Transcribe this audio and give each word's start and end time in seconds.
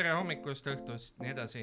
tere 0.00 0.14
hommikust, 0.16 0.64
õhtust, 0.70 1.18
nii 1.20 1.32
edasi. 1.34 1.62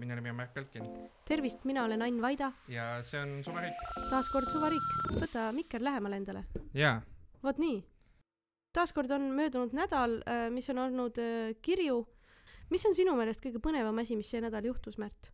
minu 0.00 0.14
nimi 0.16 0.30
on 0.32 0.36
Märt 0.38 0.54
Belkin 0.54 0.86
tervist, 1.28 1.66
mina 1.68 1.84
olen 1.84 2.02
Ain 2.02 2.16
Vaida, 2.22 2.48
ja 2.72 3.02
see 3.06 3.20
on 3.20 3.36
Suvariik. 3.44 3.82
taas 4.08 4.30
kord 4.32 4.48
Suvariik. 4.50 4.86
võta 5.18 5.50
mikker 5.52 5.84
lähemale 5.84 6.16
endale. 6.16 6.44
jaa, 6.74 7.02
vot 7.44 7.60
nii. 7.60 7.82
taas 8.72 8.94
kord 8.96 9.12
on 9.12 9.28
möödunud 9.36 9.76
nädal, 9.76 10.16
mis 10.54 10.70
on 10.72 10.80
olnud 10.86 11.20
äh, 11.20 11.52
kirju. 11.62 12.00
mis 12.70 12.86
on 12.88 12.96
sinu 12.96 13.12
meelest 13.18 13.44
kõige 13.44 13.60
põnevam 13.60 14.00
asi, 14.00 14.16
mis 14.16 14.32
see 14.32 14.40
nädal 14.40 14.64
juhtus, 14.64 14.96
Märt? 14.96 15.28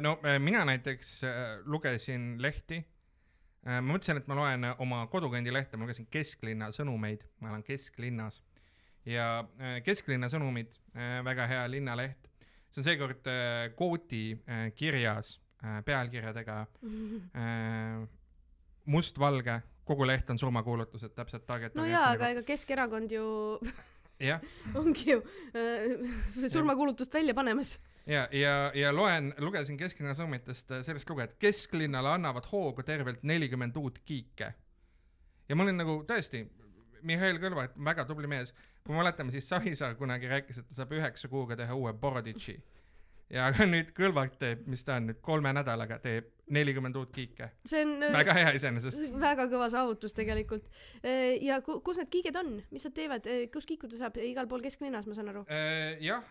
no 0.00 0.16
äh, 0.24 0.40
mina 0.40 0.64
näiteks 0.64 1.14
äh, 1.24 1.58
lugesin 1.64 2.38
lehti. 2.40 2.80
ma 3.66 3.82
mõtlesin, 3.92 4.24
et 4.24 4.26
ma 4.26 4.40
loen 4.40 4.64
äh, 4.72 4.80
oma 4.80 5.04
kodukandi 5.12 5.52
lehte, 5.52 5.76
ma 5.76 5.84
lugesin 5.84 6.08
Kesklinna 6.08 6.72
sõnumeid, 6.72 7.28
ma 7.40 7.52
elan 7.52 7.66
kesklinnas 7.66 8.40
ja 9.08 9.28
äh, 9.60 9.78
Kesklinna 9.84 10.28
sõnumid, 10.32 10.76
väga 11.24 11.46
hea 11.48 11.62
linnaleht. 11.70 12.28
see 12.70 12.82
on 12.82 12.86
seekord 12.86 13.26
äh, 13.26 13.70
kooti 13.74 14.38
äh, 14.46 14.70
kirjas 14.74 15.40
äh, 15.64 15.80
pealkirjadega 15.84 16.66
äh, 17.40 18.08
mustvalge, 18.90 19.60
kogu 19.84 20.06
leht 20.06 20.30
on 20.30 20.38
surmakuulutused, 20.38 21.14
täpselt 21.14 21.46
target 21.46 21.74
no 21.74 21.86
jaa, 21.88 22.12
aga 22.14 22.30
ega 22.34 22.44
Keskerakond 22.46 23.12
ju 23.12 23.24
ongi 24.80 25.10
ju 25.10 25.22
äh, 25.56 26.48
surmakuulutust 26.48 27.14
välja 27.14 27.34
panemas. 27.34 27.80
ja, 28.06 28.28
ja, 28.32 28.72
ja 28.74 28.92
loen, 28.92 29.34
lugesin 29.38 29.78
Kesklinna 29.80 30.14
sõnumitest 30.14 30.70
äh, 30.74 30.84
sellist 30.84 31.08
lugu, 31.10 31.24
et 31.24 31.36
kesklinnale 31.40 32.14
annavad 32.16 32.46
hoogu 32.52 32.82
tervelt 32.82 33.22
nelikümmend 33.22 33.76
uut 33.76 33.98
kiike. 34.04 34.52
ja 35.48 35.56
ma 35.56 35.64
olin 35.64 35.80
nagu 35.80 36.02
tõesti, 36.08 36.44
Mihhail 37.06 37.40
Kõlvart, 37.42 37.78
väga 37.84 38.04
tubli 38.08 38.30
mees, 38.30 38.52
kui 38.84 38.94
me 38.94 39.00
mäletame, 39.02 39.32
siis 39.34 39.48
Savisaar 39.48 39.96
kunagi 39.98 40.30
rääkis, 40.30 40.60
et 40.60 40.68
ta 40.68 40.82
saab 40.82 40.92
üheksa 40.96 41.30
kuuga 41.32 41.56
teha 41.58 41.76
uue 41.76 41.92
Boroditši. 41.92 42.58
ja 43.30 43.50
nüüd 43.72 43.92
Kõlvart 43.96 44.38
teeb, 44.40 44.66
mis 44.66 44.84
ta 44.84 44.96
on 44.98 45.10
nüüd, 45.10 45.20
kolme 45.22 45.52
nädalaga 45.54 46.00
teeb 46.02 46.30
nelikümmend 46.50 46.96
uut 46.98 47.12
kiike. 47.14 47.50
see 47.66 47.84
on 47.84 48.02
äh, 48.02 48.12
väga 48.12 48.34
hea 48.34 48.54
iseenesest. 48.58 49.14
väga 49.20 49.46
kõva 49.52 49.68
saavutus 49.70 50.14
tegelikult. 50.18 50.66
ja 51.40 51.60
ku, 51.66 51.78
kus 51.86 52.00
need 52.02 52.10
kiiged 52.10 52.36
on, 52.40 52.56
mis 52.70 52.86
nad 52.88 52.96
teevad, 52.96 53.28
kus 53.54 53.68
kiikuda 53.70 54.00
saab, 54.00 54.18
igal 54.24 54.48
pool 54.50 54.64
kesklinnas, 54.64 55.06
ma 55.06 55.14
saan 55.18 55.30
aru. 55.34 55.44
jah, 56.02 56.24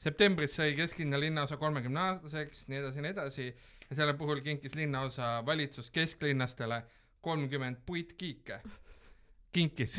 septembris 0.00 0.58
sai 0.58 0.74
kesklinna 0.76 1.20
linnaosa 1.20 1.56
kolmekümne 1.56 2.00
aastaseks, 2.08 2.68
nii 2.68 2.82
edasi, 2.82 3.04
nii 3.04 3.14
edasi 3.16 3.48
ja 3.90 3.96
selle 3.96 4.14
puhul 4.18 4.40
kinkis 4.44 4.74
linnaosa 4.74 5.42
valitsus 5.46 5.90
kesklinnastele 5.90 6.82
kolmkümmend 7.20 7.76
puitkiike. 7.86 8.60
kinkis, 9.54 9.98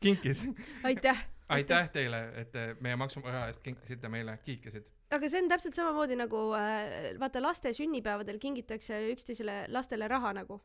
kinkis. 0.00 0.48
aitäh. 0.84 1.26
aitäh 1.48 1.88
teile, 1.90 2.20
et 2.42 2.52
meie 2.80 2.96
maksuraha 3.00 3.46
eest 3.50 3.62
kinkisite 3.64 4.08
meile 4.12 4.36
kiikesid. 4.44 4.90
aga 5.10 5.28
see 5.28 5.42
on 5.42 5.48
täpselt 5.50 5.78
samamoodi 5.78 6.18
nagu 6.20 6.42
äh, 6.58 7.14
vaata 7.20 7.42
laste 7.42 7.72
sünnipäevadel 7.76 8.38
kingitakse 8.38 9.00
üksteisele 9.14 9.64
lastele 9.68 10.08
raha 10.08 10.32
nagu 10.42 10.60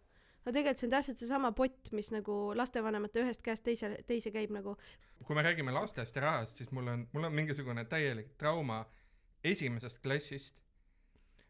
no 0.46 0.52
tegelikult 0.52 0.84
see 0.84 0.90
on 0.90 0.96
täpselt 0.98 1.22
seesama 1.24 1.52
pott 1.58 1.92
mis 1.92 2.12
nagu 2.14 2.38
lastevanemate 2.58 3.24
ühest 3.24 3.46
käest 3.46 3.66
teise 3.66 3.96
teise 4.08 4.36
käib 4.36 4.54
nagu 4.54 4.76
kui 5.24 5.36
me 5.36 5.42
räägime 5.42 5.74
lastest 5.74 6.16
ja 6.16 6.28
rahast, 6.28 6.60
siis 6.60 6.72
mul 6.72 6.88
on, 6.92 7.08
mul 7.14 7.24
on 7.24 7.34
mingisugune 7.34 7.86
täielik 7.90 8.36
trauma 8.38 8.84
esimesest 9.44 10.02
klassist. 10.04 10.62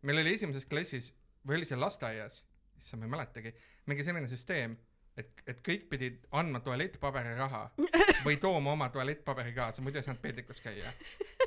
meil 0.02 0.22
oli 0.22 0.34
esimeses 0.34 0.66
klassis 0.70 1.14
või 1.48 1.60
oli 1.60 1.66
see 1.66 1.78
lasteaias, 1.80 2.44
issand, 2.78 3.02
ma 3.02 3.08
ei 3.08 3.14
mäletagi, 3.16 3.54
mingi 3.90 4.04
selline 4.06 4.28
süsteem, 4.30 4.76
et, 5.18 5.32
et 5.48 5.62
kõik 5.66 5.88
pidid 5.92 6.26
andma 6.36 6.60
tualettpaberi 6.66 7.36
raha 7.38 7.64
või 8.28 8.38
tooma 8.42 8.76
oma 8.76 8.90
tualettpaberi 8.94 9.54
kaasa, 9.56 9.84
muidu 9.86 10.02
ei 10.02 10.08
saanud 10.08 10.22
peedikus 10.24 10.62
käia. 10.64 10.92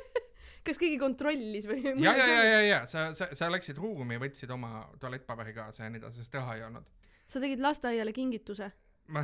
kas 0.65 0.79
keegi 0.81 0.97
kontrollis 1.01 1.67
või 1.69 1.81
ja, 2.03 2.13
ja, 2.17 2.27
ja, 2.27 2.43
ja, 2.43 2.61
ja 2.65 2.79
sa, 2.89 3.09
sa, 3.17 3.29
sa 3.35 3.49
läksid 3.51 3.77
ruumi, 3.79 4.19
võtsid 4.21 4.51
oma 4.53 4.83
tualettpaberi 5.01 5.53
kaasa 5.55 5.85
ja 5.85 5.93
nii 5.93 6.01
edasi, 6.01 6.23
sest 6.23 6.35
raha 6.37 6.57
ei 6.57 6.65
olnud. 6.67 6.89
sa 7.29 7.41
tegid 7.41 7.63
lasteaiale 7.63 8.13
kingituse 8.15 8.71
ma, 9.15 9.23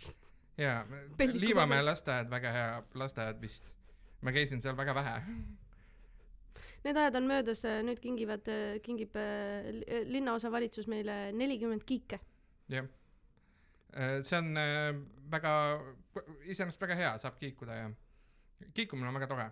jaa, 0.64 0.80
Liivamäe 1.32 1.84
lasteaed, 1.84 2.30
väga 2.32 2.56
hea 2.56 2.72
lasteaed 3.00 3.40
vist. 3.42 3.74
ma 4.20 4.32
käisin 4.34 4.64
seal 4.64 4.76
väga 4.76 4.94
vähe. 4.96 5.14
need 6.84 6.96
ajad 6.96 7.20
on 7.20 7.30
möödas 7.30 7.64
nüüd 7.86 8.02
kingivad 8.02 8.50
kingib 8.82 9.16
äh, 9.16 9.70
li- 9.70 10.04
linnaosavalitsus 10.18 10.90
meile 10.90 11.32
nelikümmend 11.32 11.86
kiike 11.86 12.20
jah. 12.68 12.90
See 14.22 14.38
on 14.38 14.56
äh, 14.58 14.94
väga, 15.30 15.52
iseenesest 16.44 16.82
väga 16.82 16.96
hea, 16.98 17.12
saab 17.22 17.38
kiikuda 17.38 17.76
ja 17.78 17.90
kiikumine 18.74 19.08
on 19.08 19.14
väga 19.14 19.26
tore. 19.30 19.50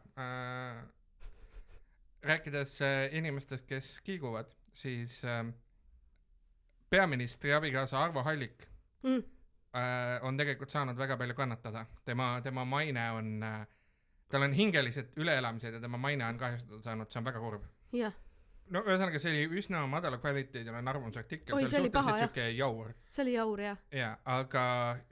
rääkides 2.22 2.81
äh, 2.82 3.14
inimestest, 3.19 3.66
kes 3.66 4.00
kiiguvad, 4.00 4.50
siis 4.75 5.25
äh, 5.25 5.44
peaministri 6.91 7.52
abikaasa 7.52 8.02
Arvo 8.02 8.22
Hallik 8.22 8.66
mm.. 9.02 9.22
äh, 9.75 10.22
on 10.22 10.36
tegelikult 10.36 10.70
saanud 10.70 10.98
väga 10.98 11.16
palju 11.16 11.34
kannatada. 11.34 11.86
tema, 12.04 12.41
tema 12.44 12.64
maine 12.64 13.10
on 13.10 13.42
äh,, 13.42 13.66
tal 14.28 14.42
on 14.42 14.52
hingelised 14.52 15.16
üleelamised 15.16 15.75
ja 15.75 15.81
tema 15.81 15.98
maine 15.98 16.26
on 16.26 16.38
kahjustada 16.38 16.82
saanud, 16.82 17.10
see 17.10 17.19
on 17.19 17.25
väga 17.25 17.41
kurb. 17.41 17.64
jah, 17.92 18.14
no 18.72 18.83
ühesõnaga, 18.87 19.21
see 19.22 19.33
oli 19.33 19.60
üsna 19.60 19.83
madala 19.91 20.19
kvaliteediline 20.22 20.91
arvamusartikkel, 20.94 21.56
Oi, 21.56 21.66
see 21.71 21.81
oli 21.83 21.91
paha, 21.94 22.15
siuke 22.22 22.47
jaur. 22.56 22.93
see 23.12 23.25
oli 23.27 23.34
jaur 23.37 23.60
jah. 23.60 23.81
jaa, 23.99 24.15
aga 24.38 24.65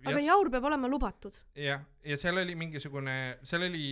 aga 0.06 0.22
jaur 0.25 0.50
peab 0.54 0.69
olema 0.71 0.88
lubatud. 0.88 1.37
jah, 1.56 1.84
ja 2.04 2.16
seal 2.20 2.41
oli 2.43 2.56
mingisugune, 2.59 3.16
seal 3.43 3.66
oli 3.69 3.84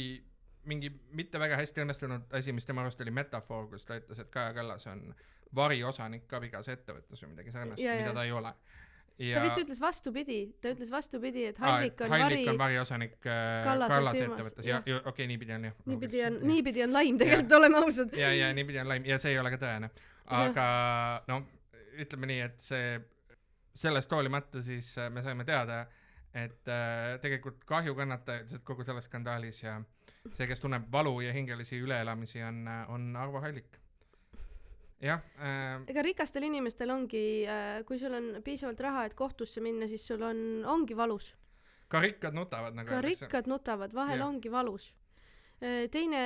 mingi 0.69 0.91
mitte 1.17 1.41
väga 1.41 1.57
hästi 1.61 1.84
õnnestunud 1.84 2.34
asi, 2.37 2.53
mis 2.53 2.67
tema 2.69 2.83
arust 2.84 3.01
oli 3.01 3.12
metafoor, 3.15 3.69
kus 3.73 3.87
ta 3.89 3.97
ütles, 4.01 4.19
et 4.21 4.31
Kaja 4.33 4.53
Kallas 4.57 4.87
on 4.91 5.07
variosanik 5.57 6.33
abikaasa 6.37 6.75
ettevõttes 6.77 7.23
või 7.25 7.31
midagi 7.33 7.55
sarnast, 7.55 7.81
Ja, 7.81 7.95
ja. 7.95 8.03
mida 8.03 8.12
ta 8.19 8.25
ei 8.28 8.33
ole. 8.37 8.53
Ta 9.19 9.43
vist 9.43 9.61
ütles 9.65 9.81
vastupidi, 9.83 10.39
ta 10.62 10.73
ütles 10.75 10.91
vastupidi, 10.95 11.45
et 11.51 11.59
Hallik 11.59 12.01
on 12.05 12.12
Hallik 12.12 12.25
vari 12.29 12.49
on, 12.53 12.59
variosanik 12.61 13.17
äh, 13.27 13.65
Kallase 13.67 13.95
Kallase 13.97 14.25
ettevõttes, 14.25 14.69
jah, 14.69 14.83
okei 14.83 14.99
okay,, 15.11 15.29
niipidi 15.31 15.55
on 15.56 15.69
jah. 15.69 15.77
niipidi 15.91 16.23
on, 16.29 16.39
niipidi 16.47 16.84
on 16.87 16.95
laim 16.95 17.19
tegelikult, 17.19 17.55
oleme 17.59 17.81
ausad. 17.83 18.15
ja, 18.19 18.31
ja 18.34 18.53
niipidi 18.55 18.83
on 18.83 18.91
laim 18.93 19.09
ja 19.09 19.19
see 19.23 19.34
ei 19.34 19.41
ole 19.43 19.51
ka 19.55 19.61
tõene. 19.65 19.91
aga 20.39 20.67
noh, 21.31 21.49
ütleme 21.99 22.31
nii, 22.31 22.45
et 22.47 22.62
see, 22.62 22.95
sellest 23.78 24.15
hoolimata 24.15 24.62
siis 24.62 24.93
äh, 25.03 25.11
me 25.11 25.25
saime 25.27 25.47
teada, 25.49 25.83
et 26.34 26.71
äh, 26.71 27.19
tegelikult 27.25 27.67
kahjukannatajad 27.67 28.61
kogu 28.67 28.87
selles 28.87 29.11
skandaalis 29.11 29.65
ja 29.65 29.81
see, 30.31 30.47
kes 30.47 30.62
tunneb 30.62 30.87
valu 30.93 31.19
ja 31.27 31.34
hingelisi 31.34 31.81
üleelamisi, 31.83 32.43
on, 32.47 32.62
on 32.95 33.11
Arvo 33.19 33.43
Hallik. 33.43 33.81
Jah 35.03 35.20
äh,, 35.38 35.82
ega 35.91 36.03
rikastel 36.03 36.47
inimestel 36.48 36.91
ongi, 36.91 37.25
kui 37.86 37.98
sul 38.00 38.14
on 38.19 38.31
piisavalt 38.44 38.81
raha, 38.82 39.04
et 39.09 39.19
kohtusse 39.19 39.62
minna, 39.64 39.88
siis 39.91 40.06
sul 40.06 40.22
on, 40.26 40.64
ongi 40.66 40.97
valus. 40.98 41.34
ka 41.88 42.00
rikkad 42.04 42.34
nutavad 42.36 42.75
nagu 42.76 42.91
ka 42.91 43.03
rikkad 43.04 43.50
nutavad, 43.50 43.94
vahel 43.94 44.19
Jah. 44.19 44.28
ongi 44.28 44.50
valus. 44.53 44.94
teine 45.91 46.20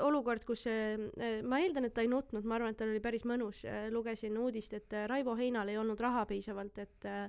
olukord, 0.00 0.44
kus 0.48 0.66
äh, 0.70 0.96
ma 1.44 1.58
eeldan, 1.60 1.84
et 1.88 1.94
ta 1.94 2.00
ei 2.00 2.08
nutnud, 2.08 2.44
ma 2.44 2.56
arvan, 2.56 2.72
et 2.72 2.78
tal 2.80 2.88
oli 2.88 3.02
päris 3.04 3.26
mõnus, 3.28 3.66
lugesin 3.92 4.38
uudist, 4.40 4.72
et 4.72 4.94
äh, 4.96 5.04
Raivo 5.10 5.34
Heinal 5.36 5.68
ei 5.68 5.76
olnud 5.76 6.00
raha 6.00 6.24
piisavalt, 6.30 6.78
et 6.80 7.04
äh, 7.04 7.28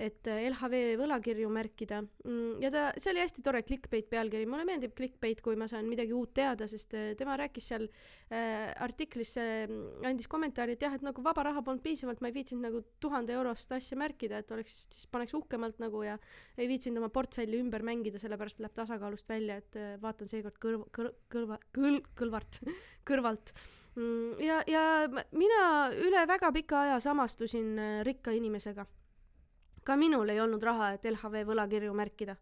et 0.00 0.30
äh, 0.30 0.46
LHV 0.50 0.96
võlakirju 1.00 1.50
märkida 1.52 2.00
Mm, 2.20 2.60
ja 2.60 2.68
ta, 2.68 2.80
see 3.00 3.14
oli 3.14 3.22
hästi 3.22 3.42
tore 3.42 3.62
clickbait 3.64 4.08
pealkiri, 4.10 4.44
mulle 4.48 4.66
meeldib 4.68 4.92
clickbait, 4.96 5.38
kui 5.40 5.56
ma 5.58 5.64
saan 5.70 5.86
midagi 5.88 6.12
uut 6.12 6.34
teada, 6.36 6.66
sest 6.68 6.92
äh, 6.98 7.14
tema 7.16 7.34
rääkis 7.40 7.68
seal 7.72 7.86
äh, 7.88 8.68
artiklis 8.84 9.32
äh,, 9.40 9.64
andis 10.04 10.28
kommentaari, 10.30 10.76
et 10.76 10.84
jah, 10.84 10.94
et 10.98 11.06
nagu 11.06 11.24
vaba 11.24 11.46
raha 11.48 11.62
polnud 11.64 11.80
piisavalt, 11.84 12.20
ma 12.20 12.28
ei 12.28 12.36
viitsinud 12.36 12.66
nagu 12.68 12.82
tuhande 13.00 13.32
eurost 13.38 13.72
asja 13.72 13.96
märkida, 14.00 14.42
et 14.44 14.52
oleks, 14.52 14.76
siis 14.92 15.08
paneks 15.10 15.32
uhkemalt 15.38 15.80
nagu 15.80 16.04
ja 16.04 16.18
ei 16.60 16.68
viitsinud 16.68 17.00
oma 17.00 17.08
portfelli 17.14 17.56
ümber 17.62 17.86
mängida, 17.88 18.20
sellepärast 18.20 18.60
läheb 18.60 18.76
tasakaalust 18.76 19.32
välja, 19.32 19.56
et 19.64 19.80
äh, 19.80 19.96
vaatan 20.04 20.28
seekord 20.28 20.60
kõrv-, 20.60 20.86
kõr-, 20.92 21.12
kõrva, 21.32 21.58
kõl-, 21.72 22.02
kõlvart, 22.20 22.60
kõrvalt. 23.08 23.56
ja, 24.44 24.60
ja 24.68 24.86
m- 25.08 25.24
mina 25.32 25.64
üle 25.96 26.28
väga 26.28 26.52
pika 26.52 26.84
aja 26.84 27.00
samastusin 27.08 27.78
äh, 27.80 28.00
rikka 28.04 28.36
inimesega. 28.36 28.84
Ka 29.84 29.96
minul 29.96 30.28
ei 30.28 30.40
olnud 30.40 30.62
raha, 30.62 30.92
et 30.96 31.04
LHV 31.04 31.44
võlakirju 31.48 31.94
märkida. 31.96 32.36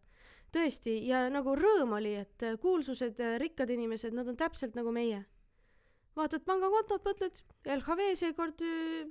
tõesti, 0.53 0.95
ja 1.07 1.29
nagu 1.31 1.55
rõõm 1.57 1.97
oli, 1.99 2.15
et 2.15 2.45
kuulsused, 2.61 3.21
rikkad 3.39 3.71
inimesed, 3.71 4.15
nad 4.17 4.29
on 4.29 4.37
täpselt 4.37 4.75
nagu 4.75 4.93
meie. 4.93 5.25
vaatad 6.17 6.45
pangakontot, 6.45 7.05
mõtled 7.05 7.43
LHV 7.65 8.15
seekord, 8.15 8.63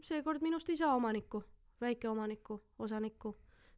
seekord 0.04 0.42
minust 0.42 0.70
ei 0.70 0.78
saa 0.78 0.96
omanikku, 0.96 1.44
väikeomanikku, 1.82 2.64
osanikku 2.80 3.36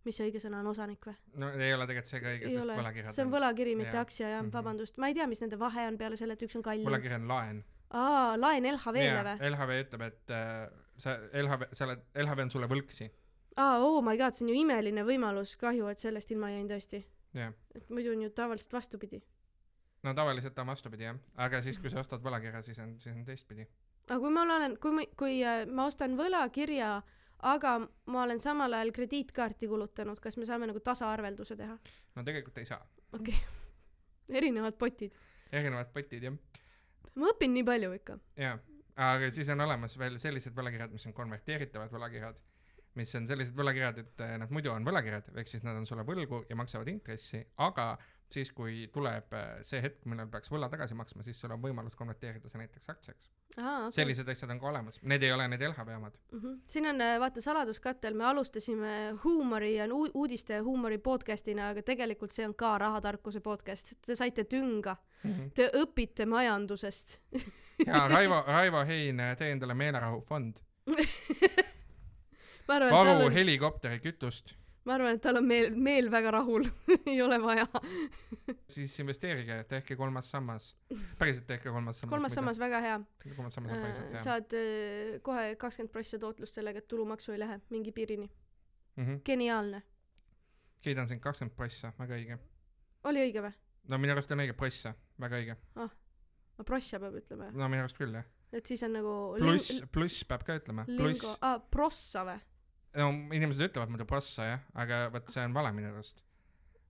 mis 0.07 0.18
see 0.18 0.30
õige 0.30 0.42
sõna 0.42 0.62
on, 0.63 0.69
osanik 0.72 1.06
või? 1.10 1.16
no 1.42 1.50
ei 1.57 1.74
ole 1.75 1.88
tegelikult 1.90 2.12
see 2.12 2.22
ka 2.24 2.31
õige, 2.34 2.52
sest 2.54 2.72
võlakirjad 2.72 3.16
see 3.16 3.25
on 3.25 3.34
võlakiri, 3.34 3.75
mitte 3.80 4.00
aktsia 4.00 4.28
jah 4.28 4.38
mm, 4.40 4.48
-hmm. 4.48 4.56
vabandust, 4.56 5.00
ma 5.02 5.10
ei 5.12 5.18
tea, 5.18 5.28
mis 5.30 5.42
nende 5.44 5.60
vahe 5.60 5.88
on 5.90 5.98
peale 6.00 6.19
selle, 6.19 6.38
et 6.38 6.45
üks 6.48 6.56
on 6.60 6.66
kallim. 6.66 6.88
võlakiri 6.88 7.18
on 7.19 7.28
laen. 7.30 7.63
aa, 7.90 8.38
laen 8.40 8.69
LHV-le 8.74 9.25
või? 9.28 9.50
LHV 9.50 9.81
ütleb, 9.86 10.06
et 10.07 10.36
äh, 10.36 10.54
sa 11.00 11.18
LHV, 11.44 11.68
sa 11.74 11.90
oled, 11.90 12.06
LHV 12.24 12.45
on 12.48 12.54
sulle 12.56 12.69
võlksi. 12.72 13.10
aa, 13.59 13.79
oh 13.83 14.00
my 14.03 14.17
god, 14.17 14.35
see 14.35 14.45
on 14.45 14.53
ju 14.53 14.61
imeline 14.61 15.03
võimalus, 15.07 15.56
kahju, 15.59 15.89
et 15.91 16.01
sellest 16.01 16.31
ilma 16.33 16.51
jäin 16.53 16.69
tõesti. 16.69 17.03
jah, 17.38 17.53
et 17.75 17.91
muidu 17.94 18.13
on 18.15 18.23
ju 18.25 18.31
tavaliselt 18.35 18.73
vastupidi. 18.73 19.21
no 20.03 20.13
tavaliselt 20.15 20.59
on 20.59 20.71
vastupidi 20.71 21.07
jah, 21.09 21.19
aga 21.45 21.61
siis, 21.65 21.79
kui 21.81 21.91
sa 21.91 22.01
ostad 22.03 22.23
võlakirja, 22.25 22.61
siis 22.65 22.79
on, 22.79 22.95
siis 23.00 23.15
on 23.15 23.25
teistpidi. 23.27 23.67
aga 24.09 24.19
kui 24.19 24.33
ma 24.35 24.45
olen, 24.47 24.77
kui 24.81 24.95
ma, 24.95 25.07
kui 25.19 25.39
äh, 25.44 25.65
ma 25.67 25.88
ostan 25.91 26.17
võlakirja, 26.19 26.94
aga 27.53 27.75
ma 28.11 28.23
olen 28.23 28.39
samal 28.39 28.73
ajal 28.79 28.94
krediitkaarti 28.95 29.67
kulutanud, 29.71 30.19
kas 30.23 30.38
me 30.38 30.47
saame 30.50 30.69
nagu 30.71 30.79
tasaarvelduse 30.79 31.59
teha? 31.59 31.77
no 32.15 32.23
tegelikult 32.23 32.57
ei 32.63 32.69
saa, 32.69 32.81
erinevad 34.41 34.79
potid. 34.79 35.15
erinevad 35.51 35.91
potid 35.94 36.29
jah, 36.29 36.39
ma 37.15 37.33
õpin 37.33 37.56
nii 37.57 37.67
palju 37.67 37.91
ikka. 38.00 38.19
jaa, 38.39 38.56
aga 39.09 39.33
siis 39.35 39.51
on 39.51 39.67
olemas 39.67 40.00
veel 40.00 40.15
sellised 40.21 40.56
võlakirjad, 40.56 40.95
mis 40.95 41.07
on 41.11 41.17
konverteeritavad 41.17 41.91
võlakirjad, 41.91 42.39
mis 43.00 43.16
on 43.19 43.28
sellised 43.30 43.56
võlakirjad, 43.57 44.04
et 44.04 44.24
eh, 44.28 44.36
nad 44.44 44.51
muidu 44.54 44.72
on 44.75 44.86
võlakirjad, 44.88 45.31
ehk 45.40 45.48
siis 45.51 45.63
nad 45.68 45.80
on 45.80 45.86
sulle 45.88 46.04
võlgu 46.07 46.44
ja 46.50 46.56
maksavad 46.60 46.88
intressi, 46.92 47.42
aga 47.66 47.94
siis, 48.30 48.51
kui 48.54 48.84
tuleb 48.94 49.31
eh, 49.34 49.46
see 49.66 49.80
hetk, 49.81 50.04
millal 50.12 50.28
peaks 50.30 50.51
võla 50.54 50.68
tagasi 50.69 50.94
maksma, 51.00 51.24
siis 51.25 51.40
sul 51.42 51.56
on 51.56 51.62
võimalus 51.63 51.96
konverteerida 51.98 52.50
see 52.51 52.60
näiteks 52.62 52.92
aktsiaks 52.94 53.31
okei. 53.57 53.96
sellised 53.96 54.28
asjad 54.30 54.51
on 54.54 54.60
ka 54.62 54.68
olemas, 54.69 55.00
need 55.01 55.24
ei 55.25 55.31
ole 55.34 55.48
need 55.50 55.63
LHV 55.66 55.96
omad. 55.98 56.19
Mhm. 56.38 56.60
siin 56.69 56.86
on 56.92 57.01
äh, 57.01 57.16
vaata 57.24 57.42
saladuskattel, 57.42 58.13
me 58.19 58.28
alustasime 58.30 58.94
huumori 59.24 59.72
ja 59.80 59.88
uu- 59.90 60.12
uudiste 60.13 60.60
huumori 60.66 60.98
podcast'ina, 61.02 61.72
aga 61.74 61.81
tegelikult 61.81 62.31
see 62.36 62.45
on 62.45 62.54
ka 62.54 62.75
rahatarkuse 62.78 63.42
podcast. 63.42 63.95
Te 64.06 64.16
saite 64.16 64.44
tünga, 64.45 64.95
te 65.57 65.72
õpite 65.81 66.25
majandusest. 66.30 67.22
ja 67.88 68.06
Raivo, 68.07 68.44
Raivo 68.48 68.86
Hein, 68.86 69.18
tee 69.42 69.52
endale 69.56 69.74
meelerahufond, 69.74 70.62
ma 70.90 70.95
arvan, 71.00 71.07
et 71.10 71.48
tal 71.50 72.58
varu 72.69 72.89
on, 73.25 73.31
helikopteri 73.33 74.00
kütust, 74.04 74.54
ma 74.89 74.95
arvan, 74.95 75.18
et 75.18 75.24
tal 75.24 75.38
on 75.39 75.45
meel, 75.48 75.69
meel 75.75 76.10
väga 76.12 76.31
rahul, 76.33 76.66
ei 77.12 77.19
ole 77.21 77.38
vaja. 77.44 77.66
siis 78.71 78.95
investeerige, 79.04 79.62
tehke 79.69 79.98
kolmas 80.00 80.31
sammas, 80.31 80.71
päriselt 81.19 81.48
tehke 81.50 81.69
kolmas 81.69 82.00
sammas. 82.00 82.13
kolmas 82.16 82.38
sammas, 82.38 82.60
väga 82.62 82.81
hea. 82.86 82.98
kolmas 83.36 83.57
sammas 83.57 83.75
on 83.75 83.83
päriselt 83.83 84.13
hea 84.16 84.24
saad 84.24 84.57
äh, 84.57 85.19
kohe 85.25 85.54
kakskümmend 85.62 85.94
prossa 85.94 86.19
tootlust 86.21 86.60
sellega, 86.60 86.81
et 86.81 86.89
tulumaksu 86.89 87.36
ei 87.36 87.44
lähe 87.44 87.60
mingi 87.69 87.92
piirini. 87.92 88.30
mm. 88.95 89.06
-hmm. 89.06 89.21
geniaalne. 89.25 89.83
kiidan 90.81 91.07
sind 91.07 91.21
kakskümmend 91.21 91.56
prossa, 91.56 91.94
väga 92.00 92.18
õige. 92.18 92.39
oli 93.04 93.25
õige 93.27 93.45
või? 93.45 93.54
no 93.88 93.98
minu 93.98 94.18
arust 94.18 94.31
on 94.31 94.45
õige 94.45 94.54
prossa, 94.57 94.94
väga 95.19 95.42
õige. 95.44 95.57
ma 96.57 96.63
prossa 96.66 97.00
peab 97.00 97.21
ütlema, 97.21 97.51
no 97.51 97.69
minu 97.69 97.86
arust 97.86 97.98
küll 97.98 98.16
jah. 98.16 98.25
et 98.51 98.66
siis 98.66 98.83
on 98.83 98.95
nagu 98.98 99.18
pluss, 99.38 99.83
pluss 99.92 100.24
peab 100.24 100.48
ka 100.48 100.57
ütlema, 100.62 100.88
lingo, 100.88 101.36
aa, 101.42 101.60
prossa 101.60 102.25
või? 102.25 102.39
No 102.97 103.12
inimesed 103.36 103.69
ütlevad 103.69 103.91
muidu 103.91 104.07
prossa 104.09 104.47
jah, 104.47 104.65
aga 104.81 105.06
vot 105.13 105.30
see 105.31 105.44
on 105.45 105.56
vale 105.56 105.71
minu 105.75 105.91
arust. 105.91 106.24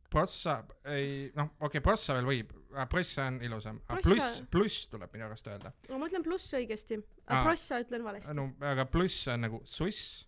prossa 0.09 0.55
ei, 0.89 1.29
noh, 1.37 1.51
okei 1.59 1.67
okay,, 1.67 1.83
prossa 1.85 2.15
veel 2.17 2.29
võib, 2.29 2.53
prossa 2.91 3.27
on 3.29 3.39
ilusam, 3.45 3.81
pluss, 3.99 4.39
pluss 4.51 4.87
tuleb 4.91 5.11
minu 5.15 5.27
arust 5.27 5.49
öelda. 5.51 5.73
ma 5.91 6.09
ütlen 6.09 6.25
pluss 6.25 6.55
õigesti, 6.57 7.01
aga 7.27 7.41
prossa 7.49 7.81
ütlen 7.83 8.05
valesti. 8.07 8.35
no 8.37 8.49
aga 8.71 8.87
pluss 8.89 9.27
on 9.33 9.45
nagu 9.47 9.61
suss, 9.67 10.23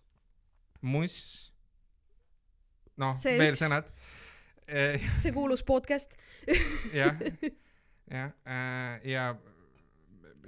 muss, 0.84 1.16
noh, 3.00 3.16
veel 3.24 3.56
üks. 3.56 3.64
sõnad. 3.64 3.94
see 5.22 5.32
kuulus 5.34 5.64
podcast. 5.66 6.14
jah, 7.00 7.18
jah, 8.12 8.36
ja 9.08 9.30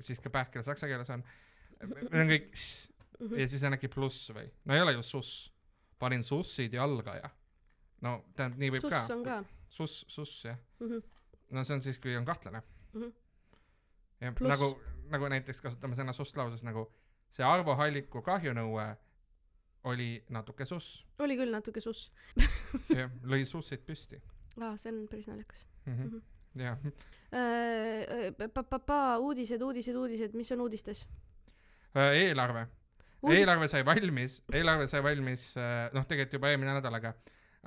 siis 0.04 0.20
ka 0.20 0.30
pähkel 0.32 0.64
saksa 0.66 0.88
keeles 0.90 1.10
on, 1.16 1.24
need 1.80 2.20
on 2.22 2.30
kõik 2.30 2.52
s 2.52 2.93
ja 3.38 3.48
siis 3.48 3.62
on 3.64 3.72
äkki 3.76 3.88
pluss 3.88 4.30
või, 4.34 4.48
no 4.64 4.74
ei 4.74 4.80
ole 4.82 4.92
ju 4.96 5.02
suss, 5.02 5.52
panin 5.98 6.22
sussid 6.22 6.72
jalga 6.74 7.14
ja 7.16 7.30
no 8.02 8.24
tähendab, 8.36 8.58
nii 8.58 8.70
võib 8.74 8.80
suss 8.84 9.06
ka 9.08 9.14
on 9.14 9.24
ka. 9.24 9.44
suss, 9.68 10.04
suss 10.08 10.44
jah, 10.44 10.58
Mhm. 10.80 10.98
no 11.50 11.64
see 11.64 11.74
on 11.74 11.80
siis, 11.82 11.98
kui 11.98 12.16
on 12.16 12.24
kahtlane 12.24 12.62
Mhm. 12.94 13.12
jah, 14.20 14.34
Pluss- 14.34 14.48
nagu, 14.48 14.80
nagu 15.10 15.28
näiteks 15.28 15.60
kasutame 15.62 15.94
sõna 15.96 16.12
suss 16.14 16.36
lauses 16.36 16.64
nagu 16.64 16.86
see 17.30 17.44
Arvo 17.44 17.74
Halliku 17.74 18.22
kahjunõue 18.22 18.96
oli 19.84 20.24
natuke 20.30 20.64
suss, 20.64 21.04
oli 21.18 21.36
küll 21.36 21.50
natuke 21.52 21.80
suss. 21.80 22.10
jah, 22.98 23.10
lõi 23.22 23.44
sussid 23.46 23.84
püsti 23.86 24.20
aa, 24.60 24.76
see 24.76 24.92
on 24.92 25.06
päris 25.08 25.26
naljakas. 25.28 25.66
mm. 25.86 25.92
Mhm. 25.92 26.08
-hmm. 26.08 26.22
jah, 26.62 26.78
Pa-pa-pa, 28.54 29.18
uudised, 29.18 29.60
uudised, 29.62 29.96
uudised, 29.96 30.34
mis 30.34 30.52
on 30.52 30.60
uudistes? 30.60 31.06
eelarve 31.94 32.66
eelarve 33.32 33.68
sai 33.72 33.84
valmis, 33.86 34.38
eelarve 34.52 34.88
sai 34.90 35.02
valmis, 35.04 35.46
noh, 35.94 36.06
tegelikult 36.08 36.38
juba 36.38 36.50
eelmine 36.52 36.74
nädal, 36.76 36.98
aga, 36.98 37.14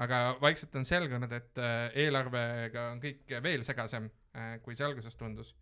aga 0.04 0.19
vaikselt 0.42 0.75
on 0.77 0.86
selgunud, 0.88 1.31
et 1.38 1.62
äh, 1.62 1.77
eelarvega 2.06 2.89
on 2.94 3.01
kõik 3.04 3.38
veel 3.44 3.65
segasem, 3.68 4.12
kui 4.63 4.77
see 4.77 4.86
alguses 4.86 5.18
tundus. 5.18 5.56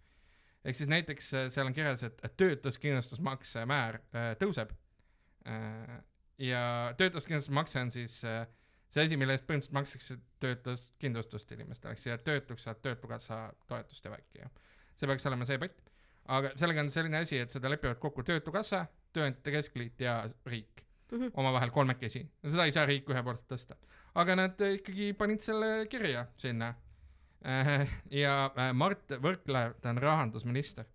ehk 0.65 0.75
siis 0.75 0.89
näiteks 0.89 1.33
äh, 1.33 1.47
seal 1.53 1.69
on 1.69 1.73
kirjas, 1.73 2.03
et 2.03 2.19
et 2.25 2.37
töötuskindlustusmakse 2.37 3.65
määr 3.69 4.01
äh, 4.15 4.33
tõuseb. 4.41 4.73
ja 6.37 6.93
töötuskindlustusmakse 6.97 7.81
on 7.81 7.91
siis 7.91 8.23
äh, 8.25 8.47
see 8.95 9.05
asi, 9.05 9.17
mille 9.19 9.35
eest 9.35 9.45
põhimõtteliselt 9.47 9.75
makstakse 9.75 10.17
töötuskindlustust 10.43 11.51
inimestele, 11.55 11.95
ehk 11.95 12.01
siis 12.01 12.23
töötuks 12.23 12.65
saad 12.67 12.79
Töötukassa 12.83 13.39
toetust 13.67 14.05
ja 14.07 14.13
värki 14.13 14.41
ja 14.41 14.49
see 14.95 15.09
peaks 15.09 15.27
olema 15.29 15.47
see 15.47 15.59
pott. 15.61 15.81
aga 16.37 16.53
sellega 16.57 16.85
on 16.85 16.91
selline 16.93 17.21
asi, 17.21 17.39
et 17.43 17.51
seda 17.53 17.69
lepivad 17.71 17.99
kokku 18.01 18.23
Töötukassa, 18.23 18.85
Tööandjate 19.15 19.55
Keskliit 19.55 20.01
ja 20.03 20.19
riik 20.45 20.85
Mhm. 21.11 21.31
omavahel 21.37 21.69
kolmekesi. 21.69 22.23
no 22.43 22.51
seda 22.51 22.65
ei 22.65 22.73
saa 22.75 22.85
riik 22.89 23.09
ühepoolselt 23.11 23.49
tõsta. 23.51 23.77
aga 24.15 24.35
nad 24.35 24.61
äh, 24.61 24.77
ikkagi 24.79 25.11
panid 25.17 25.43
selle 25.43 25.87
kirja 25.91 26.27
sinna. 26.41 26.73
ja 28.11 28.35
äh, 28.57 28.71
Mart 28.73 29.11
Võrklaev, 29.21 29.75
ta 29.81 29.91
on 29.93 30.01
rahandusminister, 30.01 30.87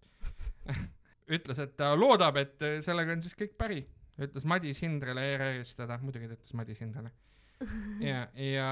ütles, 1.37 1.61
et 1.63 1.77
ta 1.79 1.93
loodab, 1.95 2.41
et 2.43 2.65
sellega 2.83 3.15
on 3.15 3.23
siis 3.23 3.37
kõik 3.39 3.55
päri. 3.59 3.85
ütles 4.19 4.45
Madis 4.45 4.83
Hindrele 4.83 5.23
ERR-ist 5.35 5.79
teda, 5.79 6.01
muidugi 6.03 6.27
ta 6.29 6.35
ütles 6.35 6.57
Madis 6.59 6.83
Hindrale. 6.83 7.13
ja, 8.11 8.27
ja 8.35 8.67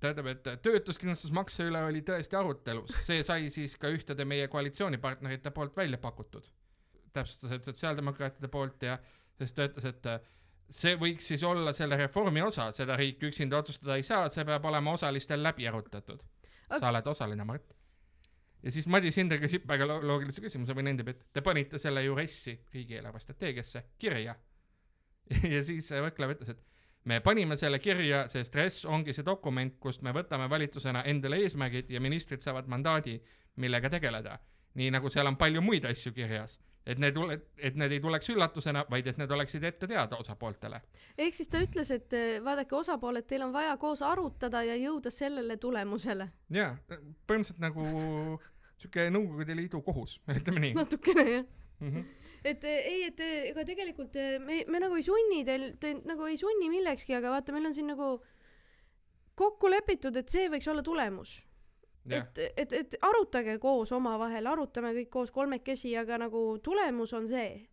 ta 0.00 0.10
ütleb, 0.10 0.32
et 0.34 0.50
töötuskindlustusmakse 0.66 1.68
üle 1.70 1.84
oli 1.86 2.02
tõesti 2.02 2.36
arutelus, 2.36 2.98
see 3.06 3.22
sai 3.24 3.48
siis 3.54 3.78
ka 3.78 3.92
ühtede 3.94 4.26
meie 4.28 4.50
koalitsioonipartnerite 4.50 5.54
poolt 5.54 5.76
välja 5.78 6.00
pakutud. 6.02 6.50
täpsustas, 7.14 7.52
et 7.56 7.66
sotsiaaldemokraatide 7.66 8.50
poolt 8.52 8.82
ja 8.86 8.98
sest 9.38 9.56
ta 9.58 9.68
ütles, 9.68 9.86
et 9.90 10.08
äh, 10.10 10.20
see 10.70 10.96
võiks 11.00 11.28
siis 11.32 11.42
olla 11.46 11.72
selle 11.76 11.98
reformi 12.00 12.42
osa, 12.42 12.70
seda 12.76 12.96
riik 12.98 13.22
üksinda 13.28 13.58
otsustada 13.60 13.98
ei 13.98 14.06
saa, 14.06 14.28
see 14.32 14.44
peab 14.48 14.64
olema 14.70 14.94
osalistel 14.96 15.42
läbi 15.42 15.68
arutatud. 15.68 16.22
Aga- 16.68 16.80
sa 16.80 16.90
oled 16.90 17.06
osaline, 17.06 17.44
Mart. 17.44 17.74
ja 18.62 18.72
siis 18.72 18.86
Madis 18.88 19.16
Hinder 19.20 19.40
küsib 19.42 19.66
väga 19.68 19.86
lo- 19.86 20.00
loogilise 20.02 20.40
küsimuse 20.40 20.76
või 20.76 20.86
nendib, 20.88 21.10
et 21.12 21.26
te 21.32 21.42
panite 21.44 21.78
selle 21.78 22.04
ju 22.04 22.14
RES-i 22.16 22.56
riigieelarve 22.74 23.20
strateegiasse 23.20 23.84
kirja. 23.98 24.36
ja 25.54 25.64
siis 25.64 25.90
Võrklaev 25.92 26.36
ütles, 26.36 26.54
et 26.54 26.64
me 27.04 27.20
panime 27.20 27.56
selle 27.60 27.78
kirja, 27.78 28.24
sest 28.32 28.54
RES 28.56 28.84
ongi 28.88 29.12
see 29.12 29.26
dokument, 29.26 29.76
kust 29.80 30.02
me 30.02 30.12
võtame 30.16 30.48
valitsusena 30.50 31.04
endale 31.10 31.42
eesmärgid 31.44 31.90
ja 31.92 32.00
ministrid 32.00 32.42
saavad 32.42 32.68
mandaadi, 32.68 33.18
millega 33.60 33.90
tegeleda. 33.90 34.38
nii 34.74 34.90
nagu 34.90 35.08
seal 35.08 35.28
on 35.30 35.36
palju 35.38 35.60
muid 35.62 35.84
asju 35.86 36.10
kirjas, 36.12 36.56
et 36.86 37.00
need, 37.00 37.18
et 37.58 37.76
need 37.80 37.94
ei 37.96 38.00
tuleks 38.02 38.28
üllatusena, 38.34 38.84
vaid 38.90 39.06
et 39.08 39.20
need 39.20 39.30
oleksid 39.36 39.64
ette 39.64 39.88
teada 39.88 40.18
osapooltele. 40.20 40.80
ehk 41.18 41.36
siis 41.36 41.48
ta 41.48 41.62
ütles, 41.64 41.90
et 41.94 42.16
eh, 42.16 42.40
vaadake, 42.44 42.76
osapooled, 42.76 43.26
teil 43.28 43.46
on 43.46 43.54
vaja 43.54 43.76
koos 43.80 44.02
arutada 44.02 44.62
ja 44.66 44.76
jõuda 44.76 45.12
sellele 45.14 45.56
tulemusele. 45.56 46.28
jaa, 46.50 46.74
põhimõtteliselt 46.90 47.62
nagu 47.64 47.86
sihuke 48.76 49.08
Nõukogude 49.14 49.56
Liidu 49.56 49.80
kohus, 49.86 50.18
ütleme 50.28 50.66
nii 50.66 50.76
natukene 50.76 51.24
jah. 51.30 51.48
mm. 51.80 51.88
-hmm. 51.88 52.04
et 52.44 52.68
eh, 52.68 52.92
ei, 52.92 53.02
et 53.08 53.24
ega 53.30 53.64
tegelikult 53.64 54.16
eh, 54.20 54.38
me, 54.38 54.62
me 54.68 54.84
nagu 54.84 55.00
ei 55.00 55.06
sunni 55.06 55.44
teil, 55.44 55.72
te 55.80 55.96
nagu 56.04 56.28
ei 56.28 56.36
sunni 56.36 56.68
millekski, 56.72 57.16
aga 57.16 57.32
vaata, 57.38 57.56
meil 57.56 57.72
on 57.72 57.74
siin 57.74 57.88
nagu 57.94 58.18
kokku 59.34 59.70
lepitud, 59.70 60.16
et 60.16 60.28
see 60.28 60.48
võiks 60.52 60.68
olla 60.70 60.82
tulemus. 60.82 61.40
et, 62.10 62.38
et, 62.56 62.72
et 62.72 62.96
arutage 63.02 63.58
koos 63.62 63.92
omavahel, 63.96 64.46
arutame 64.46 64.92
kõik 64.98 65.10
koos 65.10 65.32
kolmekesi, 65.32 65.94
aga 65.96 66.18
nagu 66.26 66.44
tulemus 66.62 67.12
on 67.16 67.28
see. 67.28 67.64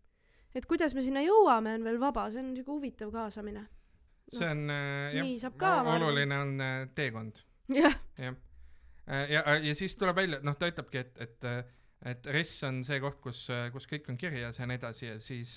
et 0.56 0.66
kuidas 0.68 0.94
me 0.96 1.02
sinna 1.02 1.22
jõuame, 1.24 1.76
on 1.80 1.84
veel 1.88 2.00
vaba, 2.00 2.30
see 2.32 2.44
on 2.44 2.56
siuke 2.56 2.72
huvitav 2.72 3.12
kaasamine. 3.12 3.66
see 4.32 4.48
on 4.48 4.70
äh, 4.70 5.20
jah 5.60 5.94
oluline 5.96 6.38
on 6.38 6.62
äh, 6.62 6.88
teekond. 6.96 7.44
Jah, 7.72 7.94
jah, 8.20 8.36
ja, 9.08 9.44
ja 9.64 9.76
siis 9.76 9.96
tuleb 9.96 10.16
välja, 10.16 10.42
noh, 10.44 10.58
ta 10.60 10.68
ütlebki, 10.68 10.98
et, 10.98 11.22
et, 11.24 11.46
et 12.12 12.28
RES 12.28 12.58
on 12.68 12.82
see 12.84 13.00
koht, 13.00 13.22
kus, 13.24 13.46
kus 13.72 13.88
kõik 13.88 14.10
on 14.12 14.20
kirjas 14.20 14.60
ja 14.60 14.68
nii 14.68 14.80
edasi 14.80 15.06
ja 15.08 15.20
siis, 15.24 15.54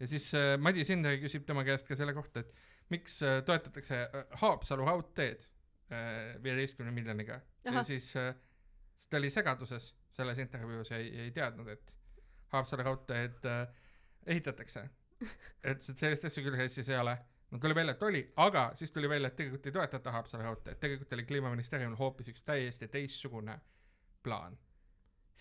ja 0.00 0.08
siis 0.08 0.30
äh, 0.34 0.54
Madis 0.60 0.90
Hinder 0.92 1.18
küsib 1.20 1.46
tema 1.48 1.64
käest 1.66 1.86
ka 1.88 1.96
selle 1.98 2.14
kohta, 2.16 2.42
et 2.42 2.90
miks 2.92 3.20
äh, 3.26 3.40
toetatakse 3.46 4.00
äh, 4.06 4.24
Haapsalu 4.42 4.88
raudteed 4.88 5.46
viieteistkümne 6.42 6.90
miljoniga 6.90 7.36
ja 7.74 7.84
siis, 7.84 8.10
siis 8.12 9.08
ta 9.10 9.20
oli 9.20 9.30
segaduses 9.30 9.94
selles 10.16 10.38
intervjuus 10.38 10.90
ja 10.90 11.00
ei, 11.02 11.10
ei 11.26 11.30
teadnud, 11.30 11.68
et 11.68 11.96
Haapsalu 12.54 12.82
raudteed 12.86 13.44
äh, 13.50 13.66
ehitatakse. 14.26 14.88
et 15.70 15.80
sellist 15.82 16.24
asja 16.28 16.44
küll 16.44 16.60
Eestis 16.60 16.88
ei 16.92 16.98
ole 17.00 17.16
no 17.50 17.58
tuli 17.58 17.74
välja, 17.74 17.94
et 17.96 18.02
oli, 18.02 18.22
aga 18.36 18.70
siis 18.74 18.92
tuli 18.92 19.08
välja, 19.08 19.30
et 19.30 19.36
tegelikult 19.36 19.66
ei 19.66 19.72
toetata 19.72 20.12
Haapsalu 20.12 20.44
raudteed, 20.44 20.78
tegelikult 20.82 21.12
oli 21.16 21.24
kliimaministeeriumil 21.24 21.98
hoopis 21.98 22.28
üks 22.32 22.44
täiesti 22.44 22.88
teistsugune 22.92 23.58
plaan, 24.22 24.58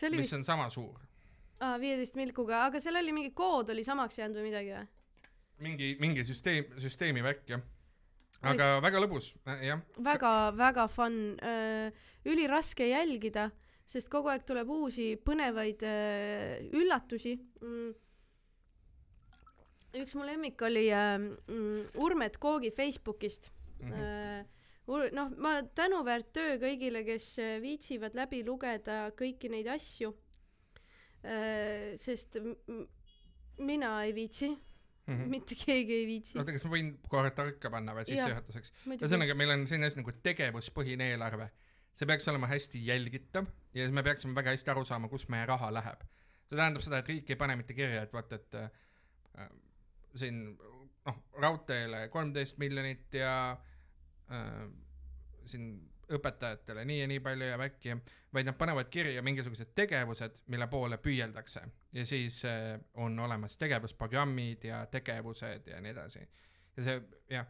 mis 0.02 0.18
vist 0.22 0.38
on 0.38 0.46
sama 0.46 0.70
suur. 0.70 1.00
aa 1.60 1.80
viieteist 1.80 2.16
milkuga 2.16 2.66
aga 2.66 2.80
seal 2.80 3.00
oli 3.02 3.16
mingi 3.16 3.32
kood 3.32 3.70
oli 3.74 3.84
samaks 3.84 4.20
jäänud 4.20 4.40
või 4.40 4.50
midagi 4.50 4.76
või 4.76 4.88
mingi, 5.58 5.96
mingi 6.00 6.26
süsteem, 6.28 6.68
süsteemi 6.82 7.24
värk 7.24 7.50
jah. 7.50 7.64
Aga 8.54 8.80
väga 8.86 9.02
lõbus, 9.02 9.34
jah. 9.66 9.82
väga 9.98 10.34
väga 10.56 10.88
fun. 10.92 11.22
Äh, 11.42 12.04
üliraske 12.26 12.88
jälgida 12.90 13.52
sest 13.86 14.10
kogu 14.10 14.32
aeg 14.34 14.46
tuleb 14.48 14.70
uusi 14.74 15.14
põnevaid 15.22 15.86
äh, 15.86 16.66
üllatusi. 16.76 17.36
Mm. 17.62 17.94
üks 19.96 20.16
mu 20.18 20.26
lemmik 20.28 20.60
oli 20.68 20.90
äh, 20.92 21.16
mm, 21.22 22.02
Urmet 22.04 22.40
Koogi 22.42 22.74
Facebookist. 22.76 23.52
Äh, 23.86 24.44
Ur- 24.86 25.10
noh 25.18 25.32
ma 25.42 25.60
tänuväärt 25.78 26.34
töö 26.34 26.58
kõigile 26.62 27.02
kes 27.06 27.30
äh, 27.42 27.56
viitsivad 27.62 28.18
läbi 28.18 28.44
lugeda 28.46 29.10
kõiki 29.18 29.50
neid 29.54 29.70
asju. 29.74 30.12
Äh, 31.26 31.94
sest 31.98 32.38
mina 33.58 33.98
ei 34.06 34.14
viitsi 34.18 34.52
Mhm. 35.06 35.30
mitte 35.30 35.56
keegi 35.60 35.94
ei 36.00 36.06
viitsi 36.10 36.40
oota, 36.40 36.54
kas 36.56 36.64
ma 36.66 36.72
võin 36.74 36.88
korra 37.10 37.30
tarka 37.36 37.70
panna 37.70 37.94
või 37.94 38.08
sissejuhatuseks? 38.10 38.72
ühesõnaga, 38.96 39.36
meil 39.38 39.54
on 39.54 39.68
selline 39.70 39.92
asi 39.92 40.00
nagu 40.00 40.14
tegevuspõhine 40.26 41.12
eelarve. 41.14 41.50
see 41.96 42.10
peaks 42.10 42.28
olema 42.28 42.50
hästi 42.52 42.82
jälgitav 42.86 43.46
ja 43.74 43.86
siis 43.86 43.94
me 43.96 44.04
peaksime 44.04 44.36
väga 44.36 44.56
hästi 44.56 44.74
aru 44.74 44.86
saama, 44.86 45.10
kus 45.12 45.28
meie 45.30 45.46
raha 45.46 45.70
läheb. 45.74 46.02
see 46.50 46.58
tähendab 46.58 46.86
seda, 46.86 47.04
et 47.04 47.12
riik 47.12 47.30
ei 47.30 47.36
pane 47.36 47.56
mitte 47.56 47.78
kirja, 47.78 48.02
et 48.02 48.14
vaata, 48.14 48.36
et 48.42 48.58
äh, 48.64 49.50
siin 50.16 50.42
noh, 51.06 51.22
raudteele 51.38 52.08
kolmteist 52.14 52.58
miljonit 52.58 53.14
ja 53.14 53.36
äh, 54.32 54.66
siin 55.46 55.70
õpetajatele 56.16 56.86
nii 56.86 57.00
ja 57.00 57.08
nii 57.10 57.22
palju 57.26 57.50
ja 57.50 57.58
värki, 57.62 57.96
vaid 58.36 58.50
nad 58.50 58.58
panevad 58.60 58.90
kirja 58.92 59.24
mingisugused 59.26 59.72
tegevused, 59.76 60.42
mille 60.52 60.68
poole 60.72 60.98
püüeldakse. 61.02 61.64
Ja 61.96 62.06
siis 62.06 62.42
äh, 62.46 62.76
on 63.02 63.20
olemas 63.20 63.58
tegevusprogrammid 63.62 64.68
ja 64.68 64.86
tegevused 64.92 65.68
ja 65.72 65.82
nii 65.82 65.94
edasi. 65.96 66.26
ja 66.78 66.84
see 66.84 67.02
jah, 67.32 67.48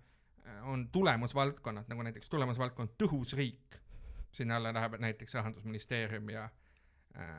on 0.69 0.87
tulemusvaldkonnad 0.93 1.89
nagu 1.89 2.05
näiteks 2.05 2.29
tulemusvaldkond 2.29 2.93
tõhus 3.01 3.33
riik, 3.37 3.79
sinna 4.35 4.59
alla 4.59 4.73
läheb 4.73 4.99
näiteks 5.01 5.33
rahandusministeerium 5.33 6.29
ja 6.29 6.49
äh, 7.17 7.29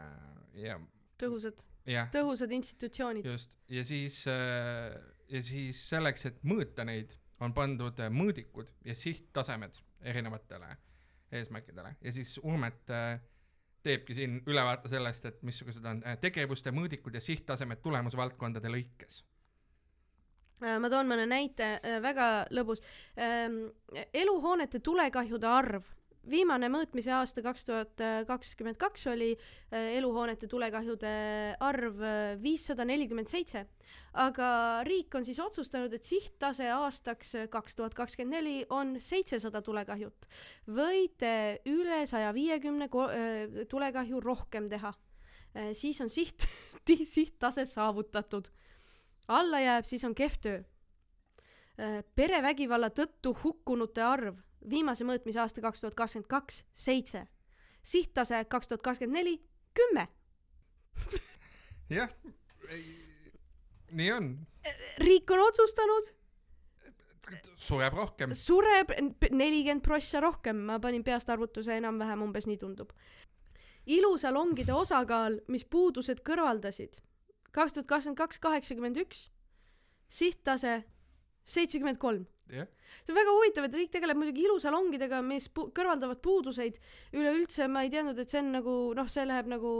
ja 0.66 0.80
tõhusad. 1.22 1.62
Jah, 1.86 2.08
tõhusad 2.10 2.50
institutsioonid. 2.50 3.26
Just. 3.30 3.54
Ja 3.70 3.84
siis 3.86 4.24
äh, 4.28 4.96
ja 5.28 5.42
siis 5.42 5.80
selleks, 5.90 6.26
et 6.30 6.42
mõõta 6.46 6.84
neid, 6.86 7.14
on 7.42 7.54
pandud 7.54 7.98
mõõdikud 8.10 8.70
ja 8.86 8.94
sihttasemed 8.96 9.78
erinevatele 10.06 10.70
eesmärkidele. 11.36 11.96
Ja 12.00 12.12
siis 12.12 12.36
Urmet 12.42 12.90
äh, 12.90 13.20
teebki 13.86 14.16
siin 14.18 14.40
ülevaate 14.46 14.90
sellest, 14.92 15.30
et 15.30 15.40
missugused 15.46 15.84
on 15.86 16.02
äh, 16.04 16.18
tegevuste 16.22 16.74
mõõdikud 16.74 17.16
ja 17.16 17.22
sihttasemed 17.24 17.82
tulemusvaldkondade 17.84 18.72
lõikes. 18.72 19.22
Äh, 20.62 20.76
ma 20.82 20.90
toon 20.92 21.08
mõne 21.10 21.26
näite, 21.30 21.76
väga 22.02 22.46
lõbus. 22.54 22.82
eluhoonete 24.12 24.80
tulekahjude 24.84 25.46
arv, 25.46 25.95
viimane 26.30 26.68
mõõtmise 26.72 27.12
aasta 27.16 27.42
kaks 27.44 27.64
tuhat 27.68 28.02
kakskümmend 28.28 28.78
kaks 28.80 29.06
oli 29.12 29.30
äh, 29.36 29.96
eluhoonete 29.98 30.48
tulekahjude 30.50 31.12
arv 31.64 32.02
viissada 32.42 32.86
nelikümmend 32.88 33.30
seitse, 33.30 33.64
aga 34.22 34.50
riik 34.86 35.14
on 35.18 35.26
siis 35.26 35.40
otsustanud, 35.42 35.92
et 35.94 36.06
sihttase 36.06 36.68
aastaks 36.74 37.34
kaks 37.52 37.78
tuhat 37.78 37.96
kakskümmend 37.96 38.36
neli 38.36 38.56
on 38.74 38.96
seitsesada 39.00 39.62
tulekahjut. 39.62 40.28
võite 40.66 41.62
üle 41.70 42.04
saja 42.06 42.32
viiekümne 42.34 42.88
tulekahju 43.70 44.20
rohkem 44.20 44.68
teha, 44.68 44.92
siis 45.72 46.00
on 46.00 46.10
siht, 46.10 46.48
sihttase 47.16 47.66
saavutatud 47.66 48.50
alla 49.28 49.60
jääb, 49.60 49.86
siis 49.86 50.04
on 50.04 50.14
kehv 50.14 50.40
töö. 50.42 50.62
perevägivalla 52.16 52.88
tõttu 52.88 53.34
hukkunute 53.42 54.02
arv 54.02 54.38
viimase 54.70 55.04
mõõtmise 55.06 55.40
aasta 55.42 55.62
kaks 55.64 55.82
tuhat 55.82 55.94
kakskümmend 55.94 56.28
kaks, 56.30 56.64
seitse. 56.72 57.26
sihttase 57.82 58.44
kaks 58.50 58.68
tuhat 58.68 58.82
kakskümmend 58.82 59.18
neli, 59.18 59.36
kümme. 59.74 60.08
jah, 61.90 62.10
nii 63.92 64.12
on, 64.12 64.30
riik 64.98 65.30
on 65.30 65.44
otsustanud, 65.46 66.10
sureb 67.54 67.94
rohkem. 67.94 68.34
sureb 68.34 68.92
nelikümmend 69.30 69.84
prossa 69.84 70.20
rohkem, 70.20 70.56
ma 70.56 70.80
panin 70.82 71.04
peast 71.04 71.30
arvutuse 71.30 71.76
enam-vähem 71.76 72.22
umbes 72.22 72.46
nii 72.46 72.58
tundub. 72.58 72.92
ilusalongide 73.86 74.74
osakaal, 74.74 75.40
mis 75.48 75.64
puudused 75.64 76.24
kõrvaldasid, 76.26 77.00
kaks 77.52 77.72
tuhat 77.72 77.86
kakskümmend 77.86 78.18
kaks, 78.18 78.38
kaheksakümmend 78.38 79.04
üks, 79.04 79.28
sihttase 80.08 80.82
seitsekümmend 81.44 81.98
kolm 82.02 82.26
jah, 82.52 82.66
see 83.02 83.12
on 83.12 83.18
väga 83.18 83.32
huvitav, 83.34 83.66
et 83.66 83.76
riik 83.76 83.90
tegeleb 83.94 84.18
muidugi 84.18 84.44
ilusalongidega, 84.46 85.20
mis 85.26 85.48
pu- 85.52 85.68
kõrvaldavad 85.74 86.20
puuduseid. 86.22 86.78
üleüldse 87.16 87.66
ma 87.70 87.82
ei 87.86 87.90
teadnud, 87.90 88.18
et 88.18 88.30
see 88.30 88.42
on 88.42 88.52
nagu 88.54 88.76
noh, 88.96 89.08
see 89.10 89.26
läheb 89.26 89.50
nagu 89.50 89.72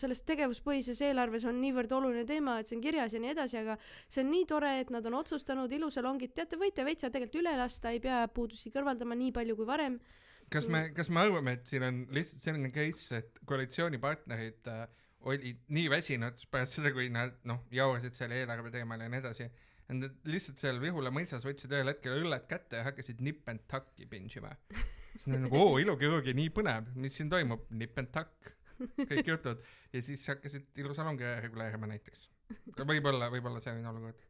selles 0.00 0.24
tegevuspõhises 0.26 1.00
eelarves 1.08 1.46
on 1.50 1.60
niivõrd 1.62 1.92
oluline 1.92 2.24
teema, 2.28 2.58
et 2.60 2.70
see 2.70 2.78
on 2.78 2.82
kirjas 2.84 3.14
ja 3.14 3.22
nii 3.22 3.32
edasi, 3.34 3.60
aga 3.62 3.78
see 4.08 4.24
on 4.24 4.30
nii 4.34 4.48
tore, 4.50 4.74
et 4.80 4.90
nad 4.94 5.06
on 5.06 5.20
otsustanud 5.20 5.72
ilusalongid, 5.78 6.34
teate, 6.34 6.58
võite 6.60 6.84
veitsa 6.86 7.10
tegelikult 7.10 7.42
üle 7.42 7.56
lasta, 7.58 7.94
ei 7.94 8.02
pea 8.02 8.24
puudusi 8.28 8.74
kõrvaldama 8.74 9.16
nii 9.18 9.32
palju 9.32 9.56
kui 9.56 9.66
varem. 9.66 10.00
kas 10.50 10.66
me, 10.68 10.88
kas 10.94 11.08
me 11.10 11.20
arvame, 11.24 11.56
et 11.58 11.66
siin 11.66 11.82
on 11.82 12.04
lihtsalt 12.14 12.42
selline 12.42 12.70
case, 12.74 13.22
et 13.22 13.40
koalitsioonipartnerid 13.48 14.68
äh, 14.70 14.84
olid 15.24 15.62
nii 15.72 15.88
väsinud 15.90 16.42
pärast 16.52 16.78
seda, 16.78 16.92
kui 16.92 17.08
nad 17.12 17.38
noh, 17.48 17.64
jaurasid 17.72 18.16
selle 18.16 18.42
eelarve 18.42 18.72
teemal 18.74 19.00
ja 19.00 19.08
nii 19.08 19.22
edasi, 19.22 19.48
nad 19.92 20.28
lihtsalt 20.28 20.60
seal 20.60 20.80
Vihula 20.80 21.12
mõisas 21.12 21.44
võtsid 21.44 21.72
ühel 21.74 21.90
hetkel 21.92 22.22
õlled 22.22 22.46
kätte 22.48 22.80
ja 22.80 22.88
hakkasid 22.88 23.20
nip 23.24 23.48
and 23.50 23.64
tuck'i 23.70 24.06
binge 24.08 24.40
ima. 24.40 24.52
siis 25.12 25.28
nad 25.30 25.44
nagu 25.44 25.60
oo, 25.60 25.78
ilukirurgi 25.82 26.34
nii 26.36 26.52
põnev, 26.56 26.92
mis 27.00 27.16
siin 27.18 27.30
toimub, 27.32 27.66
nip 27.76 27.98
and 28.00 28.12
tuck, 28.14 28.52
kõik 28.96 29.28
jutud 29.28 29.60
ja 29.92 30.04
siis 30.04 30.24
hakkasid 30.32 30.80
ilusalongi 30.80 31.34
reguleerima 31.44 31.90
näiteks. 31.90 32.30
võib-olla, 32.80 33.28
võib-olla 33.32 33.60
selline 33.64 33.88
olukord. 33.92 34.24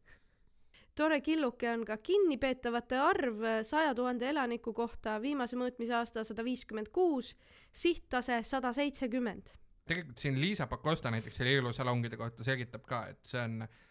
tore 0.95 1.21
killuke 1.21 1.71
on 1.71 1.85
ka 1.87 1.97
kinnipeetavate 2.03 2.99
arv 2.99 3.47
saja 3.63 3.95
tuhande 3.95 4.29
elaniku 4.31 4.75
kohta 4.75 5.21
viimase 5.23 5.59
mõõtmise 5.59 5.95
aasta 6.01 6.25
sada 6.25 6.45
viiskümmend 6.45 6.91
kuus, 6.91 7.35
sihttase 7.73 8.43
sada 8.43 8.73
seitsekümmend 8.73 9.55
tegelikult 9.85 10.19
siin 10.19 10.39
Liisa 10.41 10.67
Pakosta 10.67 11.11
näiteks 11.13 11.37
selle 11.37 11.59
ilusalongide 11.59 12.17
kohta 12.17 12.45
selgitab 12.45 12.87
ka, 12.89 13.03
et 13.13 13.21
see 13.29 13.43
on 13.43 13.67
äh, 13.67 13.83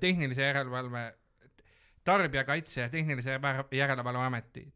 tehnilise 0.00 0.42
järelevalve, 0.42 1.04
tarbijakaitse 2.04 2.80
ja 2.80 2.88
tehnilise 2.92 3.36
Järele- 3.38 3.68
järelevalve 3.72 4.26
ameti, 4.26 4.66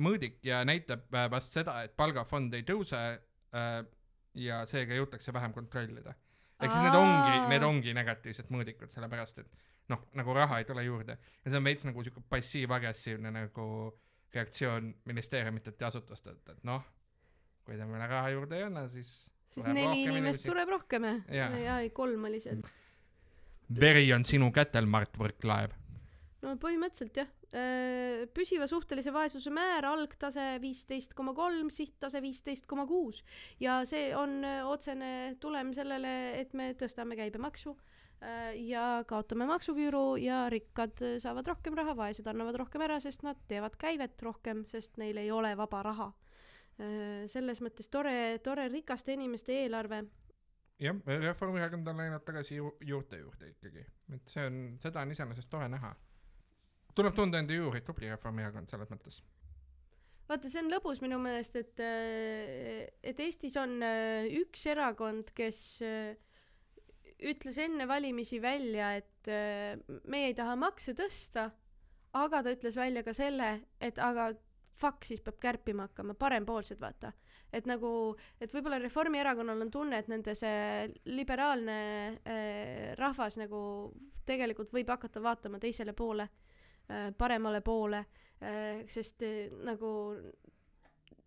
mõõdik 0.00 0.40
ja 0.46 0.62
näitab 0.66 1.12
äh, 1.14 1.28
vast 1.32 1.54
seda, 1.56 1.80
et 1.86 1.96
palgafond 1.96 2.54
ei 2.56 2.64
tõuse 2.66 2.98
äh, 2.98 3.76
ja 4.36 4.62
seega 4.68 4.96
jõutakse 4.98 5.32
vähem 5.32 5.54
kontrollida. 5.56 6.14
ehk 6.60 6.72
siis 6.72 6.82
need 6.84 6.96
ongi, 6.96 7.38
need 7.52 7.64
ongi 7.64 7.94
negatiivsed 7.96 8.50
mõõdikud, 8.52 8.92
sellepärast 8.92 9.42
et 9.42 9.64
noh, 9.92 10.02
nagu 10.16 10.34
raha 10.34 10.58
ei 10.60 10.68
tule 10.68 10.84
juurde. 10.84 11.18
Ja 11.44 11.50
see 11.50 11.60
on 11.60 11.68
veits 11.68 11.84
nagu 11.84 12.04
siuke 12.04 12.22
passiiv-agressiivne 12.32 13.32
nagu 13.32 13.66
reaktsioon 14.34 14.92
ministeeriumitelt 15.08 15.80
ja 15.80 15.90
asutustelt, 15.92 16.48
et 16.52 16.64
noh, 16.68 16.84
kui 17.64 17.76
te 17.76 17.86
meile 17.88 18.08
raha 18.10 18.32
juurde 18.34 18.58
ei 18.58 18.66
anna, 18.66 18.86
siis 18.92 19.30
siis 19.48 19.66
neli 19.66 20.02
inimest 20.02 20.16
inimesi. 20.16 20.48
sureb 20.50 20.68
rohkem? 20.68 21.08
Jaa. 21.28 21.50
jaa 21.64 21.80
ei 21.84 21.90
kolm 21.90 22.24
oli 22.30 22.40
seal 22.42 22.62
veri 23.80 24.12
on 24.14 24.24
sinu 24.24 24.52
kätel, 24.54 24.86
Mart 24.86 25.18
Võrklaev. 25.18 25.74
no 26.42 26.54
põhimõtteliselt 26.62 27.22
jah 27.24 27.32
püsiva 28.34 28.66
suhtelise 28.66 29.12
vaesuse 29.14 29.52
määr 29.54 29.86
algtase 29.86 30.56
viisteist 30.60 31.14
koma 31.14 31.32
kolm 31.34 31.70
sihttase 31.70 32.20
viisteist 32.20 32.66
koma 32.66 32.86
kuus 32.86 33.22
ja 33.62 33.78
see 33.86 34.10
on 34.18 34.42
öö, 34.44 34.64
otsene 34.66 35.36
tulem 35.40 35.70
sellele 35.72 36.40
et 36.40 36.52
me 36.58 36.72
tõstame 36.74 37.16
käibemaksu 37.16 37.72
öö, 37.72 38.52
ja 38.66 39.04
kaotame 39.08 39.46
maksuküüru 39.46 40.18
ja 40.20 40.48
rikkad 40.52 41.00
saavad 41.22 41.46
rohkem 41.46 41.78
raha 41.78 41.94
vaesed 41.96 42.26
annavad 42.26 42.58
rohkem 42.64 42.82
ära 42.82 42.98
sest 43.00 43.22
nad 43.22 43.38
teevad 43.48 43.78
käivet 43.78 44.20
rohkem 44.26 44.66
sest 44.66 44.98
neil 44.98 45.22
ei 45.22 45.30
ole 45.30 45.54
vaba 45.56 45.84
raha 45.86 46.10
selles 46.76 47.62
mõttes 47.64 47.88
tore 47.88 48.38
tore 48.44 48.66
rikaste 48.68 49.14
inimeste 49.16 49.54
eelarve 49.62 50.02
jah, 50.80 50.98
Reformierakond 51.06 51.88
on 51.88 51.96
läinud 52.00 52.24
tagasi 52.26 52.58
ju 52.58 52.72
juurte 52.84 53.20
juurde 53.20 53.50
ikkagi, 53.54 53.84
et 54.16 54.28
see 54.32 54.44
on, 54.48 54.60
seda 54.82 55.04
on 55.04 55.14
iseenesest 55.14 55.50
tore 55.50 55.68
näha. 55.72 55.94
tuleb 56.96 57.14
tunda 57.14 57.38
enda 57.38 57.56
juuri, 57.56 57.82
tubli 57.84 58.10
Reformierakond 58.10 58.68
selles 58.72 58.92
mõttes. 58.92 59.22
vaata, 60.28 60.48
see 60.48 60.62
on 60.64 60.70
lõbus 60.72 61.02
minu 61.04 61.18
meelest, 61.22 61.56
et, 61.56 61.82
et 63.02 63.20
Eestis 63.20 63.56
on 63.60 63.78
äh, 63.84 64.28
üks 64.42 64.66
erakond, 64.72 65.32
kes 65.36 65.60
äh, 65.86 66.16
ütles 67.30 67.58
enne 67.62 67.88
valimisi 67.88 68.40
välja, 68.42 68.94
et 69.00 69.30
äh, 69.32 69.78
meie 70.04 70.32
ei 70.32 70.36
taha 70.36 70.56
makse 70.60 70.96
tõsta, 70.98 71.50
aga 72.16 72.42
ta 72.42 72.52
ütles 72.56 72.76
välja 72.76 73.04
ka 73.06 73.16
selle, 73.16 73.54
et 73.80 73.98
aga 74.02 74.32
fuck 74.76 75.04
siis 75.08 75.22
peab 75.24 75.38
kärpima 75.40 75.88
hakkama 75.88 76.14
parempoolsed 76.18 76.80
vaata 76.80 77.12
et 77.52 77.66
nagu 77.68 77.90
et 78.40 78.52
võib-olla 78.52 78.78
Reformierakonnal 78.82 79.62
on 79.66 79.70
tunne 79.72 80.00
et 80.02 80.08
nende 80.12 80.34
see 80.36 80.86
liberaalne 81.08 81.76
äh, 82.18 82.94
rahvas 82.98 83.38
nagu 83.40 83.60
tegelikult 84.26 84.74
võib 84.74 84.90
hakata 84.92 85.22
vaatama 85.22 85.60
teisele 85.62 85.94
poole 85.96 86.28
äh, 86.28 87.12
paremale 87.18 87.62
poole 87.64 88.02
äh, 88.40 88.82
sest 88.90 89.22
äh, 89.26 89.46
nagu 89.64 89.92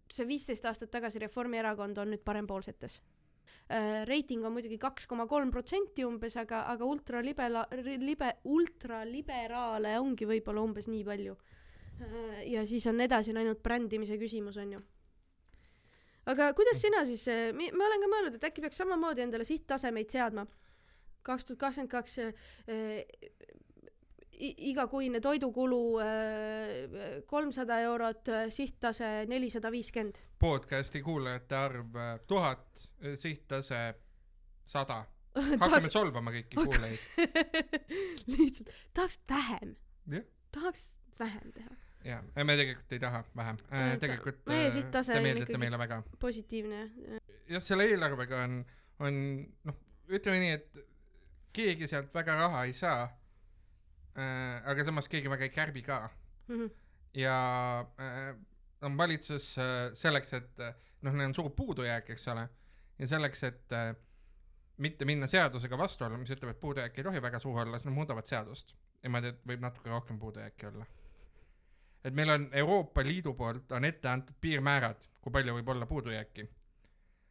see 0.10 0.28
viisteist 0.28 0.66
aastat 0.66 0.92
tagasi 0.92 1.22
Reformierakond 1.24 1.98
on 2.02 2.14
nüüd 2.14 2.26
parempoolsetes 2.26 3.00
äh, 3.70 4.06
reiting 4.10 4.46
on 4.46 4.54
muidugi 4.56 4.80
kaks 4.82 5.08
koma 5.10 5.28
kolm 5.30 5.52
protsenti 5.54 6.06
umbes, 6.06 6.38
aga, 6.42 6.64
aga 6.74 6.86
ultralibera-, 6.86 7.68
libe, 8.02 8.34
ultraliberaale 8.50 9.96
ongi 10.02 10.28
võib-olla 10.30 10.66
umbes 10.66 10.90
nii 10.92 11.06
palju. 11.08 11.38
Äh, 12.02 12.48
ja 12.54 12.66
siis 12.66 12.88
on 12.88 13.02
edasi 13.02 13.34
on 13.34 13.42
ainult 13.44 13.64
brändimise 13.64 14.18
küsimus, 14.18 14.58
on 14.58 14.74
ju. 14.74 14.80
aga 16.30 16.54
kuidas 16.54 16.82
sina 16.82 17.04
siis, 17.06 17.28
äh, 17.28 17.50
ma 17.54 17.90
olen 17.90 18.06
ka 18.06 18.12
mõelnud, 18.16 18.40
et 18.40 18.50
äkki 18.52 18.64
peaks 18.66 18.82
samamoodi 18.82 19.26
endale 19.26 19.48
sihttasemeid 19.48 20.10
seadma. 20.10 20.48
kaks 21.24 21.46
tuhat 21.46 21.60
kakskümmend 21.60 21.92
kaks 21.92 22.20
igakuine 24.40 25.20
toidukulu 25.22 26.00
äh, 26.00 26.08
kolmsada 27.26 27.80
eurot, 27.80 28.28
äh, 28.28 28.46
sihttase 28.50 29.26
nelisada 29.28 29.72
viiskümmend. 29.72 30.16
podcasti 30.40 31.02
kuulajate 31.02 31.56
arv 31.56 31.96
äh, 31.96 32.20
tuhat, 32.28 32.92
sihttase 33.16 33.94
sada. 34.66 35.06
hakkame 35.62 35.90
solvama 35.90 36.32
kõiki 36.34 36.58
kuulajaid 36.58 37.68
lihtsalt 38.34 38.72
tahaks 38.98 39.20
vähem 39.30 39.76
tahaks 40.52 40.98
vähem 41.20 41.52
teha. 41.54 41.76
Jaa, 42.06 42.20
me 42.44 42.56
tegelikult 42.56 42.96
ei 42.96 43.00
taha 43.04 43.24
vähem 43.36 43.62
äh,. 43.72 43.94
tegelikult 44.00 44.46
meie 44.52 44.72
sihttase 44.72 45.18
on 45.20 45.30
ikkagi 45.34 45.62
meile 45.62 45.80
väga 45.82 46.02
positiivne. 46.20 46.82
jah, 47.50 47.64
selle 47.64 47.90
eelarvega 47.92 48.44
on, 48.46 48.60
on 49.06 49.24
noh, 49.68 49.80
ütleme 50.10 50.44
nii, 50.44 50.60
et 50.60 50.84
keegi 51.56 51.90
sealt 51.92 52.14
väga 52.16 52.38
raha 52.40 52.66
ei 52.70 52.76
saa 52.78 53.04
äh,. 53.06 54.62
aga 54.64 54.88
samas 54.88 55.12
keegi 55.12 55.32
väga 55.32 55.50
ei 55.50 55.56
kärbi 55.56 55.84
ka 55.88 56.02
mm. 56.48 56.56
-hmm. 56.56 56.70
ja 57.20 57.40
äh, 58.00 58.36
on 58.82 58.98
valitsus 58.98 59.58
äh, 59.58 59.90
selleks, 59.94 60.34
et 60.34 60.60
äh, 60.60 60.76
noh, 61.02 61.16
neil 61.16 61.30
on 61.30 61.36
suur 61.36 61.50
puudujääk, 61.56 62.10
eks 62.16 62.28
ole, 62.34 62.46
ja 63.00 63.08
selleks, 63.08 63.44
et 63.44 63.76
äh, 63.76 63.92
mitte 64.80 65.06
minna 65.06 65.28
seadusega 65.28 65.78
vastuollu, 65.78 66.20
mis 66.22 66.32
ütleb, 66.36 66.54
et 66.54 66.62
puudujääk 66.62 66.98
ei 66.98 67.08
tohi 67.08 67.22
väga 67.22 67.42
suur 67.44 67.60
olla, 67.66 67.80
siis 67.80 67.90
nad 67.90 67.98
muudavad 67.98 68.30
seadust. 68.30 68.76
niimoodi, 69.04 69.32
et 69.32 69.46
võib 69.48 69.62
natuke 69.64 69.90
rohkem 69.90 70.20
puudujääki 70.20 70.66
olla. 70.68 70.86
Et 72.04 72.16
meil 72.16 72.30
on 72.30 72.50
Euroopa 72.52 73.04
Liidu 73.04 73.34
poolt 73.34 73.72
on 73.72 73.86
ette 73.86 74.08
antud 74.08 74.36
piirmäärad, 74.42 75.08
kui 75.22 75.32
palju 75.32 75.56
võib 75.60 75.74
olla 75.74 75.86
puudujääki. 75.86 76.50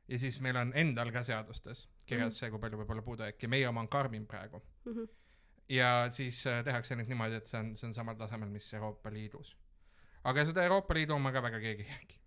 ja 0.09 0.19
siis 0.19 0.41
meil 0.41 0.57
on 0.57 0.73
endal 0.75 1.13
ka 1.13 1.23
seadustes 1.23 1.89
kirjas 2.07 2.25
mm 2.25 2.29
-hmm. 2.29 2.39
see, 2.39 2.51
kui 2.51 2.59
palju 2.59 2.79
võib 2.79 2.91
olla 2.91 3.03
puudujääki, 3.03 3.47
meie 3.47 3.69
oma 3.69 3.81
on 3.81 3.89
karmim 3.89 4.27
praegu 4.27 4.63
mm. 4.85 4.93
-hmm 4.93 5.09
ja 5.69 6.09
siis 6.11 6.47
äh, 6.47 6.65
tehakse 6.65 6.97
nüüd 6.97 7.09
niimoodi, 7.09 7.35
et 7.35 7.47
see 7.47 7.61
on, 7.61 7.75
see 7.77 7.89
on 7.89 7.95
samal 7.95 8.17
tasemel, 8.17 8.49
mis 8.49 8.69
Euroopa 8.75 9.13
Liidus. 9.13 9.57
aga 10.25 10.45
seda 10.45 10.65
Euroopa 10.65 10.95
Liidu 10.95 11.15
oma 11.15 11.33
ka 11.33 11.43
väga 11.43 11.61
keegi 11.61 11.83
ei 11.83 11.91
järgi. 11.91 12.21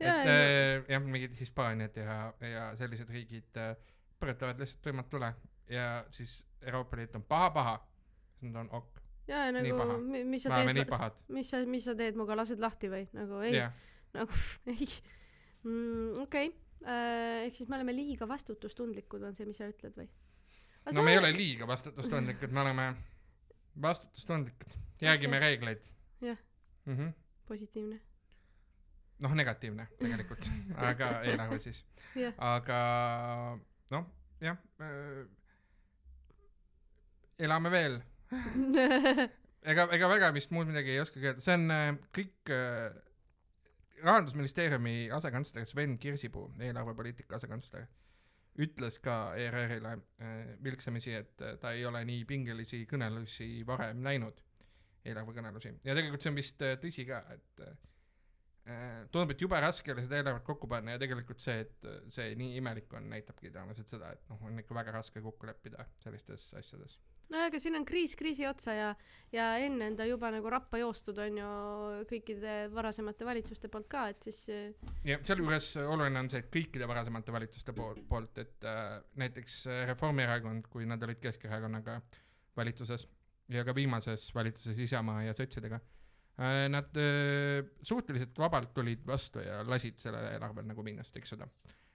et 0.00 0.08
äh, 0.08 0.84
jah, 0.88 1.02
mingid 1.02 1.36
Hispaaniad 1.38 1.96
ja, 1.96 2.34
ja 2.40 2.64
sellised 2.76 3.10
riigid 3.10 3.56
äh, 3.56 3.76
põrutavad 4.20 4.58
lihtsalt 4.58 4.82
tuimalt 4.82 5.10
tule 5.10 5.34
ja 5.70 6.04
siis 6.10 6.42
Euroopa 6.62 6.96
Liit 6.96 7.14
on 7.14 7.22
paha-paha, 7.22 7.78
siis 8.38 8.52
nad 8.52 8.60
on 8.64 8.70
ok. 8.80 9.01
Ja 9.30 9.46
nagu, 9.54 9.98
mis 10.28 10.46
sa 10.46 10.58
teed, 10.58 11.22
mis 11.32 11.52
sa, 11.52 11.62
mis 11.68 11.86
sa 11.86 11.94
teed 11.98 12.18
minuga, 12.18 12.36
lased 12.38 12.62
lahti 12.62 12.90
või? 12.92 13.06
Nagu 13.16 13.42
ei, 13.46 13.62
nagu 14.16 14.42
ei. 14.74 14.88
Mm,, 15.62 16.22
okei. 16.24 16.50
Okay. 16.50 16.50
äh,, 16.82 17.46
ehk 17.46 17.56
siis 17.56 17.70
me 17.70 17.78
oleme 17.78 17.94
liiga 17.94 18.26
vastutustundlikud, 18.28 19.22
on 19.28 19.36
see, 19.38 19.46
mis 19.48 19.60
sa 19.62 19.70
ütled 19.70 19.96
või? 19.98 20.08
no 20.90 21.02
me 21.06 21.14
ei 21.14 21.18
ole 21.18 21.32
liiga 21.36 21.66
vastutustundlikud, 21.70 22.52
me 22.56 22.64
oleme 22.64 22.86
vastutustundlikud, 23.82 24.78
järgime 25.00 25.38
reegleid. 25.42 25.84
jah. 26.20 26.38
Mm 26.84 26.96
-hmm., 26.96 27.12
positiivne. 27.46 28.00
noh, 29.22 29.34
negatiivne 29.34 29.86
tegelikult. 29.98 30.48
Aga 30.90 31.22
eelarve 31.22 31.60
siis. 31.60 31.84
Yeah.. 32.16 32.34
aga 32.38 32.78
noh, 33.90 34.06
jah 34.40 34.58
äh,, 34.80 35.26
elame 37.38 37.70
veel 37.70 38.02
ega, 39.70 39.86
ega 39.94 40.10
väga 40.10 40.30
vist 40.36 40.52
muud 40.54 40.70
midagi 40.70 40.94
ei 40.94 41.02
oskagi 41.02 41.30
öelda, 41.30 41.44
see 41.44 41.56
on 41.58 41.74
äh, 41.74 41.88
kõik 42.16 42.52
äh, 42.54 42.94
rahandusministeeriumi 44.02 45.10
asekantsler 45.14 45.66
Sven 45.68 45.98
Kirsipuu, 46.02 46.48
eelarvepoliitika 46.60 47.38
asekantsler 47.38 47.86
ütles 48.60 48.98
ka 49.04 49.34
ERR-ile 49.40 49.94
äh, 50.20 50.56
vilksamisi, 50.64 51.14
et 51.16 51.44
äh, 51.44 51.54
ta 51.60 51.72
ei 51.76 51.86
ole 51.88 52.02
nii 52.08 52.26
pingelisi 52.28 52.82
kõnelusi 52.90 53.62
varem 53.68 54.02
näinud, 54.04 54.42
eelarvekõnelusi, 55.08 55.72
ja 55.86 55.96
tegelikult 55.96 56.24
see 56.24 56.32
on 56.32 56.38
vist 56.40 56.64
äh, 56.66 56.76
tõsi 56.82 57.06
ka, 57.08 57.22
et 57.32 57.64
äh, 57.64 59.06
tundub, 59.14 59.32
et 59.32 59.42
jube 59.42 59.60
raske 59.62 59.94
oli 59.94 60.04
seda 60.04 60.20
eelarvet 60.20 60.44
kokku 60.46 60.68
panna 60.70 60.96
ja 60.96 61.00
tegelikult 61.02 61.40
see, 61.42 61.64
et 61.64 61.88
äh, 61.88 62.02
see 62.12 62.36
nii 62.38 62.58
imelik 62.60 62.92
on, 62.98 63.08
näitabki 63.14 63.48
tõenäoliselt 63.48 63.96
seda, 63.96 64.12
et 64.12 64.28
noh, 64.30 64.42
on 64.48 64.60
ikka 64.60 64.76
väga 64.76 64.98
raske 64.98 65.24
kokku 65.24 65.48
leppida 65.48 65.88
sellistes 66.04 66.52
asjades 66.60 66.98
no 67.32 67.42
aga 67.46 67.60
siin 67.62 67.78
on 67.78 67.86
kriis 67.88 68.14
kriisi 68.18 68.46
otsa 68.48 68.74
ja, 68.76 68.88
ja 69.32 69.46
enne 69.64 69.88
on 69.90 69.96
ta 69.98 70.06
juba 70.08 70.30
nagu 70.34 70.50
rappa 70.52 70.80
joostud, 70.80 71.18
on 71.22 71.38
ju, 71.40 71.52
kõikide 72.10 72.56
varasemate 72.74 73.26
valitsuste 73.28 73.70
poolt 73.72 73.88
ka, 73.92 74.06
et 74.12 74.28
siis. 74.28 74.42
jah, 75.08 75.22
sealjuures 75.24 75.70
oluline 75.84 76.24
on 76.24 76.30
see, 76.32 76.42
et 76.44 76.50
kõikide 76.52 76.88
varasemate 76.90 77.34
valitsuste 77.34 77.74
pool, 77.76 78.02
poolt, 78.08 78.42
et 78.42 78.68
äh, 78.68 78.98
näiteks 79.22 79.62
Reformierakond, 79.92 80.68
kui 80.72 80.86
nad 80.88 81.02
olid 81.06 81.22
Keskerakonnaga 81.22 81.98
valitsuses 82.58 83.08
ja 83.52 83.64
ka 83.66 83.74
viimases 83.76 84.28
valitsuses 84.34 84.78
Isamaa 84.86 85.24
ja 85.26 85.36
sotsidega 85.36 85.80
äh,, 85.80 86.68
nad 86.72 87.00
äh, 87.00 87.64
suhteliselt 87.82 88.38
vabalt 88.38 88.74
tulid 88.76 89.06
vastu 89.08 89.42
ja 89.44 89.62
lasid 89.66 90.00
sellel 90.02 90.30
eelarvel 90.34 90.68
nagu 90.68 90.84
miinust 90.84 91.14
tiksuda. 91.16 91.48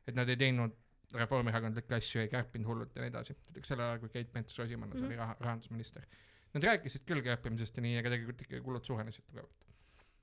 et 0.08 0.16
nad 0.16 0.30
ei 0.30 0.38
teinud 0.40 0.76
reformierakondlikke 1.14 1.96
asju 1.98 2.22
ei 2.24 2.32
kärpinud 2.32 2.68
hullult 2.68 2.96
ja 2.96 3.04
nii 3.04 3.12
edasi. 3.12 3.36
näiteks 3.48 3.72
sel 3.74 3.84
ajal, 3.84 4.00
kui 4.02 4.10
Keit 4.14 4.34
Pentus-Rosimannus 4.34 4.98
mm 4.98 5.04
-hmm. 5.04 5.08
oli 5.08 5.16
raha, 5.16 5.36
rahandusminister. 5.40 6.04
Nad 6.54 6.64
rääkisid 6.64 7.06
küll 7.08 7.22
kärpimisest 7.24 7.78
ja 7.78 7.82
nii, 7.82 7.98
aga 8.00 8.10
tegelikult 8.10 8.42
ikkagi 8.42 8.62
kulud 8.64 8.84
suurenesid 8.84 9.26
tugevalt. 9.26 9.66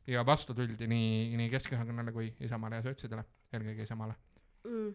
ja 0.06 0.26
vastu 0.26 0.54
tuldi 0.54 0.86
nii, 0.86 1.36
nii 1.36 1.50
Keskerakonnale 1.50 2.12
kui 2.12 2.34
Isamaale 2.40 2.76
ja 2.76 2.82
sotsidele, 2.82 3.24
eelkõige 3.52 3.82
Isamaale 3.82 4.14
mm 4.64 4.94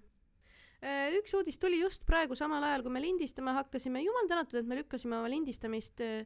äh, 0.83 1.13
üks 1.19 1.33
uudis 1.33 1.59
tuli 1.59 1.81
just 1.81 2.05
praegu 2.05 2.35
samal 2.35 2.63
ajal, 2.63 2.81
kui 2.81 2.91
me 2.91 3.01
lindistama 3.01 3.53
hakkasime, 3.53 4.01
jumal 4.01 4.27
tänatud, 4.27 4.59
et 4.59 4.65
me 4.65 4.75
lükkasime 4.75 5.17
oma 5.17 5.29
lindistamist 5.29 6.01
Äh, 6.01 6.25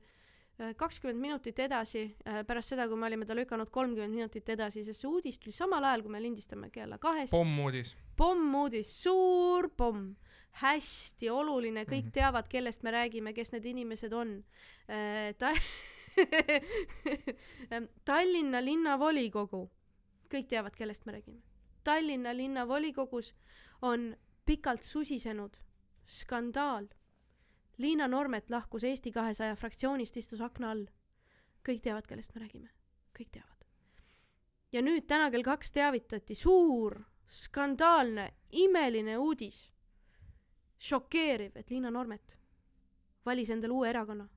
kakskümmend 0.77 1.21
minutit 1.21 1.59
edasi, 1.59 2.03
äh, 2.27 2.43
pärast 2.45 2.73
seda, 2.73 2.85
kui 2.87 2.97
me 2.99 3.07
olime 3.07 3.25
ta 3.25 3.35
lükanud 3.35 3.71
kolmkümmend 3.73 4.13
minutit 4.13 4.49
edasi, 4.53 4.83
sest 4.85 5.01
see 5.01 5.09
uudis 5.09 5.39
tuli 5.41 5.53
samal 5.55 5.83
ajal, 5.89 6.03
kui 6.05 6.13
me 6.13 6.21
lindistame 6.21 6.69
kella 6.69 6.99
kahest. 7.01 7.33
pommuudis. 7.33 7.95
pommuudis, 8.15 8.91
suur 9.03 9.69
pomm, 9.77 10.13
hästi 10.61 11.29
oluline, 11.29 11.85
kõik 11.85 12.03
mm 12.03 12.07
-hmm. 12.07 12.19
teavad, 12.19 12.47
kellest 12.47 12.83
me 12.83 12.91
räägime, 12.91 13.33
kes 13.33 13.51
need 13.51 13.65
inimesed 13.65 14.13
on. 14.13 14.43
Äh, 14.89 15.33
ta- 15.37 15.55
Tallinna 18.05 18.61
linnavolikogu, 18.61 19.71
kõik 20.29 20.47
teavad, 20.47 20.75
kellest 20.75 21.05
me 21.05 21.11
räägime. 21.11 21.41
Tallinna 21.83 22.37
linnavolikogus 22.37 23.33
on 23.81 24.15
pikalt 24.45 24.83
susisenud 24.83 25.57
skandaal 26.05 26.87
Liina 27.77 28.07
Normet 28.07 28.49
lahkus 28.49 28.83
Eesti 28.83 29.11
kahesaja 29.11 29.55
fraktsioonist, 29.55 30.17
istus 30.17 30.41
akna 30.41 30.71
all. 30.71 30.85
kõik 31.63 31.79
teavad, 31.81 32.05
kellest 32.07 32.33
me 32.35 32.41
räägime, 32.43 32.69
kõik 33.17 33.29
teavad. 33.31 33.65
ja 34.71 34.81
nüüd 34.81 35.07
täna 35.07 35.31
kell 35.31 35.43
kaks 35.43 35.71
teavitati 35.71 36.35
suur, 36.35 36.99
skandaalne, 37.27 38.33
imeline 38.51 39.17
uudis. 39.17 39.71
šokeeriv, 40.77 41.51
et 41.55 41.69
Liina 41.69 41.91
Normet 41.91 42.37
valis 43.25 43.49
endale 43.49 43.73
uue 43.73 43.89
erakonna. 43.89 44.27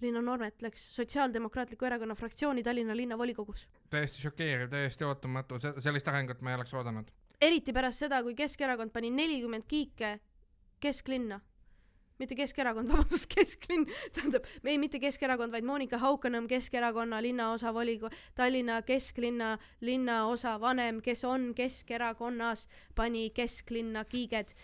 Liina 0.00 0.22
Normet 0.22 0.62
läks 0.62 0.82
Sotsiaaldemokraatliku 0.96 1.84
Erakonna 1.84 2.14
fraktsiooni 2.14 2.62
Tallinna 2.62 2.96
linnavolikogus. 2.96 3.68
täiesti 3.90 4.22
šokeeriv, 4.22 4.70
täiesti 4.70 5.04
ootamatu, 5.04 5.58
sellist 5.58 6.08
arengut 6.08 6.42
ma 6.42 6.50
ei 6.50 6.56
oleks 6.56 6.74
oodanud. 6.74 7.10
eriti 7.40 7.72
pärast 7.72 7.98
seda, 7.98 8.22
kui 8.22 8.34
Keskerakond 8.34 8.90
pani 8.90 9.10
nelikümmend 9.10 9.64
kiike 9.68 10.20
kesklinna 10.80 11.40
mitte 12.18 12.36
Keskerakond, 12.38 12.88
vabandust, 12.92 13.28
kesklinn, 13.32 13.86
tähendab, 14.12 14.46
ei 14.64 14.78
mitte 14.78 15.00
Keskerakond, 15.02 15.52
vaid 15.52 15.66
Monika 15.68 15.98
Haukanõmm, 16.02 16.48
Keskerakonna 16.50 17.22
linnaosa 17.22 17.74
volikogu, 17.74 18.12
Tallinna 18.34 18.80
kesklinna 18.82 19.56
linnaosa 19.80 20.58
vanem, 20.60 21.00
kes 21.02 21.24
on 21.24 21.52
Keskerakonnas, 21.54 22.68
pani 22.94 23.30
kesklinna 23.30 24.04
kiiged. 24.04 24.54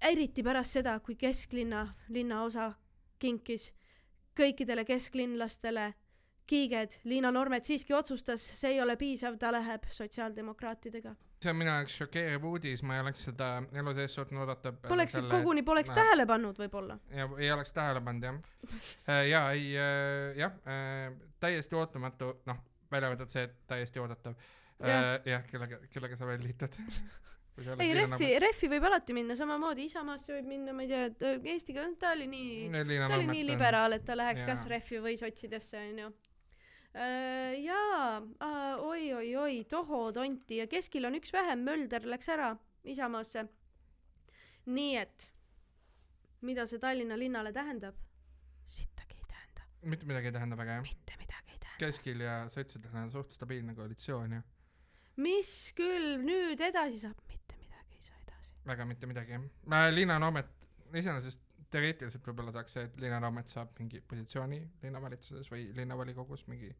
eriti 0.00 0.42
pärast 0.42 0.78
seda, 0.78 1.00
kui 1.00 1.14
kesklinna 1.14 1.86
linnaosa 2.08 2.72
kinkis 3.18 3.74
kõikidele 4.36 4.84
kesklinlastele 4.88 5.90
kiiged. 6.50 6.98
Liina 7.08 7.30
Normet 7.34 7.66
siiski 7.68 7.94
otsustas 7.96 8.44
see 8.60 8.74
ei 8.74 8.80
ole 8.82 8.96
piisav 9.00 9.38
ta 9.40 9.52
läheb 9.54 9.86
sotsiaaldemokraatidega. 9.88 11.14
See 11.40 11.52
on 11.52 11.56
minu 11.56 11.70
jaoks 11.72 11.96
šokeeriv 12.02 12.44
uudis 12.50 12.82
ma 12.84 12.98
ei 12.98 13.04
oleks 13.04 13.22
seda 13.30 13.50
elu 13.72 13.94
sees 13.96 14.14
suutnud 14.18 14.42
oodata 14.44 14.74
poleks 14.84 15.16
selle... 15.16 15.30
koguni 15.32 15.62
poleks 15.64 15.92
no. 15.94 16.00
tähele 16.02 16.26
pannud 16.28 16.58
võib-olla. 16.60 16.98
Ja 17.16 17.28
ei 17.38 17.52
oleks 17.54 17.72
tähele 17.76 18.02
pannud 18.04 18.28
jah. 18.28 18.40
Äh, 19.08 19.22
ja 19.30 19.44
ei 19.56 19.70
äh, 19.80 20.36
jah 20.42 20.58
äh, 20.68 21.14
täiesti 21.40 21.78
ootamatu 21.80 22.34
noh 22.50 22.60
välja 22.90 23.10
arvatud 23.10 23.32
see 23.32 23.46
et 23.48 23.56
täiesti 23.70 24.02
oodatav. 24.02 24.34
Jah. 24.80 25.20
ja, 25.28 25.42
kellega 25.44 25.76
kellega 25.92 26.16
sa 26.16 26.28
veel 26.28 26.44
liitud? 26.44 26.76
Ei 27.60 27.92
Refi 27.92 28.28
Refi 28.40 28.68
võib 28.72 28.84
alati 28.88 29.12
minna 29.12 29.34
samamoodi, 29.36 29.84
Isamaasse 29.90 30.32
võib 30.32 30.46
minna, 30.48 30.72
ma 30.72 30.84
ei 30.86 30.88
tea, 30.88 31.00
et 31.10 31.24
äh, 31.28 31.48
Eestiga, 31.52 31.84
ta 32.00 32.14
oli 32.14 32.24
nii, 32.30 32.70
ta 32.72 33.10
oli 33.18 33.26
nii 33.28 33.42
liberaal, 33.50 33.98
et 33.98 34.06
ta 34.06 34.16
läheks 34.16 34.46
jaa. 34.46 34.54
kas 34.54 34.64
Refi 34.70 35.00
või 35.04 35.18
sotsidesse 35.20 35.82
onju. 35.90 36.08
äh,. 36.08 36.29
Jaa 36.94 38.16
äh,, 38.18 38.80
oi-oi-oi, 38.82 39.64
tohoo 39.70 40.12
tonti 40.12 40.56
ja 40.58 40.66
keskil 40.66 41.06
on 41.06 41.18
üks 41.20 41.32
vähem, 41.32 41.62
Mölder 41.66 42.06
läks 42.10 42.28
ära 42.34 42.54
Isamaasse. 42.84 43.44
nii 44.66 44.96
et, 44.96 45.30
mida 46.42 46.66
see 46.66 46.82
Tallinna 46.82 47.18
linnale 47.18 47.52
tähendab? 47.52 47.94
sittagi 48.64 49.14
ei 49.18 49.26
tähenda. 49.28 49.66
mitte 49.82 50.06
midagi 50.06 50.32
ei 50.32 50.32
tähenda 50.32 50.56
väga 50.56 50.80
jah? 50.80 50.82
mitte 50.88 51.18
midagi 51.18 51.52
ei 51.52 51.58
tähenda. 51.58 51.78
keskil 51.84 52.20
ja 52.26 52.40
sotsidel 52.48 52.96
on 53.04 53.12
suht 53.12 53.30
stabiilne 53.30 53.74
koalitsioon 53.74 54.32
ju 54.32 54.42
mis 55.20 55.72
küll 55.76 56.16
nüüd 56.24 56.60
edasi 56.64 56.98
saab, 57.04 57.18
väga 58.66 58.86
mitte 58.86 59.08
midagi 59.10 59.36
jah. 59.36 59.92
Liina 59.94 60.18
Noomet, 60.22 60.48
iseenesest 60.94 61.42
teoreetiliselt 61.70 62.26
võib-olla 62.26 62.52
saaks 62.54 62.76
see, 62.76 62.86
et 62.88 62.96
Liina 63.02 63.20
Noomet 63.22 63.50
saab 63.50 63.74
mingi 63.78 64.00
positsiooni 64.12 64.60
linnavalitsuses 64.82 65.50
või 65.52 65.68
linnavolikogus 65.76 66.46
mingi 66.50 66.70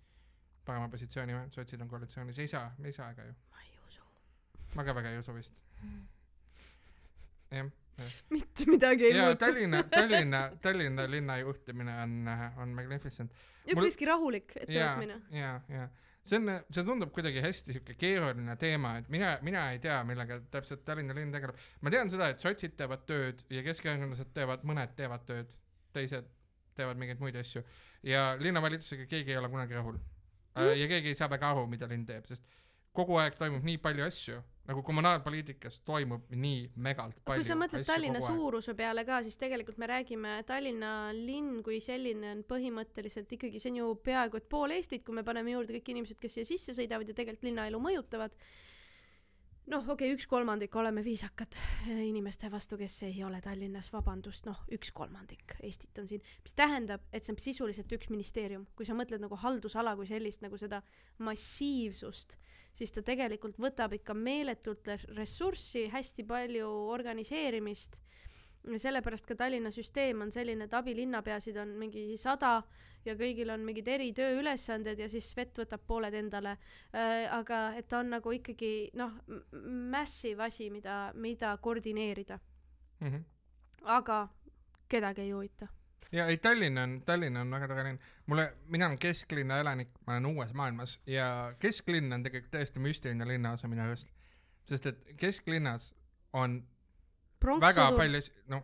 parema 0.67 0.89
positsiooni, 0.93 1.37
sotsid 1.55 1.83
on 1.83 1.91
koalitsioonis, 1.91 2.39
ei 2.43 2.51
saa, 2.51 2.71
ei 2.85 2.93
saa 2.95 3.11
ega 3.15 3.27
ju. 3.29 3.37
ma 3.55 3.63
ei 3.65 3.77
usu. 3.87 4.03
ma 4.77 4.87
ka 4.87 4.97
väga 4.99 5.15
ei 5.15 5.23
usu 5.23 5.35
vist. 5.37 5.63
jah. 7.51 7.71
mitte 8.35 8.67
midagi 8.71 9.09
ei 9.11 9.17
muutu. 9.21 9.41
Tallinna, 9.45 9.83
Tallinna, 9.95 10.45
Tallinna 10.63 11.11
linna 11.11 11.39
juhtimine 11.43 11.97
on, 12.03 12.21
on 12.57 12.77
magnificent. 12.77 13.35
üpriski 13.67 14.07
Mul... 14.07 14.15
rahulik 14.15 14.57
ettevõtmine. 14.63 15.21
ja, 15.31 15.57
ja, 15.69 15.81
ja 15.81 15.89
see 16.27 16.39
on, 16.41 16.51
see 16.71 16.85
tundub 16.87 17.13
kuidagi 17.15 17.43
hästi 17.45 17.75
sihuke 17.77 17.97
keeruline 18.01 18.57
teema, 18.61 18.97
et 19.01 19.09
mina, 19.13 19.33
mina 19.47 19.65
ei 19.73 19.81
tea, 19.83 19.99
millega 20.09 20.41
täpselt 20.53 20.85
Tallinna 20.85 21.17
linn 21.17 21.33
tegeleb. 21.35 21.59
ma 21.81 21.93
tean 21.95 22.13
seda, 22.13 22.29
et 22.33 22.43
sotsid 22.43 22.77
teevad 22.79 23.07
tööd 23.09 23.43
ja 23.51 23.65
keskerakondlased 23.67 24.33
teevad, 24.37 24.67
mõned 24.69 24.95
teevad 24.99 25.25
tööd, 25.29 25.51
teised 25.97 26.29
teevad 26.79 27.01
mingeid 27.01 27.21
muid 27.23 27.37
asju. 27.41 27.63
Ja 28.07 28.35
linnavalitsusega 28.41 29.09
keegi 29.11 29.35
ei 29.35 29.41
ole 29.41 29.51
kunagi 29.53 29.77
rahul. 29.77 29.99
Mm.. 30.59 30.75
ja 30.77 30.87
keegi 30.91 31.13
ei 31.13 31.19
saa 31.19 31.31
väga 31.31 31.53
aru, 31.55 31.67
mida 31.71 31.89
linn 31.89 32.07
teeb, 32.09 32.27
sest 32.27 32.47
kogu 32.97 33.19
aeg 33.23 33.37
toimub 33.39 33.67
nii 33.67 33.79
palju 33.83 34.07
asju 34.07 34.41
nagu 34.71 34.83
kommunaalpoliitikas 34.87 35.81
toimub 35.87 36.29
nii 36.31 36.61
megalt 36.85 37.19
palju 37.27 37.43
kui 37.43 37.49
sa 37.49 37.57
mõtled 37.59 37.87
Tallinna 37.89 38.23
suuruse 38.23 38.75
peale 38.79 39.05
ka, 39.09 39.21
siis 39.27 39.39
tegelikult 39.41 39.81
me 39.83 39.89
räägime 39.91 40.37
Tallinna 40.47 40.93
linn 41.17 41.63
kui 41.67 41.81
selline 41.83 42.35
on 42.37 42.45
põhimõtteliselt 42.51 43.33
ikkagi, 43.37 43.63
see 43.63 43.73
on 43.75 43.81
ju 43.81 43.93
peaaegu 44.07 44.39
et 44.39 44.49
pool 44.53 44.77
Eestit, 44.77 45.05
kui 45.07 45.17
me 45.17 45.27
paneme 45.27 45.57
juurde 45.57 45.75
kõik 45.79 45.95
inimesed, 45.95 46.21
kes 46.23 46.39
siia 46.39 46.51
sisse 46.53 46.77
sõidavad 46.77 47.11
ja 47.11 47.17
tegelikult 47.17 47.49
linnaelu 47.49 47.83
mõjutavad 47.83 48.37
noh, 49.71 49.85
okei 49.85 50.11
okay,, 50.11 50.17
üks 50.17 50.27
kolmandik, 50.31 50.75
oleme 50.77 51.03
viisakad 51.05 51.55
inimeste 51.91 52.51
vastu, 52.53 52.79
kes 52.81 52.97
ei 53.07 53.23
ole 53.27 53.41
Tallinnas, 53.45 53.91
vabandust, 53.95 54.47
noh, 54.49 54.59
üks 54.75 54.93
kolmandik 54.97 55.55
Eestit 55.67 55.99
on 56.03 56.09
siin, 56.11 56.23
mis 56.45 56.55
tähendab, 56.59 57.05
et 57.13 57.27
see 57.27 57.35
on 57.35 57.41
sisuliselt 57.43 57.93
üks 57.95 58.11
ministeerium, 58.13 58.67
kui 58.77 58.89
sa 58.89 58.97
mõtled 58.99 59.23
nagu 59.23 59.39
haldusala 59.39 59.95
kui 59.99 60.09
sellist, 60.11 60.43
nagu 60.45 60.59
seda 60.61 60.83
massiivsust, 61.27 62.37
siis 62.77 62.95
ta 62.95 63.05
tegelikult 63.07 63.59
võtab 63.63 63.95
ikka 63.99 64.17
meeletult 64.17 64.91
ressurssi, 65.17 65.89
hästi 65.93 66.27
palju 66.29 66.69
organiseerimist. 66.95 68.01
Sellepärast 68.61 69.25
ka 69.25 69.35
Tallinna 69.41 69.71
süsteem 69.73 70.21
on 70.21 70.33
selline, 70.35 70.67
et 70.67 70.75
abilinnapeasid 70.77 71.57
on 71.63 71.73
mingi 71.81 72.11
sada 72.21 72.59
ja 73.05 73.15
kõigil 73.19 73.51
on 73.51 73.65
mingid 73.65 73.89
eritööülesanded 73.89 74.99
ja 74.99 75.09
siis 75.09 75.31
Svet 75.33 75.59
võtab 75.59 75.85
pooled 75.87 76.15
endale 76.15 76.57
äh,. 76.95 77.27
aga 77.33 77.73
et 77.79 77.89
ta 77.89 78.01
on 78.01 78.11
nagu 78.17 78.33
ikkagi 78.37 78.91
noh, 78.95 79.19
massive 79.91 80.45
asi, 80.45 80.71
mida, 80.71 81.11
mida 81.15 81.57
koordineerida 81.63 82.39
mm. 83.01 83.09
-hmm. 83.09 83.25
aga 83.99 84.29
kedagi 84.89 85.21
ei 85.21 85.31
huvita 85.31 85.69
ja 86.13 86.27
ei, 86.27 86.37
Tallinn 86.37 86.79
on, 86.79 87.03
Tallinn 87.07 87.37
on 87.37 87.51
väga 87.51 87.69
tore 87.69 87.85
linn. 87.85 87.99
mulle, 88.27 88.53
mina 88.67 88.87
olen 88.87 88.99
kesklinna 88.99 89.59
elanik, 89.59 89.89
ma 90.07 90.13
olen 90.13 90.27
uues 90.27 90.53
maailmas 90.55 91.01
ja 91.07 91.55
kesklinn 91.59 92.13
on 92.13 92.23
tegelikult 92.23 92.51
täiesti 92.51 92.81
müstiline 92.81 93.29
linnaosa 93.29 93.69
minu 93.69 93.83
arust. 93.83 94.09
sest 94.69 94.87
et 94.87 95.05
kesklinnas 95.17 95.95
on 96.33 96.63
väga 97.61 97.93
palju, 97.97 98.21
no. 98.47 98.63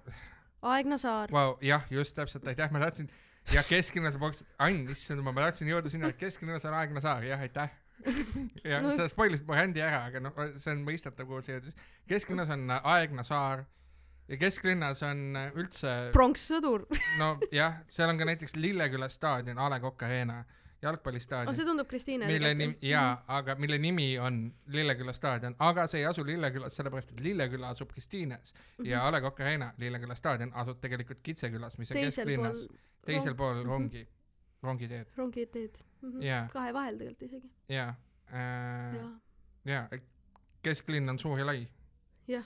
Aegna 0.62 0.98
saar 0.98 1.30
wow,. 1.32 1.56
jah, 1.60 1.86
just 1.90 2.16
täpselt, 2.16 2.46
aitäh, 2.46 2.70
ma 2.70 2.80
tahtsin, 2.80 3.10
jah, 3.54 3.66
kesklinnas 3.68 4.18
poleks, 4.20 4.44
Ann, 4.62 4.86
issand, 4.92 5.22
ma 5.24 5.34
tahtsin 5.36 5.70
jõuda 5.70 5.92
sinna, 5.92 6.10
et 6.12 6.20
kesklinnas 6.20 6.66
on 6.66 6.76
Aegna 6.78 7.02
saar, 7.04 7.26
jah, 7.26 7.42
aitäh 7.42 7.72
ja 8.70 8.82
no. 8.84 8.92
sa 8.96 9.08
spoilisid 9.10 9.46
mu 9.48 9.56
händi 9.56 9.82
ära, 9.84 10.04
aga 10.10 10.20
noh, 10.22 10.36
see 10.60 10.74
on 10.74 10.84
mõistetav, 10.86 11.28
kuhu 11.28 11.44
see 11.46 11.56
jõudis. 11.56 11.78
kesklinnas 12.10 12.52
on 12.54 12.68
Aegna 12.76 13.24
saar 13.26 13.64
ja 14.28 14.38
kesklinnas 14.40 15.02
on 15.06 15.38
üldse. 15.54 15.94
pronkssõdur 16.14 16.86
nojah, 17.20 17.80
seal 17.92 18.12
on 18.12 18.20
ka 18.20 18.28
näiteks 18.28 18.56
Lilleküla 18.58 19.08
staadion, 19.12 19.58
A 19.58 19.70
Le 19.72 19.80
Coq 19.84 20.06
Arena 20.06 20.42
jalgpallistaadion 20.82 21.48
oh,. 21.48 21.56
see 21.56 21.64
tundub 21.64 21.88
Kristiine. 21.88 22.26
mille 22.26 22.54
nimi, 22.54 22.78
jaa, 22.82 23.24
aga 23.28 23.54
mille 23.54 23.78
nimi 23.78 24.18
on 24.18 24.40
Lilleküla 24.66 25.12
staadion, 25.12 25.56
aga 25.58 25.86
see 25.90 26.00
ei 26.00 26.06
asu 26.06 26.24
Lillekülas, 26.26 26.76
sellepärast 26.76 27.12
et 27.14 27.20
Lilleküla 27.20 27.68
asub 27.74 27.92
Kristiines 27.92 28.54
mm 28.54 28.84
-hmm. 28.84 28.88
ja 28.88 29.06
A 29.06 29.12
Le 29.12 29.20
Coq 29.20 29.40
Arena, 29.40 29.72
Lilleküla 29.78 30.14
staadion 30.14 30.52
asub 30.54 30.80
tegelikult 30.80 31.22
Kitsekülas, 31.22 31.78
mis 31.78 31.90
on 31.90 31.94
teisel 31.94 32.26
kesklinnas, 32.26 32.66
teisel 33.06 33.34
pool 33.34 33.54
mhm. 33.54 33.68
rongi 33.68 34.02
mm, 34.04 34.10
-hmm. 34.10 34.66
rongiteed. 34.66 35.06
rongiteed 35.16 35.78
mm. 36.02 36.12
-hmm. 36.12 36.24
Yeah. 36.24 36.50
kahe 36.50 36.74
vahel 36.74 36.98
tegelikult 36.98 37.22
isegi. 37.22 37.50
jaa 37.68 37.94
äh,, 38.34 39.10
jaa, 39.64 39.88
kesklinn 40.62 41.08
on 41.08 41.18
suur 41.18 41.38
ja 41.38 41.46
lai. 41.46 41.68
jah 42.28 42.44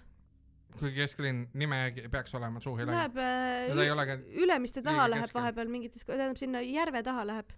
kuigi 0.78 0.94
kesklinn 0.94 1.48
nime 1.54 1.76
järgi 1.76 2.08
peaks 2.08 2.34
olema 2.34 2.60
suur 2.60 2.80
ja 2.80 2.86
lai. 2.86 2.94
Läheb 2.94 3.16
äh, 3.16 4.42
Ülemiste 4.42 4.82
taha 4.82 5.10
läheb 5.10 5.34
vahepeal 5.34 5.68
mingites, 5.68 6.04
tähendab 6.04 6.36
sinna 6.36 6.60
järve 6.60 7.02
taha 7.02 7.26
läheb 7.26 7.50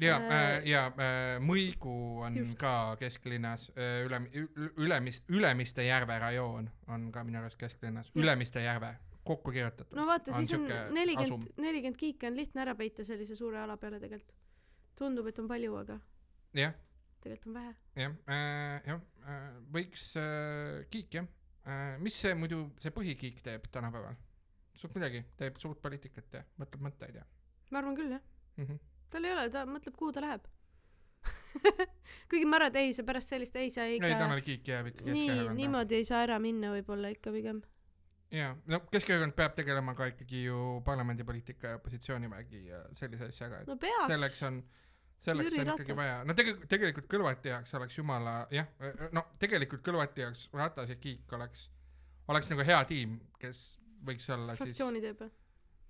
ja 0.00 0.16
äh,, 0.16 0.66
ja 0.68 0.86
äh, 0.86 1.36
Mõigu 1.42 1.94
on 2.24 2.36
just. 2.40 2.56
ka 2.60 2.96
kesklinnas 3.00 3.68
äh,, 3.76 4.02
üle, 4.06 4.20
Ülemist, 4.80 5.28
Ülemiste 5.30 5.84
järve 5.84 6.18
rajoon 6.18 6.70
on 6.88 7.08
ka 7.12 7.24
minu 7.26 7.40
arust 7.40 7.58
kesklinnas, 7.60 8.10
Ülemiste 8.14 8.62
järve, 8.64 8.94
kokku 9.24 9.52
kirjutatud. 9.52 9.96
no 9.98 10.06
vaata, 10.08 10.34
siis 10.36 10.52
on 10.56 10.66
nelikümmend, 10.94 11.50
nelikümmend 11.56 12.00
kiike 12.00 12.30
on 12.30 12.38
lihtne 12.38 12.64
ära 12.64 12.76
peita 12.78 13.04
sellise 13.06 13.36
suure 13.38 13.60
ala 13.62 13.76
peale 13.80 14.00
tegelikult. 14.00 14.36
tundub, 14.98 15.28
et 15.30 15.38
on 15.38 15.48
palju, 15.48 15.76
aga 15.82 16.00
jah. 16.56 16.74
tegelikult 17.20 17.52
on 17.52 17.60
vähe. 17.60 17.76
jah 18.04 18.16
äh,, 18.26 18.80
jah 18.88 19.04
äh,, 19.26 19.50
võiks 19.76 20.10
äh, 20.20 20.86
kiik 20.90 21.20
jah 21.20 21.28
äh,, 21.66 21.98
mis 22.00 22.20
see 22.20 22.34
muidu, 22.34 22.68
see 22.80 22.94
põhikiik 22.94 23.42
teeb 23.44 23.68
tänapäeval? 23.72 24.16
suurt 24.80 24.94
midagi, 24.96 25.24
teeb 25.36 25.58
suurt 25.60 25.82
poliitikat 25.82 26.40
ja 26.40 26.46
mõtleb 26.60 26.88
mõtteid 26.88 27.20
ja? 27.20 27.26
ma 27.70 27.82
arvan 27.82 27.98
küll, 27.98 28.16
jah 28.16 28.24
mm. 28.56 28.64
-hmm 28.64 28.89
tal 29.10 29.26
ei 29.26 29.34
ole, 29.34 29.50
ta 29.52 29.66
mõtleb, 29.68 29.96
kuhu 29.98 30.14
ta 30.16 30.24
läheb 30.24 30.48
kuigi 32.30 32.46
ma 32.46 32.58
arvan, 32.60 32.70
et 32.70 32.78
ei, 32.80 32.92
see 32.96 33.06
pärast 33.06 33.32
sellist 33.34 33.56
ei 33.58 33.70
saa 33.72 33.88
ikka. 33.90 34.08
ei, 34.08 34.18
Tanel 34.18 34.42
Kiik 34.44 34.68
jääb 34.70 34.90
ikka 34.92 35.04
Keskerakonda. 35.04 35.56
niimoodi 35.58 35.98
ei 35.98 36.06
saa 36.08 36.22
ära 36.26 36.38
minna 36.42 36.72
võib-olla 36.74 37.10
ikka 37.14 37.32
pigem. 37.34 37.62
jaa, 38.34 38.52
no 38.70 38.82
Keskerakond 38.92 39.34
peab 39.38 39.56
tegelema 39.58 39.94
ka 39.98 40.10
ikkagi 40.12 40.44
ju 40.46 40.60
parlamendipoliitika 40.86 41.74
ja 41.74 41.80
opositsioonivägi 41.80 42.62
ja 42.68 42.84
sellise 42.98 43.30
asjaga, 43.32 43.64
et 43.64 43.70
no 43.70 43.76
peaks. 43.80 44.06
selleks 44.12 44.46
on, 44.48 44.62
selleks 45.26 45.50
Jüri 45.50 45.64
on 45.64 45.74
ikkagi 45.74 45.92
Ratas. 45.92 46.00
vaja, 46.02 46.22
no 46.24 46.38
tegelikult, 46.38 46.70
tegelikult 46.76 47.10
Kõlvarti 47.16 47.54
jaoks 47.54 47.76
oleks 47.80 47.98
jumala, 47.98 48.36
jah, 48.54 48.70
no 49.16 49.26
tegelikult 49.42 49.84
Kõlvarti 49.86 50.26
jaoks 50.26 50.46
Ratas 50.54 50.94
ja 50.94 50.98
Kiik 51.02 51.36
oleks, 51.38 51.68
oleks 52.30 52.54
nagu 52.54 52.66
hea 52.66 52.80
tiim, 52.88 53.18
kes 53.42 53.66
võiks 54.06 54.30
olla 54.30 54.54
fraktsiooni 54.54 54.56
siis 54.56 54.78
fraktsiooni 54.78 55.04
teeb 55.08 55.24
või? 55.26 55.36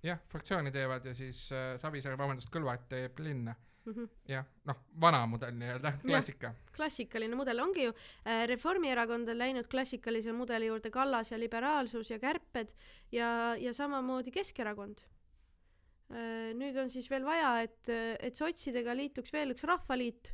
Jah, 0.05 0.21
fraktsiooni 0.31 0.71
teevad 0.73 1.05
ja 1.05 1.13
siis 1.17 1.43
äh, 1.55 1.75
Savisaar, 1.81 2.17
vabandust, 2.19 2.49
Kõlvart 2.53 2.87
teeb 2.89 3.19
linna 3.21 3.55
mm 3.85 3.93
-hmm. 3.93 4.09
jah, 4.27 4.45
noh, 4.65 4.81
vana 5.01 5.25
mudel 5.25 5.53
nii-öelda, 5.57 5.93
klassika. 6.05 6.53
klassikaline 6.75 7.35
mudel 7.35 7.59
ongi 7.59 7.83
ju 7.83 7.93
äh,, 7.93 8.47
Reformierakond 8.47 9.29
on 9.29 9.37
läinud 9.37 9.67
klassikalise 9.67 10.33
mudeli 10.33 10.65
juurde, 10.65 10.91
Kallas 10.91 11.31
ja 11.31 11.39
liberaalsus 11.39 12.11
ja 12.11 12.19
kärped 12.19 12.73
ja, 13.11 13.55
ja 13.55 13.73
samamoodi 13.73 14.31
Keskerakond 14.31 15.01
äh,. 16.11 16.53
nüüd 16.53 16.77
on 16.77 16.89
siis 16.89 17.09
veel 17.09 17.25
vaja, 17.25 17.61
et, 17.61 17.89
et 18.19 18.35
sotsidega 18.35 18.95
liituks 18.95 19.33
veel 19.33 19.51
üks 19.51 19.63
rahvaliit 19.63 20.33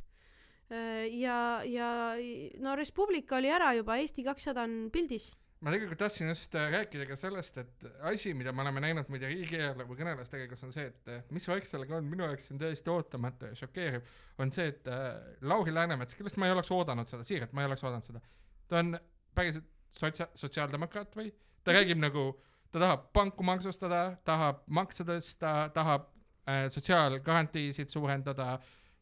äh, 0.70 1.06
ja, 1.12 1.62
ja 1.64 2.14
no 2.58 2.76
Res 2.76 2.92
Publica 2.92 3.36
oli 3.36 3.50
ära 3.50 3.74
juba, 3.74 3.96
Eesti 3.96 4.24
kakssada 4.24 4.62
on 4.62 4.90
pildis 4.92 5.36
ma 5.60 5.72
tegelikult 5.74 5.98
tahtsin 5.98 6.30
just 6.30 6.54
äh, 6.54 6.68
rääkida 6.72 7.06
ka 7.08 7.16
sellest, 7.18 7.56
et 7.58 7.86
asi, 8.06 8.32
mida 8.36 8.52
me 8.54 8.62
oleme 8.62 8.82
näinud 8.84 9.08
muide 9.10 9.30
riigieelarve 9.30 9.96
kõneles 9.98 10.30
tegelikult 10.30 10.62
on 10.68 10.74
see, 10.74 10.86
et 10.92 11.10
äh, 11.10 11.24
mis 11.34 11.48
värk 11.50 11.66
sellega 11.66 11.98
on, 11.98 12.06
minu 12.06 12.26
jaoks 12.28 12.52
on 12.54 12.60
täiesti 12.62 12.92
ootamatu 12.92 13.50
ja 13.50 13.58
šokeeriv, 13.58 14.12
on 14.38 14.52
see, 14.54 14.68
et 14.70 14.86
äh, 14.92 15.08
Lauri 15.50 15.74
Läänemets, 15.74 16.14
kellest 16.18 16.38
ma 16.38 16.46
ei 16.46 16.54
oleks 16.54 16.70
oodanud 16.74 17.10
seda, 17.10 17.26
siiralt 17.26 17.56
ma 17.56 17.64
ei 17.64 17.70
oleks 17.70 17.84
oodanud 17.84 18.06
seda, 18.06 18.22
ta 18.70 18.82
on 18.82 18.94
päriselt 19.34 19.66
sotsia-, 19.90 20.30
sotsiaaldemokraat 20.38 21.18
või? 21.18 21.32
ta 21.66 21.74
räägib 21.74 21.98
nagu, 22.00 22.30
ta 22.70 22.80
tahab 22.80 23.10
panku 23.16 23.44
maksustada, 23.46 24.02
tahab 24.28 24.62
makse 24.78 25.04
tõsta, 25.08 25.54
tahab 25.74 26.06
äh, 26.46 26.68
sotsiaalgarantiisid 26.72 27.90
suurendada 27.92 28.54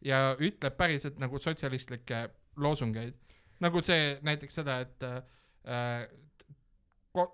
ja 0.04 0.30
ütleb 0.40 0.76
päriselt 0.78 1.20
nagu 1.20 1.38
sotsialistlikke 1.38 2.28
loosungeid. 2.56 3.14
nagu 3.60 3.80
see 3.84 4.16
näiteks 4.24 4.62
seda, 4.62 4.80
et 4.84 5.04
äh, 5.04 6.06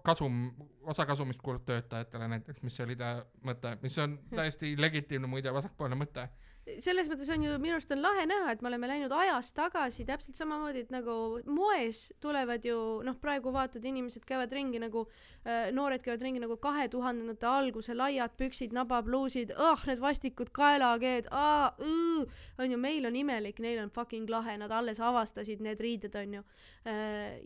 kasum, 0.05 0.39
osa 0.83 1.07
kasumist 1.07 1.43
kulub 1.43 1.65
töötajatele 1.67 2.29
näiteks, 2.29 2.63
mis 2.63 2.81
oli 2.85 2.97
ta 2.97 3.15
mõte, 3.47 3.77
mis 3.83 3.99
on 4.03 4.19
täiesti 4.35 4.75
legitiimne 4.81 5.31
muide 5.31 5.55
vasakpoolne 5.55 5.99
mõte. 5.99 6.29
Selles 6.63 7.09
mõttes 7.11 7.31
on 7.35 7.43
ju 7.43 7.55
minu 7.59 7.75
arust 7.75 7.91
on 7.95 8.03
lahe 8.03 8.23
näha, 8.29 8.53
et 8.55 8.61
me 8.63 8.69
oleme 8.71 8.87
läinud 8.87 9.13
ajas 9.17 9.51
tagasi 9.57 10.05
täpselt 10.07 10.39
samamoodi, 10.39 10.85
et 10.85 10.93
nagu 10.95 11.15
moes 11.51 12.05
tulevad 12.23 12.63
ju 12.67 12.77
noh, 13.07 13.17
praegu 13.23 13.51
vaatad, 13.55 13.83
inimesed 13.89 14.23
käivad 14.29 14.53
ringi 14.55 14.79
nagu 14.83 15.05
äh,, 15.09 15.73
noored 15.75 16.05
käivad 16.05 16.23
ringi 16.23 16.43
nagu 16.43 16.57
kahe 16.63 16.87
tuhandendate 16.93 17.49
alguse 17.51 17.97
laiad 17.99 18.37
püksid, 18.39 18.75
nabapluusid, 18.77 19.55
ah 19.59 19.83
need 19.89 20.03
vastikud 20.03 20.53
kaelakeed, 20.55 21.27
on 21.33 22.71
ju, 22.71 22.79
meil 22.79 23.11
on 23.11 23.19
imelik, 23.19 23.59
neil 23.63 23.83
on 23.83 23.91
fucking 23.91 24.31
lahe, 24.31 24.55
nad 24.61 24.71
alles 24.71 25.03
avastasid 25.03 25.63
need 25.65 25.83
riided, 25.83 26.15
on 26.19 26.39
ju. 26.39 26.45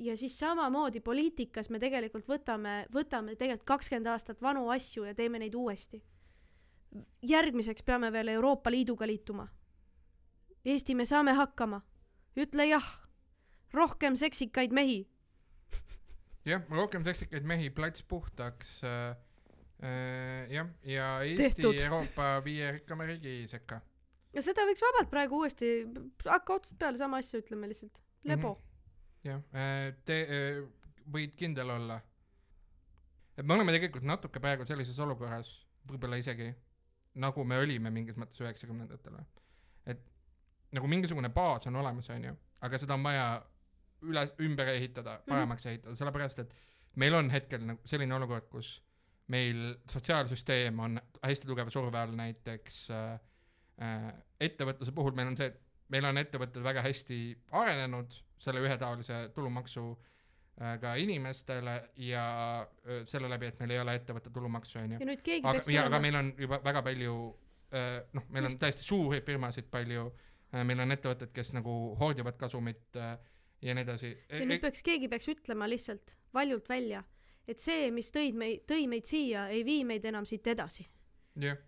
ja 0.09 0.17
siis 0.17 0.37
samamoodi 0.39 1.01
poliitikas 1.01 1.71
me 1.73 1.81
tegelikult 1.81 2.29
võtame, 2.29 2.83
võtame 2.93 3.37
tegelikult 3.37 3.67
kakskümmend 3.77 4.13
aastat 4.13 4.45
vanu 4.45 4.69
asju 4.75 5.09
ja 5.09 5.17
teeme 5.17 5.41
neid 5.41 5.57
uuesti 5.57 6.03
järgmiseks 7.27 7.85
peame 7.87 8.11
veel 8.13 8.29
Euroopa 8.29 8.71
Liiduga 8.71 9.07
liituma. 9.07 9.49
Eesti, 10.67 10.95
me 10.95 11.05
saame 11.07 11.33
hakkama. 11.33 11.81
ütle 12.37 12.67
jah. 12.67 12.87
rohkem 13.73 14.17
seksikaid 14.17 14.73
mehi. 14.73 15.07
jah, 16.51 16.63
rohkem 16.71 17.05
seksikaid 17.05 17.45
mehi, 17.45 17.71
plats 17.71 18.03
puhtaks 18.03 18.83
äh,. 18.85 19.17
Äh, 19.77 20.49
jah, 20.51 20.69
ja 20.85 21.21
Eesti 21.23 21.43
Tehtud. 21.43 21.77
Euroopa 21.81 22.41
viie 22.45 22.73
rikkama 22.73 23.05
riigi 23.05 23.45
sekka. 23.49 23.81
ja 24.33 24.43
seda 24.43 24.65
võiks 24.65 24.81
vabalt 24.81 25.11
praegu 25.11 25.37
uuesti, 25.37 25.69
hakka 26.25 26.55
otsast 26.57 26.79
peale 26.81 26.97
sama 26.97 27.21
asja 27.21 27.43
ütleme 27.43 27.69
lihtsalt. 27.69 28.01
lebo 28.25 28.55
mm. 28.55 29.29
jah, 29.29 29.43
te 30.09 30.17
äh, 30.25 30.63
võid 31.13 31.37
kindel 31.37 31.75
olla, 31.77 32.01
et 33.37 33.45
me 33.45 33.59
oleme 33.59 33.77
tegelikult 33.77 34.09
natuke 34.09 34.41
praegu 34.41 34.65
sellises 34.65 34.97
olukorras, 35.05 35.53
võib-olla 35.85 36.17
isegi 36.25 36.49
nagu 37.23 37.45
me 37.49 37.59
olime 37.63 37.93
mingis 37.93 38.19
mõttes 38.21 38.41
üheksakümnendatel 38.43 39.17
või. 39.17 39.27
et 39.93 40.03
nagu 40.77 40.89
mingisugune 40.91 41.31
baas 41.35 41.69
on 41.71 41.77
olemas, 41.83 42.11
onju, 42.13 42.35
aga 42.67 42.81
seda 42.81 42.97
on 42.97 43.07
vaja 43.07 43.27
üle, 44.07 44.27
ümber 44.45 44.73
ehitada, 44.75 45.21
paremaks 45.29 45.65
mm 45.65 45.69
-hmm. 45.69 45.75
ehitada, 45.75 45.97
sellepärast 45.97 46.43
et 46.45 46.55
meil 46.97 47.15
on 47.15 47.31
hetkel 47.31 47.65
nagu 47.67 47.81
selline 47.85 48.15
olukord, 48.15 48.49
kus 48.51 48.83
meil 49.33 49.77
sotsiaalsüsteem 49.91 50.79
on 50.81 51.01
hästi 51.23 51.47
tugeva 51.47 51.71
surve 51.71 51.99
all 51.99 52.15
näiteks 52.15 52.91
äh, 52.91 53.21
äh, 53.83 54.13
ettevõtluse 54.41 54.93
puhul 54.93 55.17
meil 55.17 55.33
on 55.33 55.37
see, 55.37 55.47
et 55.47 55.63
meil 55.89 56.05
on 56.05 56.19
ettevõtted 56.19 56.63
väga 56.63 56.83
hästi 56.83 57.19
arenenud 57.51 58.13
selle 58.39 58.61
ühetaolise 58.61 59.29
tulumaksu 59.35 59.91
äh, 59.91 60.16
ka 60.57 60.95
inimestele 60.97 61.75
ja 62.01 62.27
äh, 62.65 63.03
selle 63.05 63.29
läbi, 63.29 63.51
et 63.51 63.59
meil 63.61 63.75
ei 63.75 63.81
ole 63.83 63.97
ettevõtte 63.99 64.31
tulumaksu 64.33 64.79
onju 64.81 65.01
ja 65.03 65.09
nüüd 65.09 65.25
keegi 65.25 65.45
aga 65.45 65.59
peaks, 65.59 65.69
ja 65.75 65.85
aga 65.91 66.01
meil 66.01 66.17
on 66.17 66.31
juba 66.41 66.61
väga 66.65 66.83
palju 66.87 67.17
äh, 67.77 67.99
noh, 68.17 68.25
meil 68.33 68.49
on 68.49 68.57
täiesti 68.61 68.87
suuri 68.87 69.21
firmasid 69.27 69.69
palju, 69.73 70.07
meil 70.57 70.81
on 70.81 70.95
ettevõtted, 70.95 71.35
kes 71.37 71.53
nagu 71.59 71.75
hoordivad 72.01 72.39
kasumit 72.41 72.97
äh, 72.97 73.19
ja 73.61 73.77
nii 73.77 73.85
edasi. 73.85 74.15
ja 74.31 74.49
nüüd 74.49 74.65
peaks, 74.65 74.83
keegi 74.87 75.13
peaks 75.13 75.29
ütlema 75.33 75.69
lihtsalt 75.69 76.17
valjult 76.35 76.69
välja, 76.73 77.03
et 77.49 77.61
see, 77.61 77.91
mis 77.95 78.09
tõid 78.15 78.41
meid, 78.41 78.65
tõi 78.69 78.89
meid 78.91 79.09
siia, 79.09 79.47
ei 79.53 79.65
vii 79.67 79.85
meid 79.89 80.09
enam 80.09 80.25
siit 80.29 80.47
edasi. 80.57 80.89
jah, 81.41 81.61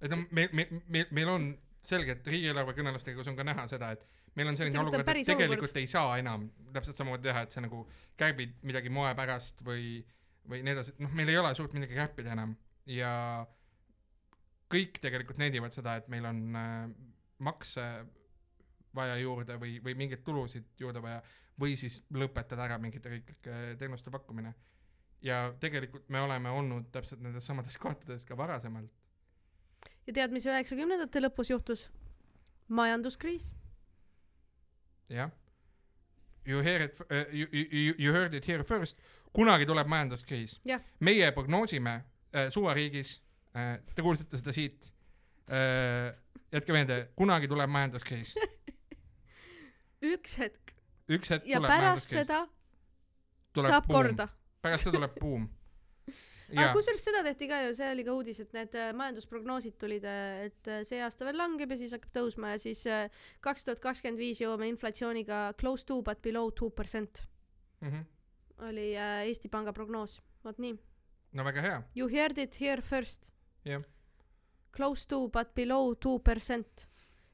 et 0.00 0.12
on, 0.12 0.26
meil, 0.30 0.50
meil, 0.52 0.82
meil, 0.88 1.10
meil 1.14 1.34
on 1.36 1.50
selgelt 1.86 2.26
riigieelarve 2.26 2.74
kõneluste 2.76 3.12
käigus 3.12 3.30
on 3.30 3.38
ka 3.38 3.46
näha 3.46 3.66
seda, 3.70 3.92
et 3.94 4.06
meil 4.36 4.50
on 4.50 4.58
selline 4.58 4.80
olukord, 4.80 5.04
et 5.04 5.26
tegelikult 5.26 5.58
olukord. 5.58 5.80
ei 5.80 5.90
saa 5.90 6.16
enam 6.20 6.48
täpselt 6.74 6.98
samamoodi 6.98 7.28
teha, 7.28 7.44
et 7.46 7.54
sa 7.54 7.62
nagu 7.64 7.84
kärbid 8.20 8.58
midagi 8.68 8.92
moe 8.92 9.10
pärast 9.18 9.62
või, 9.66 10.02
või 10.48 10.62
nii 10.66 10.74
edasi, 10.76 10.96
noh, 11.02 11.14
meil 11.16 11.32
ei 11.32 11.38
ole 11.40 11.54
suurt 11.58 11.76
midagi 11.76 11.96
kärpida 11.98 12.34
enam 12.36 12.54
ja 12.88 13.12
kõik 14.72 15.00
tegelikult 15.02 15.40
nendivad 15.40 15.74
seda, 15.74 15.96
et 15.98 16.08
meil 16.12 16.28
on 16.28 16.40
äh, 16.58 16.88
makse 17.44 17.84
vaja 18.96 19.18
juurde 19.20 19.58
või, 19.60 19.76
või 19.84 19.94
mingeid 19.98 20.24
tulusid 20.26 20.80
juurde 20.80 21.02
vaja 21.04 21.20
või 21.58 21.76
siis 21.78 22.00
lõpetada 22.14 22.66
ära 22.68 22.78
mingite 22.80 23.10
riiklike 23.12 23.76
teenuste 23.78 24.10
pakkumine. 24.14 24.54
ja 25.22 25.52
tegelikult 25.60 26.08
me 26.08 26.20
oleme 26.20 26.50
olnud 26.50 26.92
täpselt 26.94 27.20
nendes 27.20 27.46
samades 27.46 27.78
kohtades 27.78 28.24
ka 28.24 28.36
varasemalt. 28.36 28.90
ja 30.06 30.12
tead, 30.12 30.32
mis 30.32 30.46
üheksakümnendate 30.46 31.20
lõpus 31.20 31.50
juhtus? 31.50 31.88
majanduskriis. 32.68 33.52
jah. 35.10 35.30
You 36.48 36.62
hear 36.64 36.84
it 36.86 37.00
uh,, 37.00 37.24
you, 37.32 37.46
you, 37.52 37.94
you 37.98 38.12
heard 38.12 38.34
it 38.34 38.46
here 38.48 38.64
first, 38.64 39.00
kunagi 39.36 39.66
tuleb 39.68 39.88
majanduskriis 39.90 40.60
Jah.. 40.64 40.80
meie 41.04 41.32
prognoosime 41.36 41.98
uh, 41.98 42.46
suvariigis 42.52 43.18
uh,, 43.52 43.76
te 43.94 44.02
kuulsite 44.02 44.40
seda 44.40 44.54
siit 44.56 44.88
uh,, 45.50 46.08
jätke 46.52 46.72
meelde, 46.72 47.02
kunagi 47.16 47.50
tuleb 47.50 47.70
majanduskriis. 47.74 48.34
üks 50.14 50.38
hetk 50.40 50.72
üks 51.10 51.34
hetk 51.34 51.48
ja 51.48 51.60
tuleb 51.60 51.72
pärast 51.72 52.14
majanduskriis. 52.14 52.48
seda 53.56 53.72
saab 53.72 53.88
korda. 53.90 54.28
pärast 54.62 54.88
seda 54.88 54.96
tuleb 55.00 55.20
buum. 55.20 55.48
Aga 56.56 56.72
kusjuures 56.72 57.02
seda 57.04 57.20
tehti 57.26 57.48
ka 57.50 57.58
ju, 57.66 57.74
see 57.76 57.90
oli 57.92 58.04
ka 58.06 58.12
uudis, 58.16 58.40
et 58.40 58.52
need 58.56 58.74
äh, 58.74 58.92
majandusprognoosid 58.96 59.74
tulid, 59.78 60.04
et 60.04 60.68
äh, 60.72 60.82
see 60.88 61.00
aasta 61.04 61.24
veel 61.28 61.36
langeb 61.36 61.70
ja 61.70 61.76
siis 61.76 61.92
hakkab 61.92 62.12
tõusma 62.14 62.54
ja 62.54 62.58
siis 62.62 62.86
äh, 62.86 63.10
kaks 63.44 63.64
tuhat 63.68 63.80
kakskümmend 63.84 64.18
viis 64.22 64.40
jõuame 64.40 64.68
inflatsiooniga 64.72 65.52
close 65.60 65.84
to 65.84 66.00
but 66.02 66.22
below 66.22 66.50
two 66.50 66.70
percent 66.70 67.22
Mhm. 67.80 68.00
oli 68.66 68.88
äh, 68.96 69.26
Eesti 69.28 69.48
Panga 69.48 69.72
prognoos. 69.72 70.20
vot 70.44 70.58
nii. 70.58 70.74
no 71.32 71.44
väga 71.44 71.60
hea, 71.62 71.82
You 71.94 72.08
heard 72.08 72.38
it 72.38 72.56
here 72.60 72.80
first. 72.82 73.30
jah. 73.64 73.82
Close 74.72 75.06
to 75.08 75.28
but 75.28 75.54
below 75.54 75.94
two 75.94 76.18
percent. 76.18 76.88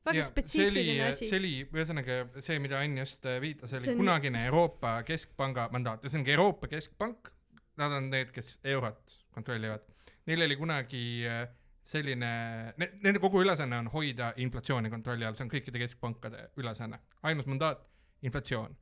väga 0.04 0.22
spetsiifiline 0.22 1.06
asi 1.08 1.28
see. 1.30 1.38
oli 1.38 1.52
ühesõnaga 1.72 2.42
see, 2.44 2.58
mida 2.60 2.78
Ann 2.80 2.98
just 2.98 3.24
äh, 3.24 3.38
viitas, 3.40 3.72
oli 3.72 3.90
on- 3.94 3.96
kunagine 4.02 4.42
Euroopa 4.46 5.02
Keskpanga 5.02 5.68
mandaat, 5.72 6.04
ühesõnaga 6.04 6.34
Euroopa 6.34 6.68
Keskpank, 6.68 7.30
nad 7.80 7.92
on 7.92 8.08
need, 8.10 8.30
kes 8.34 8.58
eurot 8.70 9.18
kontrollivad. 9.34 9.84
Neil 10.26 10.46
oli 10.46 10.56
kunagi 10.56 11.04
äh, 11.28 11.44
selline, 11.84 12.30
nende 12.78 13.20
kogu 13.20 13.42
ülesanne 13.44 13.78
on 13.82 13.90
hoida 13.92 14.32
inflatsiooni 14.40 14.90
kontrolli 14.92 15.26
all, 15.26 15.36
see 15.36 15.44
on 15.44 15.52
kõikide 15.52 15.82
keskpankade 15.82 16.48
ülesanne, 16.60 17.00
ainus 17.28 17.48
mandaat, 17.50 17.84
inflatsioon. 18.24 18.76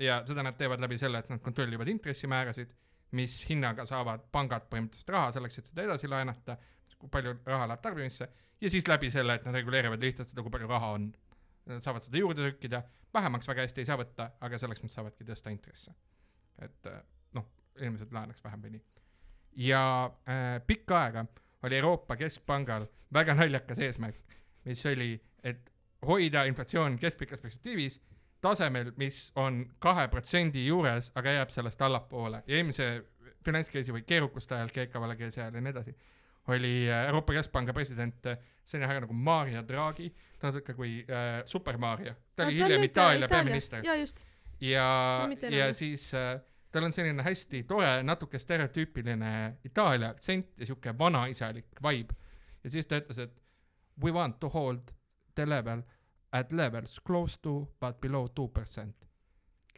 ja 0.00 0.22
seda 0.26 0.42
nad 0.42 0.56
teevad 0.58 0.80
läbi 0.82 0.98
selle, 0.98 1.20
et 1.22 1.28
nad 1.30 1.40
kontrollivad 1.44 1.88
intressimäärasid, 1.88 2.72
mis 3.16 3.36
hinnaga 3.48 3.84
saavad 3.86 4.24
pangad 4.32 4.64
põhimõtteliselt 4.70 5.12
raha 5.14 5.32
selleks, 5.36 5.58
et 5.58 5.68
seda 5.68 5.84
edasi 5.86 6.08
laenata, 6.10 6.56
kui 6.98 7.10
palju 7.12 7.36
raha 7.46 7.68
läheb 7.70 7.82
tarbimisse 7.84 8.28
ja 8.60 8.70
siis 8.70 8.88
läbi 8.88 9.10
selle, 9.12 9.36
et 9.36 9.46
nad 9.46 9.54
reguleerivad 9.54 10.02
lihtsalt 10.02 10.30
seda, 10.30 10.42
kui 10.44 10.52
palju 10.54 10.68
raha 10.70 10.92
on. 10.96 11.08
Nad 11.70 11.84
saavad 11.84 12.02
seda 12.02 12.18
juurde 12.18 12.42
trükkida, 12.42 12.82
vähemaks 13.14 13.48
väga 13.48 13.66
hästi 13.66 13.82
ei 13.84 13.88
saa 13.88 13.98
võtta, 14.00 14.32
aga 14.42 14.58
selleks 14.58 14.82
nad 14.82 14.92
saavadki 14.92 15.26
tõsta 15.28 15.52
intresse. 15.54 15.94
et 16.62 16.86
inimesed 17.80 18.12
laenaks 18.12 18.44
vähem 18.44 18.62
või 18.62 18.76
nii. 18.76 18.82
ja 19.68 19.82
äh, 20.28 20.60
pikka 20.66 21.02
aega 21.04 21.26
oli 21.62 21.76
Euroopa 21.78 22.16
Keskpangal 22.16 22.86
väga 23.12 23.34
naljakas 23.34 23.78
eesmärk, 23.78 24.38
mis 24.64 24.86
oli, 24.86 25.14
et 25.44 25.70
hoida 26.06 26.44
inflatsioon 26.48 26.98
keskpikas 26.98 27.40
perspektiivis 27.40 28.00
tasemel, 28.42 28.90
mis 28.98 29.28
on 29.38 29.62
kahe 29.78 30.08
protsendi 30.10 30.64
juures, 30.66 31.12
aga 31.14 31.36
jääb 31.36 31.52
sellest 31.54 31.82
allapoole. 31.82 32.42
Ja 32.46 32.58
eelmise 32.58 32.88
finantskriisi 33.44 33.94
või 33.94 34.02
keerukuste 34.06 34.56
ajal, 34.56 34.72
Kreeka 34.74 35.02
võlakriisi 35.02 35.42
ajal 35.42 35.58
ja 35.58 35.62
nii 35.62 35.74
edasi, 35.74 35.94
oli 36.50 36.72
äh, 36.90 37.06
Euroopa 37.06 37.36
Keskpanga 37.36 37.74
president 37.76 38.26
äh, 38.26 38.38
selline 38.64 38.90
härra 38.90 39.04
nagu 39.04 39.14
Mario 39.14 39.62
Draghi, 39.66 40.08
tuntud 40.42 40.64
ka 40.66 40.74
kui 40.74 41.02
äh, 41.06 41.42
Super 41.46 41.78
Mario, 41.78 42.16
ta 42.34 42.48
oli 42.48 42.58
hiljem 42.58 42.88
Itaalia 42.88 43.30
peaminister. 43.30 43.86
Ja 43.86 43.94
ja 44.62 45.28
ja 45.50 45.74
siis 45.74 46.12
äh, 46.14 46.40
tal 46.72 46.84
on 46.88 46.92
selline 46.92 47.22
hästi 47.22 47.62
tore, 47.68 48.02
natuke 48.02 48.38
stereotüüpiline 48.40 49.32
Itaalia 49.64 50.08
aktsent 50.14 50.58
ja 50.58 50.66
siuke 50.66 50.94
vanaisalik 50.98 51.82
vibe. 51.82 52.14
ja 52.64 52.70
siis 52.70 52.86
ta 52.86 52.98
ütles, 53.02 53.18
et 53.18 53.42
we 54.02 54.10
want 54.12 54.40
to 54.40 54.48
hold 54.48 54.92
the 55.34 55.46
level 55.46 55.82
at 56.32 56.52
levels 56.52 57.00
close 57.06 57.38
to 57.42 57.68
but 57.80 58.00
below 58.00 58.28
two 58.34 58.48
percent. 58.48 58.96